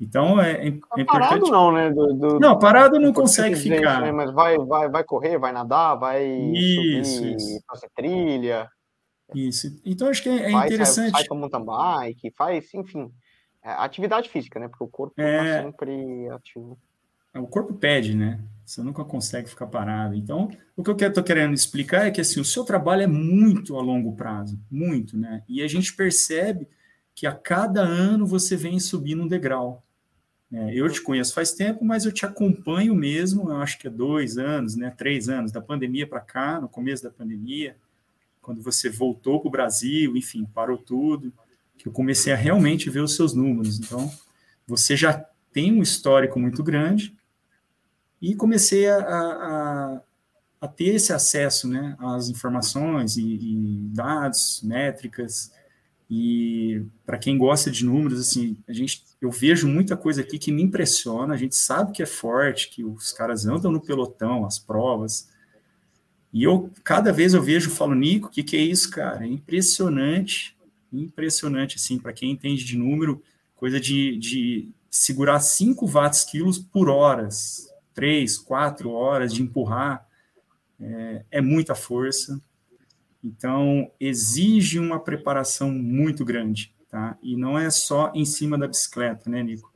Então 0.00 0.40
é, 0.40 0.52
é, 0.52 0.64
é 0.64 0.68
importante. 0.68 1.06
Parado 1.06 1.46
não, 1.50 1.72
né? 1.72 1.90
Do, 1.90 2.14
do, 2.14 2.40
não, 2.40 2.58
parado 2.58 2.98
não 2.98 3.12
consegue 3.12 3.54
ficar. 3.54 4.00
Né? 4.00 4.10
Mas 4.10 4.30
vai, 4.32 4.56
vai, 4.56 4.88
vai 4.88 5.04
correr, 5.04 5.38
vai 5.38 5.52
nadar, 5.52 5.96
vai 5.96 6.26
isso, 6.26 7.12
subir, 7.12 7.36
isso. 7.36 7.60
fazer 7.68 7.90
trilha. 7.94 8.68
Isso. 9.34 9.68
Então 9.84 10.08
acho 10.08 10.22
que 10.22 10.30
é, 10.30 10.50
vai, 10.50 10.66
interessante. 10.66 11.10
Sai, 11.10 11.20
sai 11.20 11.28
com 11.28 11.34
mountain 11.34 11.64
bike, 11.64 12.32
faz, 12.36 12.72
enfim, 12.72 13.12
é, 13.62 13.70
atividade 13.72 14.30
física, 14.30 14.58
né? 14.58 14.68
Porque 14.68 14.84
o 14.84 14.88
corpo 14.88 15.20
está 15.20 15.30
é... 15.30 15.62
sempre 15.62 16.28
ativo. 16.30 16.78
O 17.34 17.46
corpo 17.46 17.74
pede, 17.74 18.16
né? 18.16 18.40
Você 18.64 18.82
nunca 18.82 19.04
consegue 19.04 19.48
ficar 19.48 19.66
parado. 19.66 20.14
Então, 20.14 20.48
o 20.76 20.82
que 20.82 20.90
eu 21.04 21.08
estou 21.08 21.22
querendo 21.22 21.54
explicar 21.54 22.06
é 22.06 22.10
que 22.10 22.20
assim, 22.20 22.40
o 22.40 22.44
seu 22.44 22.64
trabalho 22.64 23.02
é 23.02 23.06
muito 23.06 23.76
a 23.76 23.82
longo 23.82 24.16
prazo, 24.16 24.58
muito, 24.70 25.16
né? 25.16 25.44
E 25.48 25.62
a 25.62 25.68
gente 25.68 25.94
percebe 25.94 26.66
que 27.14 27.26
a 27.26 27.32
cada 27.32 27.82
ano 27.82 28.26
você 28.26 28.56
vem 28.56 28.80
subindo 28.80 29.22
um 29.22 29.28
degrau. 29.28 29.84
É, 30.52 30.74
eu 30.74 30.90
te 30.90 31.00
conheço 31.00 31.32
faz 31.32 31.52
tempo, 31.52 31.84
mas 31.84 32.04
eu 32.04 32.12
te 32.12 32.26
acompanho 32.26 32.94
mesmo, 32.94 33.50
acho 33.52 33.78
que 33.78 33.86
é 33.86 33.90
dois 33.90 34.36
anos, 34.36 34.74
né? 34.74 34.90
Três 34.90 35.28
anos, 35.28 35.52
da 35.52 35.60
pandemia 35.60 36.06
para 36.06 36.20
cá, 36.20 36.60
no 36.60 36.68
começo 36.68 37.02
da 37.02 37.10
pandemia, 37.10 37.76
quando 38.42 38.60
você 38.60 38.88
voltou 38.88 39.40
para 39.40 39.48
o 39.48 39.52
Brasil, 39.52 40.16
enfim, 40.16 40.44
parou 40.52 40.76
tudo, 40.76 41.32
que 41.78 41.86
eu 41.86 41.92
comecei 41.92 42.32
a 42.32 42.36
realmente 42.36 42.90
ver 42.90 43.00
os 43.00 43.14
seus 43.14 43.32
números. 43.32 43.78
Então, 43.78 44.10
você 44.66 44.96
já 44.96 45.24
tem 45.52 45.72
um 45.72 45.82
histórico 45.82 46.38
muito 46.40 46.62
grande, 46.62 47.14
e 48.20 48.34
comecei 48.34 48.86
a, 48.88 48.98
a, 48.98 50.00
a 50.60 50.68
ter 50.68 50.94
esse 50.96 51.12
acesso 51.12 51.66
né, 51.66 51.96
às 51.98 52.28
informações 52.28 53.16
e, 53.16 53.22
e 53.22 53.88
dados, 53.94 54.60
métricas, 54.62 55.52
e 56.10 56.84
para 57.06 57.18
quem 57.18 57.38
gosta 57.38 57.70
de 57.70 57.84
números, 57.84 58.20
assim, 58.20 58.56
a 58.66 58.72
gente, 58.72 59.04
eu 59.20 59.30
vejo 59.30 59.68
muita 59.68 59.96
coisa 59.96 60.22
aqui 60.22 60.40
que 60.40 60.50
me 60.50 60.60
impressiona, 60.60 61.34
a 61.34 61.36
gente 61.36 61.54
sabe 61.54 61.92
que 61.92 62.02
é 62.02 62.06
forte, 62.06 62.68
que 62.68 62.82
os 62.82 63.12
caras 63.12 63.46
andam 63.46 63.70
no 63.70 63.80
pelotão, 63.80 64.44
as 64.44 64.58
provas, 64.58 65.30
e 66.32 66.42
eu, 66.42 66.70
cada 66.82 67.12
vez 67.12 67.32
eu 67.32 67.42
vejo, 67.42 67.70
falo, 67.70 67.94
Nico, 67.94 68.26
o 68.28 68.30
que, 68.30 68.42
que 68.42 68.56
é 68.56 68.60
isso, 68.60 68.90
cara? 68.90 69.24
É 69.24 69.28
impressionante, 69.28 70.56
impressionante, 70.92 71.76
assim, 71.76 71.98
para 71.98 72.12
quem 72.12 72.32
entende 72.32 72.64
de 72.64 72.76
número, 72.76 73.22
coisa 73.54 73.80
de, 73.80 74.16
de 74.16 74.68
segurar 74.90 75.38
5 75.38 75.86
watts 75.86 76.24
quilos 76.24 76.58
por 76.58 76.88
horas, 76.88 77.72
três, 77.94 78.36
quatro 78.36 78.90
horas 78.90 79.32
de 79.32 79.42
empurrar, 79.42 80.06
é, 80.80 81.24
é 81.30 81.40
muita 81.40 81.74
força. 81.74 82.40
Então, 83.22 83.90
exige 84.00 84.78
uma 84.78 84.98
preparação 84.98 85.70
muito 85.70 86.24
grande, 86.24 86.74
tá? 86.88 87.16
E 87.22 87.36
não 87.36 87.58
é 87.58 87.68
só 87.70 88.10
em 88.14 88.24
cima 88.24 88.56
da 88.56 88.66
bicicleta, 88.66 89.28
né, 89.28 89.42
Nico? 89.42 89.70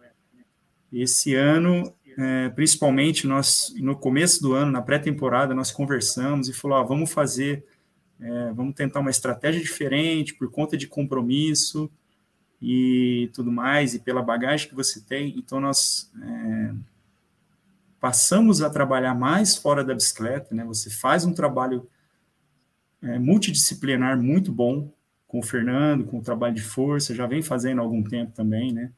Esse 0.92 1.34
ano, 1.34 1.92
é, 2.16 2.48
principalmente, 2.50 3.26
nós, 3.26 3.74
no 3.76 3.96
começo 3.96 4.40
do 4.40 4.54
ano, 4.54 4.70
na 4.70 4.80
pré-temporada, 4.80 5.52
nós 5.52 5.72
conversamos 5.72 6.48
e 6.48 6.52
falou, 6.52 6.78
ó, 6.78 6.84
vamos 6.84 7.12
fazer, 7.12 7.66
é, 8.20 8.52
vamos 8.52 8.74
tentar 8.74 9.00
uma 9.00 9.10
estratégia 9.10 9.60
diferente 9.60 10.34
por 10.34 10.50
conta 10.52 10.76
de 10.76 10.86
compromisso 10.86 11.90
e 12.62 13.28
tudo 13.34 13.50
mais, 13.50 13.92
e 13.92 13.98
pela 13.98 14.22
bagagem 14.22 14.68
que 14.68 14.74
você 14.74 15.00
tem. 15.00 15.34
Então, 15.36 15.58
nós 15.60 16.12
é, 16.22 16.74
passamos 17.98 18.62
a 18.62 18.70
trabalhar 18.70 19.14
mais 19.14 19.56
fora 19.56 19.82
da 19.82 19.94
bicicleta, 19.94 20.54
né? 20.54 20.64
Você 20.64 20.90
faz 20.90 21.24
um 21.24 21.34
trabalho 21.34 21.88
é, 23.04 23.18
multidisciplinar 23.18 24.20
muito 24.20 24.50
bom 24.50 24.90
com 25.28 25.38
o 25.38 25.42
Fernando, 25.42 26.04
com 26.04 26.18
o 26.18 26.22
trabalho 26.22 26.54
de 26.54 26.62
força, 26.62 27.14
já 27.14 27.26
vem 27.26 27.42
fazendo 27.42 27.80
há 27.80 27.84
algum 27.84 28.02
tempo 28.02 28.32
também, 28.32 28.72
né? 28.72 28.90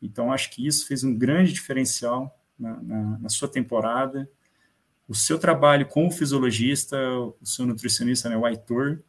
Então, 0.00 0.32
acho 0.32 0.50
que 0.50 0.66
isso 0.66 0.86
fez 0.86 1.02
um 1.02 1.14
grande 1.14 1.52
diferencial 1.52 2.38
na, 2.58 2.80
na, 2.82 3.18
na 3.18 3.28
sua 3.28 3.48
temporada. 3.48 4.28
O 5.08 5.14
seu 5.14 5.38
trabalho 5.38 5.86
com 5.86 6.06
o 6.06 6.10
fisiologista, 6.10 6.96
o 7.10 7.34
seu 7.42 7.66
nutricionista, 7.66 8.28
né, 8.28 8.36
o 8.36 8.44
Aitor, 8.44 9.00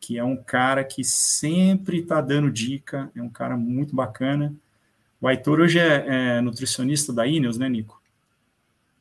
que 0.00 0.16
é 0.16 0.24
um 0.24 0.36
cara 0.36 0.82
que 0.84 1.04
sempre 1.04 2.00
está 2.00 2.20
dando 2.20 2.50
dica, 2.50 3.10
é 3.14 3.22
um 3.22 3.28
cara 3.28 3.56
muito 3.56 3.94
bacana. 3.94 4.54
O 5.20 5.28
Aitor 5.28 5.60
hoje 5.60 5.78
é, 5.78 6.38
é 6.38 6.40
nutricionista 6.40 7.12
da 7.12 7.26
Ineos, 7.26 7.58
né, 7.58 7.68
Nico? 7.68 8.00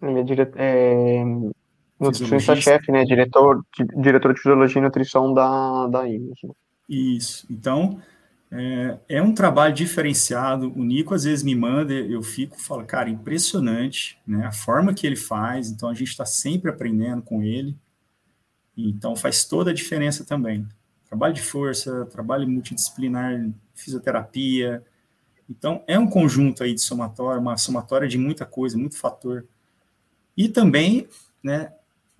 É, 0.01 1.21
é... 1.21 1.23
nutricionista-chefe, 2.01 2.91
né? 2.91 3.05
Diretor, 3.05 3.63
diretor 3.97 4.33
de 4.33 4.39
fisiologia 4.41 4.79
e 4.79 4.83
nutrição 4.83 5.33
da, 5.33 5.87
da 5.87 6.09
IMES. 6.09 6.39
Isso. 6.89 7.47
Então, 7.49 8.01
É, 8.53 8.97
é, 9.07 9.21
um 9.21 9.33
trabalho 9.33 9.73
diferenciado. 9.73 10.73
O 10.75 10.83
Nico 10.83 11.13
às 11.13 11.23
vezes 11.23 11.41
me 11.41 11.55
manda, 11.55 11.93
eu 11.93 12.21
fico, 12.21 12.59
falo, 12.59 12.83
cara, 12.83 13.09
impressionante, 13.09 14.19
né? 14.27 14.45
A 14.45 14.51
forma 14.51 14.93
que 14.93 15.07
ele 15.07 15.15
faz. 15.15 15.69
Então 15.71 15.87
a 15.87 15.93
gente 15.93 16.09
está 16.09 16.25
sempre 16.25 16.69
aprendendo 16.69 17.21
com 17.21 17.41
ele. 17.41 17.77
Então 18.75 19.15
faz 19.15 19.45
toda 19.45 19.71
a 19.71 19.73
diferença 19.73 20.25
também. 20.25 20.67
Trabalho 21.05 21.33
de 21.33 21.41
força, 21.41 22.05
trabalho 22.07 22.45
multidisciplinar, 22.45 23.49
fisioterapia. 23.73 24.83
Então 25.49 25.81
é 25.87 25.97
um 25.97 26.07
conjunto 26.07 26.61
aí 26.61 26.73
de 26.73 26.81
somatória, 26.81 27.39
uma 27.39 27.55
somatória 27.55 28.05
de 28.07 28.17
muita 28.17 28.45
coisa, 28.45 28.77
muito 28.77 28.97
fator. 28.97 29.45
E 30.35 30.49
também, 30.49 31.07
né? 31.41 31.71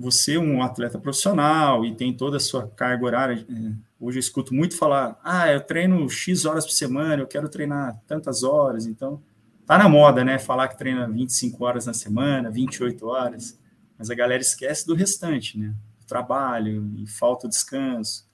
Você 0.02 0.38
um 0.38 0.62
atleta 0.62 1.00
profissional 1.00 1.86
e 1.86 1.96
tem 1.96 2.14
toda 2.14 2.38
a 2.38 2.40
sua 2.40 2.68
carga 2.68 3.06
horária 3.06 3.46
é, 3.50 3.72
Hoje 4.02 4.18
eu 4.18 4.22
escuto 4.22 4.52
muito 4.52 4.76
falar, 4.76 5.20
ah, 5.24 5.52
eu 5.52 5.62
treino 5.62 6.10
X 6.10 6.44
horas 6.46 6.66
por 6.66 6.72
semana, 6.72 7.22
eu 7.22 7.28
quero 7.28 7.48
treinar 7.48 8.02
tantas 8.08 8.42
horas, 8.42 8.88
então 8.88 9.22
tá 9.64 9.78
na 9.78 9.88
moda, 9.88 10.26
né? 10.26 10.40
Falar 10.40 10.70
que 10.70 10.76
treina 10.76 11.08
25 11.08 11.64
horas 11.64 11.86
na 11.86 11.94
semana, 11.94 12.50
28 12.50 13.06
horas, 13.06 13.60
mas 14.00 14.10
a 14.10 14.16
galera 14.16 14.42
esquece 14.42 14.88
do 14.88 14.96
restante, 14.96 15.56
né? 15.56 15.76
O 16.02 16.08
trabalho 16.08 16.92
e 16.98 17.06
falta 17.06 17.46
o 17.46 17.50
descanso. 17.50 18.28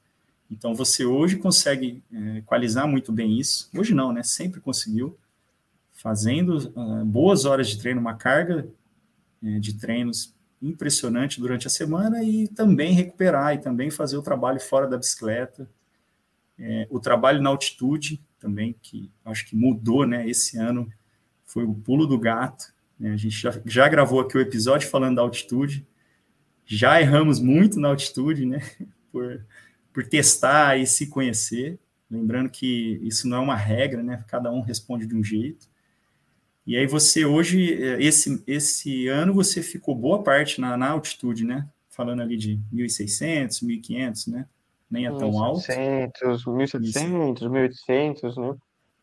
Então 0.49 0.73
você 0.73 1.03
hoje 1.03 1.35
consegue 1.35 2.01
é, 2.13 2.37
equalizar 2.37 2.87
muito 2.87 3.11
bem 3.11 3.37
isso. 3.37 3.69
Hoje 3.77 3.93
não, 3.93 4.13
né? 4.13 4.23
Sempre 4.23 4.61
conseguiu, 4.61 5.17
fazendo 5.91 6.71
uh, 6.77 7.03
boas 7.03 7.43
horas 7.43 7.67
de 7.67 7.77
treino, 7.77 7.99
uma 7.99 8.13
carga 8.13 8.65
é, 9.43 9.59
de 9.59 9.73
treinos 9.73 10.33
impressionante 10.61 11.39
durante 11.39 11.67
a 11.67 11.69
semana 11.69 12.23
e 12.23 12.47
também 12.47 12.93
recuperar 12.93 13.53
e 13.53 13.59
também 13.59 13.91
fazer 13.91 14.17
o 14.17 14.21
trabalho 14.21 14.59
fora 14.59 14.87
da 14.87 14.97
bicicleta. 14.97 15.69
É, 16.59 16.87
o 16.89 16.99
trabalho 16.99 17.41
na 17.41 17.49
altitude 17.49 18.21
também, 18.39 18.75
que 18.81 19.11
acho 19.23 19.45
que 19.45 19.55
mudou, 19.55 20.05
né? 20.05 20.27
Esse 20.27 20.57
ano 20.57 20.91
foi 21.45 21.63
o 21.63 21.73
pulo 21.73 22.07
do 22.07 22.19
gato. 22.19 22.73
Né? 22.99 23.11
A 23.11 23.17
gente 23.17 23.37
já, 23.37 23.53
já 23.65 23.87
gravou 23.87 24.19
aqui 24.19 24.37
o 24.37 24.41
episódio 24.41 24.89
falando 24.89 25.17
da 25.17 25.21
altitude. 25.21 25.85
Já 26.65 26.99
erramos 26.99 27.39
muito 27.39 27.79
na 27.79 27.89
altitude, 27.89 28.45
né? 28.45 28.59
Por, 29.09 29.43
por 29.91 30.05
testar 30.05 30.77
e 30.77 30.85
se 30.85 31.07
conhecer. 31.07 31.79
Lembrando 32.11 32.49
que 32.49 32.99
isso 33.01 33.27
não 33.27 33.37
é 33.37 33.39
uma 33.39 33.55
regra, 33.55 34.03
né? 34.03 34.23
Cada 34.27 34.51
um 34.51 34.61
responde 34.61 35.07
de 35.07 35.15
um 35.15 35.23
jeito. 35.23 35.67
E 36.67 36.75
aí 36.75 36.85
você 36.85 37.25
hoje, 37.25 37.81
eh, 37.81 38.03
esse, 38.03 38.43
esse 38.45 39.07
ano, 39.07 39.33
você 39.33 39.63
ficou 39.63 39.95
boa 39.95 40.21
parte 40.21 40.59
na, 40.59 40.75
na 40.75 40.89
altitude, 40.89 41.45
né? 41.45 41.65
Falando 41.89 42.21
ali 42.21 42.35
de 42.35 42.59
1.600, 42.73 43.63
1.500, 43.63 44.27
né? 44.29 44.45
Nem 44.91 45.07
é 45.07 45.11
tão 45.11 45.31
1, 45.31 45.43
alto. 45.43 45.59
1.700, 45.61 46.43
1.700, 46.43 47.49
1.800, 47.49 48.35
né? 48.35 48.57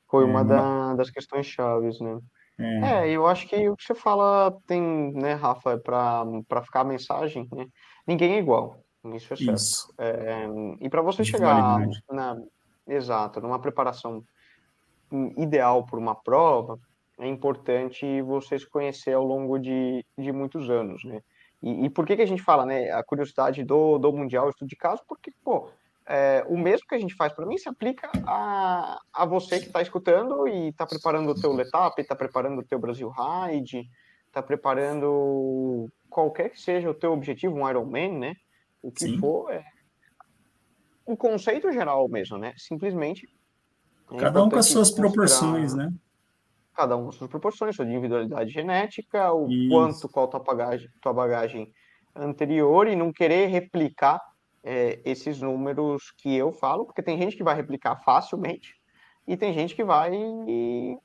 Foi 0.07 0.25
é, 0.25 0.27
uma 0.27 0.45
da, 0.45 0.95
das 0.95 1.11
questões 1.11 1.47
chaves, 1.47 1.99
né? 2.01 2.19
É. 2.59 2.81
é. 2.81 3.11
eu 3.11 3.27
acho 3.27 3.49
que 3.49 3.69
o 3.69 3.75
que 3.75 3.83
você 3.83 3.95
fala 3.95 4.55
tem, 4.67 5.13
né, 5.15 5.33
Rafa, 5.33 5.79
para 5.79 6.63
ficar 6.63 6.83
a 6.83 6.85
mensagem, 6.85 7.49
né? 7.51 7.67
Ninguém 8.07 8.35
é 8.35 8.39
igual, 8.39 8.79
isso 9.15 9.33
é 9.33 9.37
certo. 9.37 9.55
Isso. 9.55 9.95
É, 9.97 10.47
e 10.81 10.89
para 10.91 11.01
você 11.01 11.25
chegar 11.25 11.81
na, 12.13 12.37
exato, 12.87 13.41
numa 13.41 13.59
preparação 13.59 14.23
ideal 15.37 15.87
por 15.87 15.99
uma 15.99 16.15
prova, 16.15 16.79
é 17.19 17.29
importante 17.29 18.23
você 18.23 18.59
se 18.59 18.69
conhecer 18.69 19.13
ao 19.13 19.25
longo 19.25 19.59
de, 19.59 20.05
de 20.19 20.33
muitos 20.33 20.69
anos, 20.71 21.05
né? 21.05 21.21
E, 21.63 21.87
e, 21.87 21.91
por 21.91 22.07
que, 22.07 22.17
que 22.17 22.23
a 22.23 22.27
gente 22.27 22.43
fala, 22.43 22.67
né? 22.67 22.91
A 22.91 23.03
curiosidade 23.03 23.65
do, 23.65 23.99
do 23.99 24.13
Mundial, 24.13 24.51
estudo 24.51 24.69
de 24.69 24.77
caso, 24.77 25.03
porque, 25.09 25.33
pô, 25.43 25.71
é, 26.07 26.45
o 26.49 26.59
mesmo 26.59 26.87
que 26.87 26.95
a 26.95 26.99
gente 26.99 27.15
faz 27.15 27.33
para 27.33 27.47
mim 27.47 27.57
se 27.57 27.69
aplica 27.69 28.11
a, 28.27 29.01
a 29.13 29.25
você 29.25 29.59
que 29.59 29.67
está 29.67 29.81
escutando 29.81 30.47
e 30.47 30.69
está 30.69 30.87
preparando 30.87 31.31
o 31.31 31.41
teu 31.41 31.53
Letap, 31.53 31.99
está 32.01 32.15
preparando 32.15 32.61
o 32.61 32.65
teu 32.65 32.79
Brasil 32.79 33.11
Ride, 33.11 33.89
está 34.27 34.43
preparando 34.43 35.89
qualquer 36.11 36.51
que 36.51 36.61
seja 36.61 36.91
o 36.91 36.95
teu 36.95 37.13
objetivo, 37.13 37.57
um 37.57 37.69
Ironman, 37.69 38.19
né? 38.19 38.37
O 38.83 38.93
que 38.93 39.07
Sim. 39.07 39.19
for, 39.19 39.51
é 39.51 39.65
o 41.07 41.17
conceito 41.17 41.71
geral 41.73 42.09
mesmo, 42.09 42.39
né? 42.39 42.55
Simplesmente. 42.57 43.29
É 44.13 44.17
Cada 44.17 44.43
um 44.43 44.49
com 44.49 44.57
as 44.57 44.67
suas 44.67 44.91
proporções, 44.91 45.75
né? 45.75 45.93
Cada 46.75 46.97
um 46.97 47.07
com 47.07 47.13
suas 47.13 47.31
proporções, 47.31 47.77
sua 47.77 47.85
individualidade 47.85 48.51
genética, 48.51 49.33
o 49.33 49.49
Isso. 49.49 49.69
quanto, 49.69 50.09
qual 50.09 50.29
tua 50.29 50.41
bagagem, 50.41 50.89
tua 51.01 51.13
bagagem 51.13 51.73
anterior 52.15 52.87
e 52.87 52.97
não 52.97 53.13
querer 53.13 53.47
replicar 53.47 54.21
é, 54.63 55.01
esses 55.05 55.41
números 55.41 56.13
que 56.19 56.35
eu 56.35 56.53
falo, 56.53 56.87
porque 56.87 57.03
tem 57.03 57.19
gente 57.19 57.37
que 57.37 57.45
vai 57.45 57.55
replicar 57.55 57.97
facilmente 58.05 58.75
e 59.27 59.37
tem 59.37 59.53
gente 59.53 59.75
que 59.75 59.85
vai 59.85 60.13
e, 60.15 60.99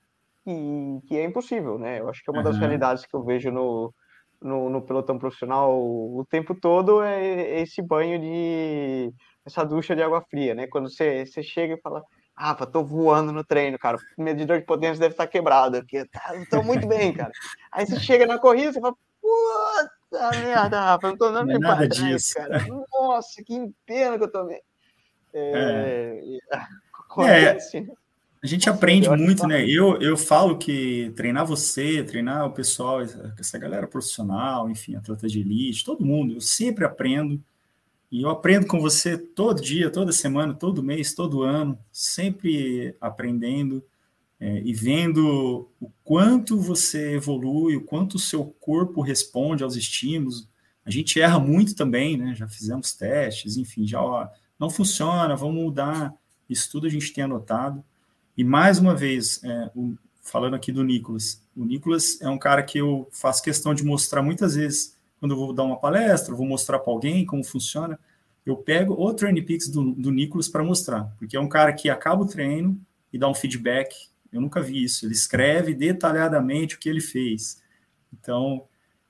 e 0.45 0.99
que 1.07 1.17
é 1.17 1.23
impossível, 1.23 1.77
né? 1.77 1.99
Eu 1.99 2.09
acho 2.09 2.23
que 2.23 2.29
é 2.29 2.33
uma 2.33 2.43
das 2.43 2.57
realidades 2.57 3.05
que 3.05 3.15
eu 3.15 3.23
vejo 3.23 3.51
no, 3.51 3.93
no, 4.41 4.69
no, 4.69 4.81
pelotão 4.81 5.17
profissional 5.17 5.77
o 5.77 6.25
tempo 6.29 6.53
todo 6.55 7.01
é 7.01 7.61
esse 7.61 7.81
banho 7.81 8.19
de 8.19 9.13
essa 9.45 9.63
ducha 9.63 9.95
de 9.95 10.03
água 10.03 10.21
fria, 10.29 10.53
né? 10.53 10.67
Quando 10.67 10.89
você, 10.89 11.25
você 11.25 11.41
chega 11.41 11.73
e 11.75 11.81
fala, 11.81 12.03
Rafa, 12.39 12.65
tô 12.65 12.83
voando 12.85 13.33
no 13.33 13.43
treino, 13.43 13.77
cara. 13.77 13.97
O 14.17 14.23
medidor 14.23 14.59
de 14.59 14.65
potência 14.65 14.97
deve 14.97 15.13
estar 15.13 15.27
quebrado 15.27 15.75
aqui. 15.75 16.05
Tá, 16.05 16.33
tô 16.49 16.63
muito 16.63 16.87
bem, 16.87 17.13
cara. 17.13 17.31
Aí 17.69 17.85
você 17.85 17.99
chega 17.99 18.25
na 18.25 18.39
corrida, 18.39 18.71
você 18.71 18.79
fala, 18.79 18.95
puta 19.21 20.39
merda, 20.39 20.79
Rafa, 20.79 21.09
não 21.09 21.17
tô 21.17 21.31
dando 21.31 21.47
nem 21.47 21.59
nada 21.59 21.85
disso. 21.85 22.35
cara. 22.35 22.65
Nossa, 22.93 23.43
que 23.43 23.69
pena 23.85 24.17
que 24.17 24.23
eu 24.23 24.31
tomei. 24.31 24.61
É, 25.33 26.39
é. 26.49 26.59
é 27.27 27.57
a 28.41 28.47
gente 28.47 28.69
aprende 28.69 29.09
muito, 29.09 29.45
né? 29.45 29.65
Eu, 29.69 30.01
eu 30.01 30.15
falo 30.15 30.57
que 30.57 31.11
treinar 31.17 31.45
você, 31.45 32.01
treinar 32.03 32.45
o 32.45 32.53
pessoal, 32.53 33.01
essa 33.37 33.59
galera 33.59 33.85
profissional, 33.85 34.69
enfim, 34.69 34.95
atleta 34.95 35.27
de 35.27 35.41
elite, 35.41 35.83
todo 35.83 36.05
mundo, 36.05 36.35
eu 36.35 36.41
sempre 36.41 36.85
aprendo 36.85 37.43
e 38.11 38.21
eu 38.23 38.29
aprendo 38.29 38.65
com 38.65 38.79
você 38.79 39.17
todo 39.17 39.61
dia, 39.61 39.91
toda 39.91 40.11
semana, 40.11 40.53
todo 40.53 40.83
mês, 40.83 41.13
todo 41.13 41.43
ano, 41.43 41.77
sempre 41.91 42.95
aprendendo 42.99 43.83
é, 44.39 44.61
e 44.63 44.73
vendo 44.73 45.69
o 45.79 45.91
quanto 46.03 46.59
você 46.59 47.13
evolui, 47.13 47.75
o 47.75 47.83
quanto 47.83 48.15
o 48.15 48.19
seu 48.19 48.45
corpo 48.45 49.01
responde 49.01 49.63
aos 49.63 49.75
estímulos. 49.75 50.47
A 50.83 50.89
gente 50.89 51.21
erra 51.21 51.39
muito 51.39 51.75
também, 51.75 52.17
né? 52.17 52.33
Já 52.33 52.47
fizemos 52.47 52.93
testes, 52.93 53.57
enfim, 53.57 53.85
já 53.85 54.01
ó, 54.01 54.27
não 54.57 54.69
funciona, 54.69 55.35
vamos 55.35 55.61
mudar. 55.61 56.13
Isso 56.49 56.71
tudo 56.71 56.87
a 56.87 56.89
gente 56.89 57.13
tem 57.13 57.25
anotado. 57.25 57.83
E 58.35 58.43
mais 58.43 58.79
uma 58.79 58.95
vez, 58.95 59.43
é, 59.43 59.71
o, 59.75 59.95
falando 60.23 60.55
aqui 60.55 60.71
do 60.71 60.83
Nicolas, 60.83 61.43
o 61.55 61.63
Nicolas 61.63 62.19
é 62.21 62.29
um 62.29 62.39
cara 62.39 62.63
que 62.63 62.79
eu 62.79 63.07
faço 63.11 63.43
questão 63.43 63.73
de 63.73 63.83
mostrar 63.83 64.23
muitas 64.23 64.55
vezes 64.55 64.97
quando 65.19 65.31
eu 65.31 65.37
vou 65.37 65.53
dar 65.53 65.63
uma 65.63 65.79
palestra, 65.79 66.33
vou 66.33 66.47
mostrar 66.47 66.79
para 66.79 66.91
alguém 66.91 67.25
como 67.25 67.43
funciona, 67.43 67.99
eu 68.45 68.55
pego 68.55 68.93
o 68.93 69.13
Peaks 69.13 69.67
do, 69.69 69.93
do 69.93 70.11
Nicolas 70.11 70.47
para 70.47 70.63
mostrar, 70.63 71.03
porque 71.17 71.35
é 71.35 71.39
um 71.39 71.49
cara 71.49 71.73
que 71.73 71.89
acaba 71.89 72.23
o 72.23 72.27
treino 72.27 72.79
e 73.11 73.17
dá 73.17 73.27
um 73.27 73.33
feedback. 73.33 74.09
Eu 74.31 74.41
nunca 74.41 74.61
vi 74.61 74.83
isso. 74.83 75.05
Ele 75.05 75.13
escreve 75.13 75.73
detalhadamente 75.73 76.75
o 76.75 76.79
que 76.79 76.89
ele 76.89 77.01
fez. 77.01 77.61
Então, 78.13 78.67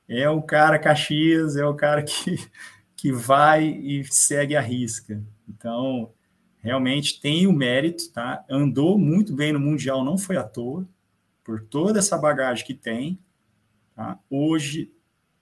é 0.07 0.29
o 0.29 0.41
cara 0.41 0.79
Caxias, 0.79 1.55
é 1.55 1.65
o 1.65 1.75
cara 1.75 2.03
que, 2.03 2.37
que 2.97 3.11
vai 3.11 3.65
e 3.65 4.03
segue 4.05 4.55
a 4.55 4.61
risca. 4.61 5.21
Então, 5.47 6.11
realmente 6.57 7.21
tem 7.21 7.47
o 7.47 7.53
mérito, 7.53 8.11
tá? 8.11 8.43
Andou 8.49 8.97
muito 8.97 9.33
bem 9.33 9.53
no 9.53 9.59
Mundial, 9.59 10.03
não 10.03 10.17
foi 10.17 10.37
à 10.37 10.43
toa, 10.43 10.87
por 11.43 11.61
toda 11.61 11.99
essa 11.99 12.17
bagagem 12.17 12.65
que 12.65 12.73
tem. 12.73 13.19
Tá? 13.95 14.19
Hoje 14.29 14.91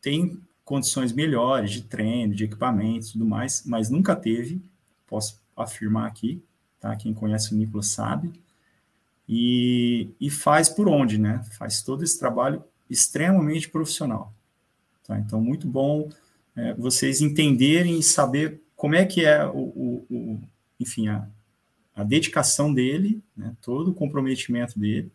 tem 0.01 0.41
condições 0.68 1.13
melhores 1.13 1.72
de 1.72 1.82
treino, 1.82 2.36
de 2.36 2.43
equipamentos 2.43 3.13
tudo 3.13 3.26
mais, 3.26 3.63
mas 3.65 3.89
nunca 3.89 4.13
teve, 4.13 4.61
posso 5.07 5.41
afirmar 5.55 6.05
aqui, 6.05 6.43
tá? 6.78 6.93
Quem 6.97 7.13
conhece 7.13 7.53
o 7.53 7.57
Nicolas 7.57 7.88
sabe. 7.88 8.34
E, 9.30 10.09
e 10.20 10.30
faz 10.30 10.68
por 10.68 10.89
onde, 10.89 11.18
né? 11.18 11.41
Faz 11.57 11.82
todo 11.82 12.03
esse 12.03 12.20
trabalho 12.20 12.61
extremamente 12.89 13.70
profissional. 13.70 14.34
Tá? 15.05 15.18
Então, 15.18 15.39
muito 15.39 15.65
bom 15.65 16.09
é, 16.53 16.74
vocês 16.74 17.22
entenderem 17.22 17.99
e 17.99 18.03
saber 18.03 18.61
como 18.76 18.93
é 18.93 19.05
que 19.05 19.24
é 19.24 19.45
o, 19.45 19.57
o, 19.57 20.05
o 20.09 20.41
enfim, 20.78 21.07
a, 21.07 21.26
a 21.95 22.03
dedicação 22.03 22.74
dele, 22.74 23.24
né? 23.38 23.55
todo 23.61 23.91
o 23.91 23.93
comprometimento 23.93 24.78
dele, 24.78 25.09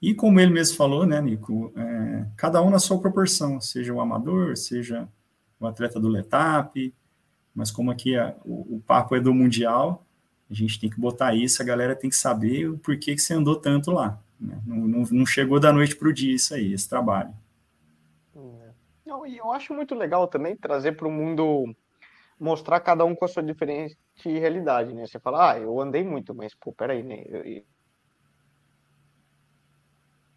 e 0.00 0.14
como 0.14 0.40
ele 0.40 0.52
mesmo 0.52 0.76
falou, 0.76 1.04
né, 1.04 1.20
Nico, 1.20 1.72
é, 1.76 2.26
cada 2.36 2.62
um 2.62 2.70
na 2.70 2.78
sua 2.78 2.98
proporção, 2.98 3.60
seja 3.60 3.92
o 3.92 4.00
amador, 4.00 4.56
seja 4.56 5.08
o 5.58 5.66
atleta 5.66 6.00
do 6.00 6.08
Letap, 6.08 6.94
mas 7.54 7.70
como 7.70 7.90
aqui 7.90 8.16
a, 8.16 8.34
o, 8.44 8.76
o, 8.76 8.82
papo 8.86 9.14
é 9.14 9.20
do 9.20 9.34
Mundial, 9.34 10.06
a 10.50 10.54
gente 10.54 10.80
tem 10.80 10.88
que 10.88 10.98
botar 10.98 11.34
isso, 11.34 11.60
a 11.60 11.64
galera 11.64 11.94
tem 11.94 12.08
que 12.08 12.16
saber 12.16 12.68
o 12.68 12.78
porquê 12.78 13.14
que 13.14 13.20
você 13.20 13.34
andou 13.34 13.56
tanto 13.56 13.90
lá. 13.90 14.18
Né? 14.40 14.58
Não, 14.66 14.76
não, 14.76 15.04
não, 15.10 15.26
chegou 15.26 15.60
da 15.60 15.72
noite 15.72 15.94
para 15.94 16.08
o 16.08 16.12
dia 16.12 16.34
isso 16.34 16.54
aí, 16.54 16.72
esse 16.72 16.88
trabalho. 16.88 17.34
Não, 19.04 19.26
e 19.26 19.36
eu 19.36 19.50
acho 19.52 19.74
muito 19.74 19.94
legal 19.94 20.28
também 20.28 20.56
trazer 20.56 20.92
para 20.92 21.08
o 21.08 21.10
mundo 21.10 21.74
mostrar 22.38 22.80
cada 22.80 23.04
um 23.04 23.14
com 23.14 23.24
a 23.24 23.28
sua 23.28 23.42
diferente 23.42 23.98
realidade, 24.24 24.94
né? 24.94 25.06
Você 25.06 25.18
fala, 25.18 25.52
ah, 25.52 25.58
eu 25.58 25.78
andei 25.80 26.04
muito, 26.04 26.34
mas, 26.34 26.54
pô, 26.54 26.72
peraí, 26.72 27.02
né? 27.02 27.24
Eu, 27.26 27.62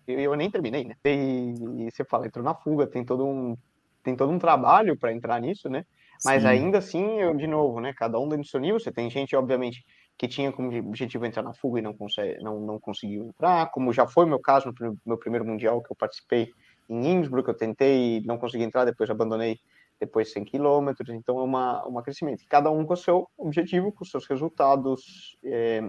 eu, 0.08 0.20
eu 0.20 0.36
nem 0.36 0.50
terminei, 0.50 0.84
né? 0.84 0.96
E, 1.06 1.54
e, 1.80 1.92
você 1.92 2.04
fala, 2.04 2.28
entrou 2.28 2.44
na 2.44 2.56
fuga, 2.56 2.88
tem 2.88 3.04
todo 3.04 3.26
um, 3.26 3.58
tem 4.04 4.16
todo 4.16 4.32
um 4.32 4.40
trabalho 4.40 4.98
para 4.98 5.14
entrar 5.14 5.40
nisso, 5.40 5.70
né? 5.70 5.86
Mas 6.26 6.44
Sim. 6.44 6.48
ainda 6.48 6.78
assim, 6.78 7.20
eu, 7.20 7.36
de 7.36 7.48
novo, 7.48 7.80
né? 7.80 7.94
Cada 7.94 8.20
um 8.20 8.28
dentro 8.28 8.44
do 8.44 8.48
seu 8.48 8.60
nível, 8.60 8.80
você 8.80 8.92
tem 8.92 9.10
gente, 9.10 9.36
obviamente, 9.36 9.86
que 10.18 10.28
tinha 10.28 10.52
como 10.52 10.76
objetivo 10.88 11.26
entrar 11.26 11.44
na 11.44 11.54
fuga 11.54 11.80
e 11.80 11.82
não, 11.82 11.94
consegue, 11.94 12.42
não, 12.42 12.60
não 12.60 12.80
conseguiu 12.80 13.26
entrar, 13.26 13.72
como 13.72 13.92
já 13.92 14.08
foi 14.08 14.26
meu 14.26 14.40
caso 14.40 14.74
no 14.80 14.98
meu 15.06 15.18
primeiro 15.18 15.46
Mundial 15.46 15.82
que 15.82 15.92
eu 15.92 15.96
participei 15.96 16.50
em 16.90 17.08
Innsbruck, 17.08 17.48
eu 17.48 17.56
tentei 17.56 18.18
e 18.18 18.26
não 18.26 18.38
consegui 18.38 18.64
entrar, 18.64 18.86
depois 18.86 19.10
abandonei 19.10 19.60
depois 20.00 20.32
100 20.32 20.46
quilômetros, 20.46 21.10
então 21.10 21.40
é 21.40 21.44
uma, 21.44 21.84
uma 21.86 22.04
crescimento. 22.04 22.44
Cada 22.50 22.70
um 22.70 22.86
com 22.86 22.94
o 22.94 22.98
seu 22.98 23.28
objetivo, 23.38 23.92
com 23.92 24.04
os 24.04 24.12
seus 24.12 24.28
resultados 24.28 25.38
é, 25.44 25.82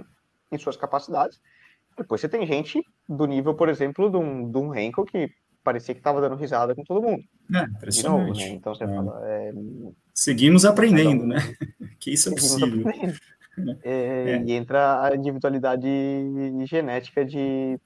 e 0.53 0.59
suas 0.59 0.77
capacidades. 0.77 1.41
Depois 1.97 2.21
você 2.21 2.29
tem 2.29 2.47
gente 2.47 2.83
do 3.09 3.27
nível, 3.27 3.55
por 3.55 3.69
exemplo, 3.69 4.11
de 4.11 4.17
um, 4.17 4.51
de 4.51 4.59
um 4.59 4.75
Henkel 4.75 5.05
que 5.05 5.31
parecia 5.63 5.95
que 5.95 6.01
estava 6.01 6.21
dando 6.21 6.37
risada 6.37 6.75
com 6.75 6.85
todo 6.85 7.03
mundo. 7.03 7.23
É, 7.55 7.63
impressionante. 7.63 8.27
Novo, 8.29 8.39
né? 8.39 8.49
Então 8.49 8.75
você 8.75 8.85
é. 8.85 8.87
fala... 8.87 9.21
É, 9.25 9.53
Seguimos 10.13 10.65
aprendendo, 10.65 11.25
um, 11.25 11.27
né? 11.27 11.39
Que 11.99 12.13
isso 12.13 12.29
é 12.29 12.33
possível. 12.33 12.85
É, 13.85 14.33
é. 14.33 14.43
E 14.45 14.51
entra 14.51 15.05
a 15.05 15.15
individualidade 15.15 15.87
genética 16.67 17.25
de, 17.25 17.79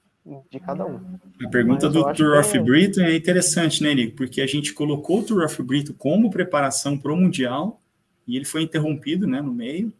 de 0.49 0.59
cada 0.59 0.83
um. 0.83 0.99
A 1.45 1.49
pergunta 1.49 1.85
Mas 1.85 1.93
do 1.93 2.13
Tour 2.13 2.39
of 2.39 2.57
é... 2.57 2.59
Britain 2.59 3.03
é 3.03 3.15
interessante, 3.15 3.83
né, 3.83 3.93
Nico? 3.93 4.15
Porque 4.15 4.41
a 4.41 4.47
gente 4.47 4.73
colocou 4.73 5.19
o 5.19 5.23
Tour 5.23 5.43
of 5.43 5.61
Britain 5.61 5.93
como 5.93 6.31
preparação 6.31 6.97
para 6.97 7.13
o 7.13 7.15
Mundial 7.15 7.79
e 8.27 8.35
ele 8.35 8.45
foi 8.45 8.63
interrompido 8.63 9.27
né, 9.27 9.41
no 9.41 9.53
meio, 9.53 9.93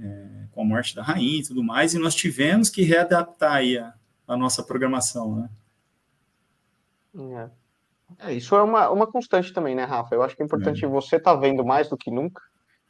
é, 0.00 0.46
com 0.52 0.62
a 0.62 0.64
morte 0.64 0.94
da 0.94 1.02
rainha 1.02 1.40
e 1.40 1.46
tudo 1.46 1.62
mais, 1.62 1.94
e 1.94 1.98
nós 1.98 2.14
tivemos 2.14 2.70
que 2.70 2.82
readaptar 2.82 3.62
a, 3.62 3.94
a 4.26 4.36
nossa 4.36 4.62
programação, 4.62 5.36
né? 5.36 5.50
É. 8.18 8.30
é. 8.30 8.32
isso 8.34 8.56
é 8.56 8.62
uma, 8.62 8.90
uma 8.90 9.06
constante 9.06 9.52
também, 9.52 9.74
né, 9.74 9.84
Rafa? 9.84 10.14
Eu 10.14 10.22
acho 10.22 10.34
que 10.36 10.42
é 10.42 10.46
importante 10.46 10.84
é. 10.84 10.88
você 10.88 11.16
estar 11.16 11.34
tá 11.34 11.40
vendo 11.40 11.64
mais 11.64 11.88
do 11.88 11.96
que 11.96 12.10
nunca, 12.10 12.42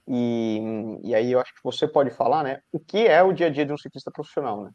e, 0.07 1.01
e 1.03 1.15
aí 1.15 1.33
eu 1.33 1.41
acho 1.41 1.55
que 1.55 1.63
você 1.63 1.87
pode 1.87 2.11
falar, 2.11 2.43
né, 2.43 2.61
o 2.73 2.79
que 2.79 3.07
é 3.07 3.23
o 3.23 3.33
dia 3.33 3.47
a 3.47 3.51
dia 3.51 3.65
de 3.65 3.73
um 3.73 3.79
ciclista 3.79 4.11
profissional, 4.11 4.65
né? 4.65 4.71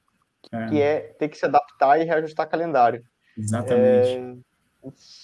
é. 0.51 0.65
que 0.67 0.81
é 0.81 0.99
ter 1.19 1.29
que 1.29 1.37
se 1.37 1.45
adaptar 1.45 1.99
e 1.99 2.03
reajustar 2.03 2.49
calendário. 2.49 3.03
Exatamente. 3.37 4.43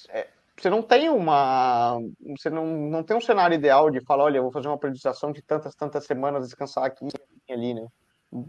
É, 0.09 0.19
é, 0.19 0.27
você 0.57 0.69
não 0.69 0.81
tem 0.81 1.09
uma. 1.09 1.99
Você 2.37 2.49
não, 2.49 2.65
não 2.89 3.03
tem 3.03 3.15
um 3.15 3.21
cenário 3.21 3.55
ideal 3.55 3.89
de 3.89 4.01
falar, 4.01 4.25
olha, 4.25 4.37
eu 4.37 4.43
vou 4.43 4.51
fazer 4.51 4.67
uma 4.67 4.77
periodização 4.77 5.31
de 5.31 5.41
tantas, 5.41 5.75
tantas 5.75 6.05
semanas, 6.05 6.45
descansar 6.45 6.85
aqui 6.85 7.07
e 7.47 7.53
ali, 7.53 7.73
né? 7.73 7.87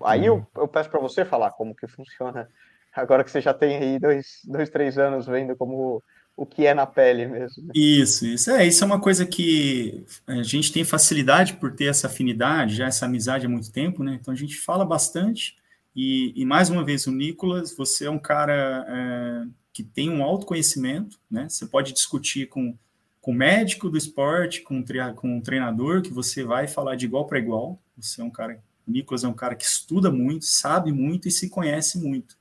Aí 0.05 0.27
eu, 0.27 0.47
eu 0.57 0.67
peço 0.67 0.91
para 0.91 1.01
você 1.01 1.25
falar 1.25 1.51
como 1.51 1.75
que 1.75 1.87
funciona, 1.87 2.49
agora 2.93 3.23
que 3.23 3.31
você 3.31 3.41
já 3.41 3.55
tem 3.55 3.77
aí 3.77 3.99
dois, 3.99 4.41
dois 4.45 4.69
três 4.69 4.99
anos 4.99 5.27
vendo 5.27 5.55
como 5.55 6.03
o 6.37 6.45
que 6.45 6.67
é 6.67 6.75
na 6.75 6.87
pele 6.87 7.27
mesmo. 7.27 7.65
Né? 7.65 7.73
Isso, 7.75 8.27
isso 8.27 8.51
é, 8.51 8.67
isso 8.67 8.83
é 8.83 8.87
uma 8.87 9.01
coisa 9.01 9.25
que 9.25 10.05
a 10.27 10.43
gente 10.43 10.73
tem 10.73 10.85
facilidade 10.85 11.55
por 11.55 11.75
ter 11.75 11.87
essa 11.87 12.09
afinidade, 12.09 12.77
já 12.77 12.87
essa 12.87 13.07
amizade 13.07 13.47
há 13.47 13.49
muito 13.49 13.71
tempo, 13.73 14.03
né? 14.03 14.19
Então 14.21 14.35
a 14.35 14.37
gente 14.37 14.57
fala 14.57 14.85
bastante 14.85 15.57
e, 15.97 16.35
e, 16.37 16.45
mais 16.45 16.69
uma 16.69 16.85
vez, 16.85 17.07
o 17.07 17.11
Nicolas, 17.11 17.75
você 17.75 18.05
é 18.05 18.11
um 18.11 18.19
cara 18.19 18.85
é, 18.87 19.49
que 19.77 19.85
tem 19.85 20.09
um 20.09 20.23
autoconhecimento, 20.23 21.21
né? 21.31 21.51
Você 21.51 21.67
pode 21.67 21.93
discutir 21.93 22.49
com, 22.49 22.75
com 23.21 23.31
o 23.31 23.35
médico 23.35 23.91
do 23.91 23.99
esporte, 23.99 24.63
com, 24.63 24.83
com 25.15 25.37
um 25.37 25.41
treinador, 25.43 26.01
que 26.01 26.15
você 26.15 26.43
vai 26.43 26.67
falar 26.67 26.97
de 26.97 27.05
igual 27.05 27.27
para 27.27 27.39
igual. 27.39 27.79
Você 27.99 28.23
é 28.23 28.25
um 28.25 28.31
cara, 28.31 28.59
o 28.89 28.91
Nicolas 28.91 29.23
é 29.23 29.29
um 29.29 29.35
cara 29.35 29.55
que 29.55 29.67
estuda 29.67 30.11
muito, 30.11 30.47
sabe 30.47 30.93
muito 30.93 31.29
e 31.29 31.31
se 31.31 31.51
conhece 31.51 31.99
muito. 31.99 32.39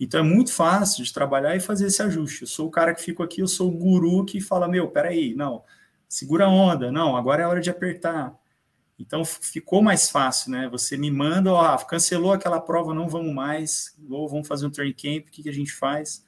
Então 0.00 0.20
é 0.20 0.22
muito 0.22 0.54
fácil 0.54 1.04
de 1.04 1.12
trabalhar 1.12 1.54
e 1.54 1.60
fazer 1.60 1.88
esse 1.88 2.02
ajuste. 2.02 2.40
Eu 2.40 2.48
sou 2.48 2.68
o 2.68 2.70
cara 2.70 2.94
que 2.94 3.02
fico 3.02 3.22
aqui, 3.22 3.42
eu 3.42 3.46
sou 3.46 3.68
o 3.68 3.76
guru 3.76 4.24
que 4.24 4.40
fala: 4.40 4.66
meu, 4.66 4.88
peraí, 4.88 5.34
não, 5.34 5.62
segura 6.08 6.46
a 6.46 6.48
onda, 6.48 6.90
não, 6.90 7.14
agora 7.14 7.42
é 7.42 7.46
hora 7.46 7.60
de 7.60 7.68
apertar. 7.68 8.34
Então 8.98 9.22
ficou 9.22 9.82
mais 9.82 10.08
fácil, 10.08 10.50
né? 10.50 10.66
Você 10.70 10.96
me 10.96 11.10
manda, 11.10 11.52
ó, 11.52 11.76
cancelou 11.76 12.32
aquela 12.32 12.58
prova, 12.58 12.94
não 12.94 13.06
vamos 13.06 13.34
mais, 13.34 13.94
ou 14.08 14.26
vamos 14.26 14.48
fazer 14.48 14.64
um 14.64 14.70
training 14.70 14.94
camp, 14.94 15.28
o 15.28 15.30
que, 15.30 15.42
que 15.42 15.50
a 15.50 15.52
gente 15.52 15.70
faz? 15.70 16.24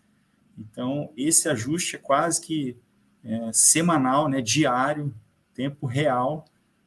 Então, 0.59 1.13
esse 1.17 1.49
ajuste 1.49 1.97
é 1.97 1.99
quase 1.99 2.41
que 2.41 2.77
é, 3.25 3.51
semanal, 3.53 4.29
né? 4.29 4.41
Diário, 4.41 5.15
tempo 5.55 5.87
real. 5.87 6.45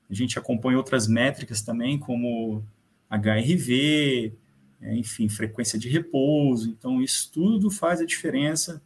A 0.09 0.13
gente 0.13 0.39
acompanha 0.39 0.77
outras 0.77 1.07
métricas 1.07 1.61
também, 1.61 1.97
como 1.97 2.63
HRV, 3.09 4.33
é, 4.81 4.95
enfim, 4.95 5.29
frequência 5.29 5.77
de 5.77 5.89
repouso. 5.89 6.69
Então, 6.69 7.01
isso 7.01 7.31
tudo 7.31 7.69
faz 7.69 8.01
a 8.01 8.05
diferença 8.05 8.81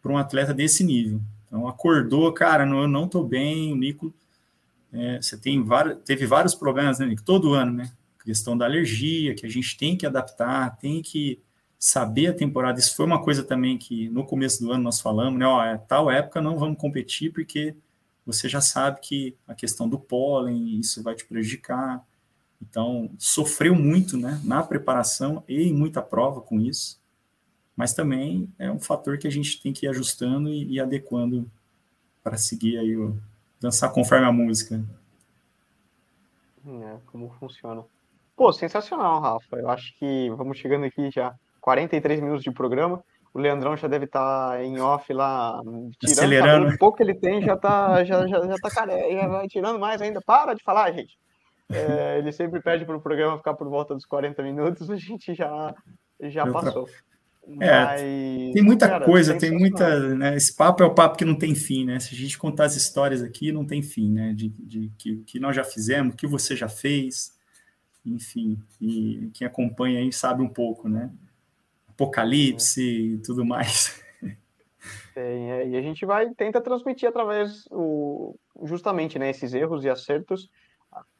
para 0.00 0.12
um 0.12 0.18
atleta 0.18 0.54
desse 0.54 0.84
nível. 0.84 1.20
Então, 1.46 1.68
acordou, 1.68 2.32
cara, 2.32 2.64
não, 2.64 2.82
eu 2.82 2.88
não 2.88 3.04
estou 3.04 3.26
bem, 3.26 3.72
o 3.72 3.76
Nico 3.76 4.14
é, 4.94 5.20
você 5.20 5.36
tem 5.36 5.62
vários, 5.62 5.98
teve 6.04 6.24
vários 6.24 6.54
problemas, 6.54 7.00
né, 7.00 7.12
todo 7.24 7.52
ano, 7.52 7.72
né? 7.72 7.90
Questão 8.24 8.56
da 8.56 8.64
alergia, 8.64 9.34
que 9.34 9.44
a 9.44 9.48
gente 9.48 9.76
tem 9.76 9.96
que 9.96 10.06
adaptar, 10.06 10.78
tem 10.78 11.02
que 11.02 11.40
saber 11.84 12.28
a 12.28 12.32
temporada. 12.32 12.80
Isso 12.80 12.96
foi 12.96 13.04
uma 13.04 13.22
coisa 13.22 13.44
também 13.44 13.76
que 13.76 14.08
no 14.08 14.24
começo 14.24 14.64
do 14.64 14.72
ano 14.72 14.84
nós 14.84 15.02
falamos, 15.02 15.38
né? 15.38 15.46
Ó, 15.46 15.62
é, 15.62 15.76
tal 15.76 16.10
época 16.10 16.40
não 16.40 16.56
vamos 16.56 16.78
competir 16.78 17.30
porque 17.30 17.76
você 18.24 18.48
já 18.48 18.62
sabe 18.62 19.00
que 19.02 19.36
a 19.46 19.54
questão 19.54 19.86
do 19.86 19.98
pólen, 19.98 20.80
isso 20.80 21.02
vai 21.02 21.14
te 21.14 21.26
prejudicar. 21.26 22.02
Então, 22.58 23.10
sofreu 23.18 23.74
muito, 23.74 24.16
né, 24.16 24.40
na 24.42 24.62
preparação 24.62 25.44
e 25.46 25.64
em 25.64 25.74
muita 25.74 26.00
prova 26.00 26.40
com 26.40 26.58
isso. 26.58 26.98
Mas 27.76 27.92
também 27.92 28.48
é 28.58 28.70
um 28.70 28.80
fator 28.80 29.18
que 29.18 29.28
a 29.28 29.30
gente 29.30 29.60
tem 29.60 29.70
que 29.70 29.84
ir 29.84 29.90
ajustando 29.90 30.48
e, 30.48 30.64
e 30.72 30.80
adequando 30.80 31.50
para 32.22 32.38
seguir 32.38 32.78
aí 32.78 32.96
o, 32.96 33.14
dançar 33.60 33.92
conforme 33.92 34.24
a 34.24 34.32
música. 34.32 34.82
É, 36.66 36.96
como 37.12 37.28
funciona. 37.38 37.84
Pô, 38.34 38.50
sensacional, 38.54 39.20
Rafa. 39.20 39.56
Eu 39.58 39.68
acho 39.68 39.94
que 39.98 40.30
vamos 40.30 40.56
chegando 40.56 40.86
aqui 40.86 41.10
já 41.10 41.38
43 41.64 42.20
minutos 42.20 42.44
de 42.44 42.50
programa. 42.50 43.02
O 43.32 43.38
Leandrão 43.38 43.74
já 43.74 43.88
deve 43.88 44.04
estar 44.04 44.50
tá 44.50 44.62
em 44.62 44.78
off 44.80 45.10
lá, 45.14 45.58
tirando 45.98 46.12
Acelerando. 46.12 46.68
o 46.68 46.78
pouco 46.78 46.98
que 46.98 47.02
ele 47.02 47.14
tem, 47.14 47.42
já 47.42 47.56
tá, 47.56 48.04
já, 48.04 48.26
já, 48.26 48.46
já 48.46 48.54
tá 48.56 48.70
careca, 48.70 49.10
já 49.10 49.26
vai 49.26 49.48
tirando 49.48 49.78
mais 49.78 50.02
ainda. 50.02 50.20
Para 50.20 50.52
de 50.52 50.62
falar, 50.62 50.92
gente. 50.92 51.18
É, 51.70 52.18
ele 52.20 52.30
sempre 52.32 52.60
pede 52.60 52.84
para 52.84 52.94
o 52.94 53.00
programa 53.00 53.38
ficar 53.38 53.54
por 53.54 53.66
volta 53.66 53.94
dos 53.94 54.04
40 54.04 54.42
minutos, 54.42 54.90
a 54.92 54.96
gente 54.96 55.34
já, 55.34 55.74
já 56.20 56.46
passou. 56.52 56.86
É, 57.60 57.84
Mas, 57.84 58.00
tem 58.52 58.62
muita 58.62 58.86
cara, 58.88 59.04
coisa, 59.06 59.36
tem 59.36 59.50
muita. 59.50 60.14
Né, 60.14 60.36
esse 60.36 60.54
papo 60.54 60.82
é 60.82 60.86
o 60.86 60.94
papo 60.94 61.16
que 61.16 61.24
não 61.24 61.34
tem 61.34 61.54
fim, 61.54 61.86
né? 61.86 61.98
Se 61.98 62.14
a 62.14 62.18
gente 62.18 62.38
contar 62.38 62.64
as 62.64 62.76
histórias 62.76 63.22
aqui, 63.22 63.52
não 63.52 63.64
tem 63.64 63.82
fim, 63.82 64.10
né? 64.12 64.34
De, 64.34 64.50
de 64.50 64.92
que, 64.98 65.16
que 65.26 65.40
nós 65.40 65.56
já 65.56 65.64
fizemos, 65.64 66.14
que 66.14 66.26
você 66.26 66.54
já 66.54 66.68
fez, 66.68 67.34
enfim. 68.04 68.58
E 68.80 69.30
quem 69.32 69.46
acompanha 69.46 70.00
aí 70.00 70.12
sabe 70.12 70.42
um 70.42 70.48
pouco, 70.48 70.88
né? 70.88 71.10
Apocalipse 71.94 72.82
e 72.82 73.18
tudo 73.18 73.44
mais. 73.44 74.02
Tem, 75.14 75.52
é, 75.52 75.68
e 75.68 75.76
a 75.76 75.80
gente 75.80 76.04
vai 76.04 76.28
tenta 76.34 76.60
transmitir 76.60 77.08
através 77.08 77.66
o, 77.70 78.36
justamente 78.64 79.18
né, 79.18 79.30
esses 79.30 79.54
erros 79.54 79.84
e 79.84 79.88
acertos. 79.88 80.48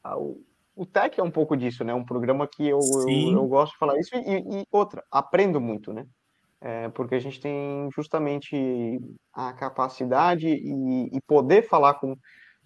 o, 0.05 0.43
o 0.77 0.85
Tech 0.85 1.18
é 1.18 1.22
um 1.22 1.31
pouco 1.31 1.57
disso, 1.57 1.85
né? 1.85 1.95
Um 1.95 2.05
programa 2.05 2.49
que 2.49 2.66
eu, 2.66 2.81
eu, 2.81 3.33
eu, 3.33 3.47
gosto 3.47 3.72
de 3.72 3.79
falar 3.79 3.99
isso 3.99 4.14
e, 4.16 4.61
e 4.61 4.66
outra, 4.70 5.03
aprendo 5.11 5.61
muito, 5.61 5.93
né? 5.93 6.05
É, 6.61 6.89
porque 6.89 7.14
a 7.14 7.20
gente 7.20 7.41
tem 7.41 7.89
justamente 7.95 8.99
a 9.33 9.53
capacidade 9.53 10.49
e, 10.49 11.11
e, 11.12 11.20
poder 11.27 11.68
falar 11.68 11.95
com, 11.95 12.16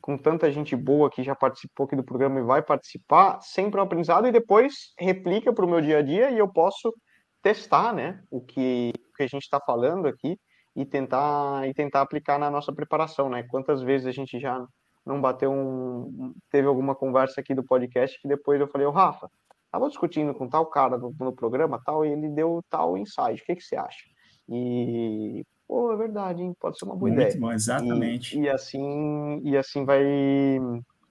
com 0.01 0.17
tanta 0.17 0.51
gente 0.53 0.77
boa 0.77 1.11
que 1.11 1.23
já 1.23 1.35
participou 1.35 1.85
aqui 1.85 1.97
do 1.97 2.05
programa 2.05 2.39
e 2.39 2.45
vai 2.45 2.63
participar, 2.63 3.41
sempre 3.43 3.81
é 3.81 3.83
um 3.83 3.87
aprendizado 3.87 4.29
e 4.29 4.33
depois 4.33 4.93
replica 4.99 5.53
para 5.53 5.65
o 5.65 5.69
meu 5.69 5.81
dia 5.81 5.99
a 5.99 6.03
dia 6.03 6.31
e 6.31 6.39
eu 6.39 6.49
posso 6.49 6.95
testar, 7.43 7.95
né? 7.95 8.22
O 8.30 8.41
que, 8.41 8.93
o 9.11 9.16
que 9.16 9.22
a 9.22 9.26
gente 9.26 9.43
está 9.43 9.61
falando 9.61 10.07
aqui 10.07 10.39
e 10.76 10.84
tentar 10.84 11.68
e 11.68 11.74
tentar 11.74 12.03
aplicar 12.03 12.39
na 12.39 12.51
nossa 12.51 12.72
preparação, 12.72 13.28
né? 13.28 13.43
Quantas 13.45 13.82
vezes 13.82 14.07
a 14.07 14.12
gente 14.12 14.39
já 14.39 14.64
não 15.05 15.20
bateu 15.20 15.51
um. 15.51 16.34
Teve 16.51 16.68
alguma 16.68 16.95
conversa 16.95 17.41
aqui 17.41 17.55
do 17.55 17.64
podcast 17.64 18.20
que 18.20 18.28
depois 18.28 18.61
eu 18.61 18.68
falei, 18.68 18.86
ô 18.86 18.91
Rafa, 18.91 19.30
tava 19.70 19.89
discutindo 19.89 20.34
com 20.34 20.49
tal 20.49 20.66
cara 20.66 20.99
no, 20.99 21.14
no 21.18 21.32
programa 21.32 21.80
tal, 21.84 22.05
e 22.05 22.11
ele 22.11 22.28
deu 22.28 22.62
tal 22.68 22.97
insight, 22.97 23.43
o 23.43 23.45
que, 23.45 23.57
que 23.57 23.62
você 23.62 23.76
acha? 23.76 24.05
E, 24.49 25.45
pô, 25.66 25.93
é 25.93 25.97
verdade, 25.97 26.43
hein? 26.43 26.55
pode 26.59 26.78
ser 26.78 26.84
uma 26.84 26.97
boa 26.97 27.11
Muito 27.11 27.20
ideia. 27.20 27.41
Bom, 27.41 27.53
exatamente. 27.53 28.39
E, 28.39 28.43
e, 28.43 28.49
assim, 28.49 29.41
e 29.45 29.57
assim 29.57 29.84
vai 29.84 30.03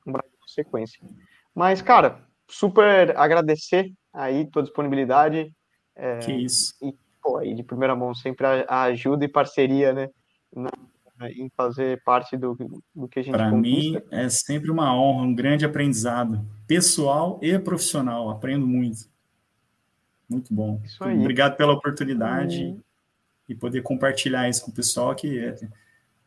uma 0.05 0.21
sequência. 0.47 0.99
Mas, 1.53 1.81
cara, 1.81 2.23
super 2.47 3.15
agradecer 3.17 3.91
aí 4.13 4.49
tua 4.49 4.63
disponibilidade. 4.63 5.53
É, 5.97 6.19
que 6.19 6.31
isso. 6.31 6.73
E, 6.81 6.93
pô, 7.21 7.37
aí 7.37 7.53
de 7.53 7.63
primeira 7.63 7.95
mão, 7.95 8.13
sempre 8.13 8.45
a, 8.45 8.65
a 8.67 8.83
ajuda 8.83 9.25
e 9.25 9.27
parceria, 9.27 9.91
né? 9.91 10.09
Na 10.55 10.69
em 11.35 11.49
fazer 11.49 12.01
parte 12.03 12.37
do, 12.37 12.55
do 12.93 13.07
que 13.07 13.19
a 13.19 13.23
gente 13.23 13.33
Para 13.33 13.51
mim 13.51 13.99
é 14.11 14.29
sempre 14.29 14.69
uma 14.69 14.95
honra, 14.95 15.23
um 15.23 15.33
grande 15.33 15.65
aprendizado, 15.65 16.45
pessoal 16.67 17.39
e 17.41 17.57
profissional. 17.57 18.29
Aprendo 18.29 18.67
muito. 18.67 19.09
Muito 20.29 20.53
bom. 20.53 20.81
Obrigado 21.01 21.55
pela 21.55 21.73
oportunidade 21.73 22.65
uhum. 22.65 22.81
e 23.47 23.55
poder 23.55 23.81
compartilhar 23.81 24.49
isso 24.49 24.63
com 24.63 24.71
o 24.71 24.73
pessoal, 24.73 25.15
que 25.15 25.39
é 25.39 25.55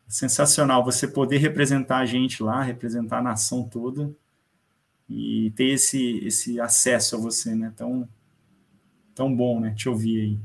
sensacional 0.07 0.83
você 0.83 1.07
poder 1.07 1.37
representar 1.37 1.99
a 1.99 2.05
gente 2.05 2.43
lá, 2.43 2.61
representar 2.61 3.19
a 3.19 3.23
nação 3.23 3.63
toda 3.63 4.11
e 5.07 5.51
ter 5.55 5.69
esse, 5.69 6.19
esse 6.25 6.59
acesso 6.59 7.15
a 7.15 7.19
você, 7.19 7.53
né? 7.55 7.71
Tão, 7.77 8.07
tão 9.15 9.33
bom, 9.33 9.59
né? 9.59 9.73
Te 9.75 9.89
ouvir 9.89 10.21
aí. 10.21 10.39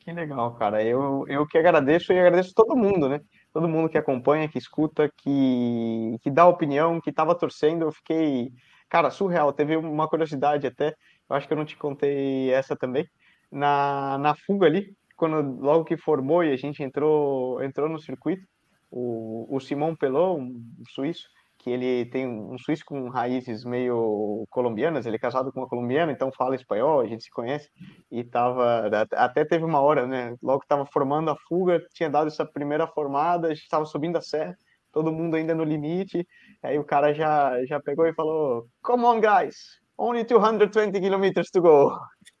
Que 0.00 0.12
legal, 0.12 0.54
cara. 0.54 0.82
Eu, 0.82 1.24
eu 1.28 1.46
que 1.46 1.56
agradeço 1.56 2.12
e 2.12 2.18
agradeço 2.18 2.52
todo 2.54 2.76
mundo, 2.76 3.08
né? 3.08 3.20
Todo 3.52 3.68
mundo 3.68 3.88
que 3.88 3.96
acompanha, 3.96 4.48
que 4.48 4.58
escuta, 4.58 5.10
que, 5.16 6.18
que 6.22 6.30
dá 6.30 6.46
opinião, 6.46 7.00
que 7.00 7.10
estava 7.10 7.34
torcendo. 7.34 7.86
Eu 7.86 7.92
fiquei, 7.92 8.52
cara, 8.88 9.10
surreal. 9.10 9.52
Teve 9.52 9.76
uma 9.76 10.08
curiosidade 10.08 10.66
até, 10.66 10.94
eu 11.28 11.36
acho 11.36 11.46
que 11.46 11.54
eu 11.54 11.56
não 11.56 11.64
te 11.64 11.76
contei 11.76 12.50
essa 12.50 12.76
também. 12.76 13.08
Na, 13.50 14.18
na 14.18 14.34
fuga 14.34 14.66
ali, 14.66 14.94
quando 15.16 15.58
logo 15.60 15.84
que 15.84 15.96
formou 15.96 16.44
e 16.44 16.52
a 16.52 16.56
gente 16.56 16.82
entrou, 16.82 17.62
entrou 17.62 17.88
no 17.88 17.98
circuito, 17.98 18.46
o, 18.90 19.46
o 19.48 19.60
Simon 19.60 19.94
Pelot, 19.94 20.40
um 20.40 20.62
suíço, 20.88 21.28
que 21.64 21.70
ele 21.70 22.04
tem 22.10 22.28
um 22.28 22.58
suíço 22.58 22.84
com 22.84 23.08
raízes 23.08 23.64
meio 23.64 24.44
colombianas, 24.50 25.06
ele 25.06 25.16
é 25.16 25.18
casado 25.18 25.50
com 25.50 25.60
uma 25.60 25.68
colombiana, 25.68 26.12
então 26.12 26.30
fala 26.30 26.54
espanhol, 26.54 27.00
a 27.00 27.06
gente 27.06 27.24
se 27.24 27.30
conhece, 27.30 27.70
e 28.12 28.22
tava, 28.22 28.90
até 29.12 29.46
teve 29.46 29.64
uma 29.64 29.80
hora, 29.80 30.06
né, 30.06 30.34
logo 30.42 30.62
estava 30.62 30.84
formando 30.84 31.30
a 31.30 31.36
fuga, 31.48 31.80
tinha 31.94 32.10
dado 32.10 32.28
essa 32.28 32.44
primeira 32.44 32.86
formada, 32.86 33.46
a 33.46 33.54
gente 33.54 33.62
estava 33.62 33.86
subindo 33.86 34.18
a 34.18 34.20
serra, 34.20 34.54
todo 34.92 35.10
mundo 35.10 35.36
ainda 35.36 35.54
no 35.54 35.64
limite, 35.64 36.26
aí 36.62 36.78
o 36.78 36.84
cara 36.84 37.14
já, 37.14 37.64
já 37.64 37.80
pegou 37.80 38.06
e 38.06 38.12
falou, 38.12 38.66
come 38.82 39.04
on 39.06 39.18
guys, 39.18 39.56
only 39.96 40.22
220 40.22 41.00
kilometers 41.00 41.50
to 41.50 41.62
go. 41.62 41.90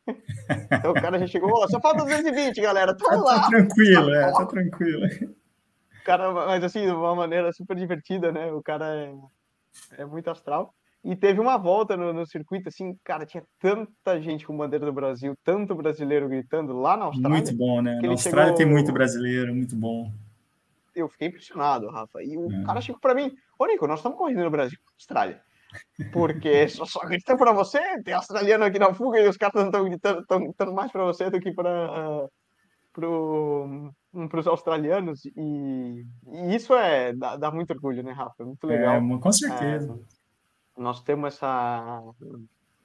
então 0.70 0.90
o 0.90 0.94
cara 1.00 1.18
já 1.18 1.26
chegou, 1.26 1.50
oh, 1.50 1.66
só 1.66 1.80
falta 1.80 2.04
220, 2.04 2.60
galera, 2.60 2.94
tá, 2.94 3.16
lá. 3.16 3.40
Tá 3.40 3.48
tranquilo, 3.48 4.12
é, 4.12 4.32
tá 4.32 4.44
tranquilo 4.44 5.06
cara, 6.04 6.32
mas 6.32 6.62
assim, 6.62 6.84
de 6.84 6.92
uma 6.92 7.14
maneira 7.14 7.52
super 7.52 7.76
divertida, 7.76 8.30
né? 8.30 8.52
O 8.52 8.62
cara 8.62 8.94
é, 8.94 9.14
é 10.02 10.04
muito 10.04 10.30
astral. 10.30 10.74
E 11.02 11.14
teve 11.14 11.38
uma 11.38 11.58
volta 11.58 11.96
no, 11.96 12.14
no, 12.14 12.26
circuito, 12.26 12.68
assim, 12.68 12.96
cara, 13.04 13.26
tinha 13.26 13.44
tanta 13.58 14.20
gente 14.22 14.46
com 14.46 14.56
bandeira 14.56 14.86
do 14.86 14.92
Brasil, 14.92 15.36
tanto 15.44 15.74
brasileiro 15.74 16.28
gritando 16.28 16.72
lá 16.72 16.96
na 16.96 17.04
Austrália. 17.06 17.36
Muito 17.36 17.54
bom, 17.54 17.82
né? 17.82 18.00
Na 18.02 18.08
Austrália 18.08 18.52
chegou... 18.52 18.56
tem 18.58 18.66
muito 18.66 18.90
brasileiro, 18.90 19.54
muito 19.54 19.76
bom. 19.76 20.10
Eu 20.94 21.08
fiquei 21.08 21.28
impressionado, 21.28 21.90
Rafa. 21.90 22.22
E 22.22 22.38
o 22.38 22.50
é. 22.50 22.64
cara 22.64 22.80
chegou 22.80 23.00
para 23.00 23.14
mim: 23.14 23.30
Ô, 23.58 23.66
Nico, 23.66 23.86
nós 23.86 23.98
estamos 23.98 24.16
correndo 24.16 24.44
no 24.44 24.50
Brasil, 24.50 24.78
Austrália. 24.94 25.42
Porque 26.12 26.68
só, 26.68 26.84
só 26.86 27.00
gritando 27.00 27.38
para 27.38 27.52
você, 27.52 27.80
tem 28.02 28.14
australiano 28.14 28.64
aqui 28.64 28.78
na 28.78 28.94
fuga 28.94 29.20
e 29.20 29.28
os 29.28 29.36
caras 29.36 29.64
estão 29.64 29.84
gritando, 29.84 30.24
gritando 30.26 30.72
mais 30.72 30.90
para 30.90 31.04
você 31.04 31.28
do 31.28 31.40
que 31.40 31.52
para. 31.52 32.24
Uh, 32.24 32.30
pro 32.94 33.92
para 34.30 34.40
os 34.40 34.46
australianos 34.46 35.24
e, 35.24 36.06
e, 36.28 36.54
isso 36.54 36.72
é 36.72 37.12
dá, 37.12 37.36
dá, 37.36 37.50
muito 37.50 37.72
orgulho, 37.72 38.02
né, 38.02 38.12
Rafa? 38.12 38.36
É 38.42 38.44
muito 38.44 38.64
legal. 38.66 38.94
É, 38.94 39.18
com 39.18 39.32
certeza. 39.32 40.00
É, 40.78 40.80
nós 40.80 41.02
temos 41.02 41.34
essa 41.34 42.02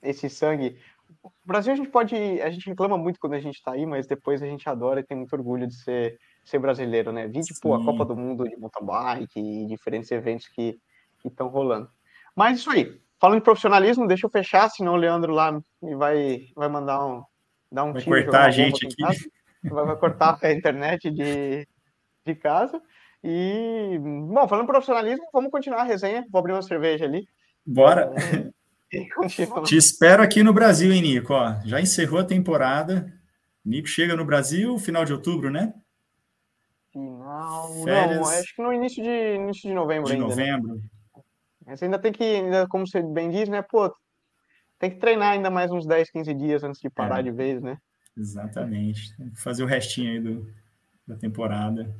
esse 0.01 0.29
sangue. 0.29 0.77
O 1.23 1.31
Brasil 1.45 1.73
a 1.73 1.75
gente 1.75 1.89
pode, 1.89 2.15
a 2.15 2.49
gente 2.49 2.67
reclama 2.67 2.97
muito 2.97 3.19
quando 3.19 3.33
a 3.33 3.39
gente 3.39 3.55
está 3.55 3.73
aí, 3.73 3.85
mas 3.85 4.07
depois 4.07 4.41
a 4.41 4.45
gente 4.45 4.67
adora 4.67 4.99
e 4.99 5.03
tem 5.03 5.17
muito 5.17 5.33
orgulho 5.33 5.67
de 5.67 5.75
ser 5.75 6.17
ser 6.43 6.59
brasileiro, 6.59 7.11
né? 7.11 7.27
Vinde 7.27 7.53
pô, 7.61 7.75
a 7.75 7.85
Copa 7.85 8.03
do 8.03 8.15
Mundo 8.15 8.43
de 8.43 8.57
mountain 8.57 8.85
bike 8.85 9.39
e 9.39 9.65
diferentes 9.67 10.09
eventos 10.11 10.47
que 10.47 10.79
estão 11.23 11.47
rolando. 11.47 11.89
Mas 12.35 12.59
isso 12.59 12.71
aí. 12.71 12.99
Falando 13.19 13.39
de 13.39 13.43
profissionalismo, 13.43 14.07
deixa 14.07 14.25
eu 14.25 14.31
fechar, 14.31 14.69
senão 14.69 14.93
o 14.93 14.97
Leandro 14.97 15.33
lá 15.33 15.51
me 15.81 15.95
vai 15.95 16.47
vai 16.55 16.69
mandar 16.69 17.05
um 17.05 17.23
dar 17.71 17.83
um 17.83 17.93
vai 17.93 18.03
cortar 18.03 18.47
a 18.47 18.51
gente 18.51 18.87
aqui 18.87 19.29
vai 19.63 19.95
cortar 19.97 20.37
a 20.41 20.51
internet 20.51 21.09
de, 21.11 21.67
de 22.25 22.35
casa. 22.35 22.81
E, 23.23 23.97
bom, 23.99 24.47
falando 24.47 24.67
profissionalismo, 24.67 25.25
vamos 25.33 25.51
continuar 25.51 25.81
a 25.81 25.85
resenha. 25.85 26.25
Vou 26.31 26.39
abrir 26.39 26.53
uma 26.53 26.61
cerveja 26.61 27.05
ali. 27.05 27.27
Bora! 27.65 28.11
Te 29.65 29.77
espero 29.77 30.23
aqui 30.23 30.41
no 30.41 30.53
Brasil, 30.53 30.91
hein, 30.91 31.01
Nico? 31.01 31.33
Ó, 31.33 31.55
já 31.65 31.79
encerrou 31.79 32.19
a 32.19 32.25
temporada. 32.25 33.13
Nico 33.63 33.87
chega 33.87 34.15
no 34.15 34.25
Brasil 34.25 34.77
final 34.79 35.05
de 35.05 35.13
outubro, 35.13 35.51
né? 35.51 35.73
Final. 36.91 37.83
Férias... 37.83 38.17
Não, 38.17 38.27
acho 38.27 38.55
que 38.55 38.61
no 38.61 38.73
início 38.73 39.03
de, 39.03 39.35
início 39.35 39.69
de 39.69 39.75
novembro 39.75 40.05
de 40.07 40.13
ainda. 40.13 40.27
De 40.27 40.35
né? 40.35 40.51
novembro. 40.51 40.75
Né? 40.75 40.81
Mas 41.65 41.83
ainda 41.83 41.99
tem 41.99 42.11
que, 42.11 42.23
ainda, 42.23 42.67
como 42.67 42.87
você 42.87 43.01
bem 43.01 43.29
diz, 43.29 43.47
né? 43.47 43.61
Pô, 43.61 43.93
tem 44.79 44.89
que 44.89 44.97
treinar 44.97 45.33
ainda 45.33 45.51
mais 45.51 45.69
uns 45.71 45.85
10, 45.85 46.09
15 46.09 46.33
dias 46.33 46.63
antes 46.63 46.81
de 46.81 46.89
parar 46.89 47.19
é. 47.19 47.23
de 47.23 47.31
vez, 47.31 47.61
né? 47.61 47.77
Exatamente. 48.19 49.15
Fazer 49.35 49.63
o 49.63 49.67
restinho 49.67 50.11
aí 50.11 50.19
do, 50.19 50.53
da 51.07 51.15
temporada. 51.15 51.95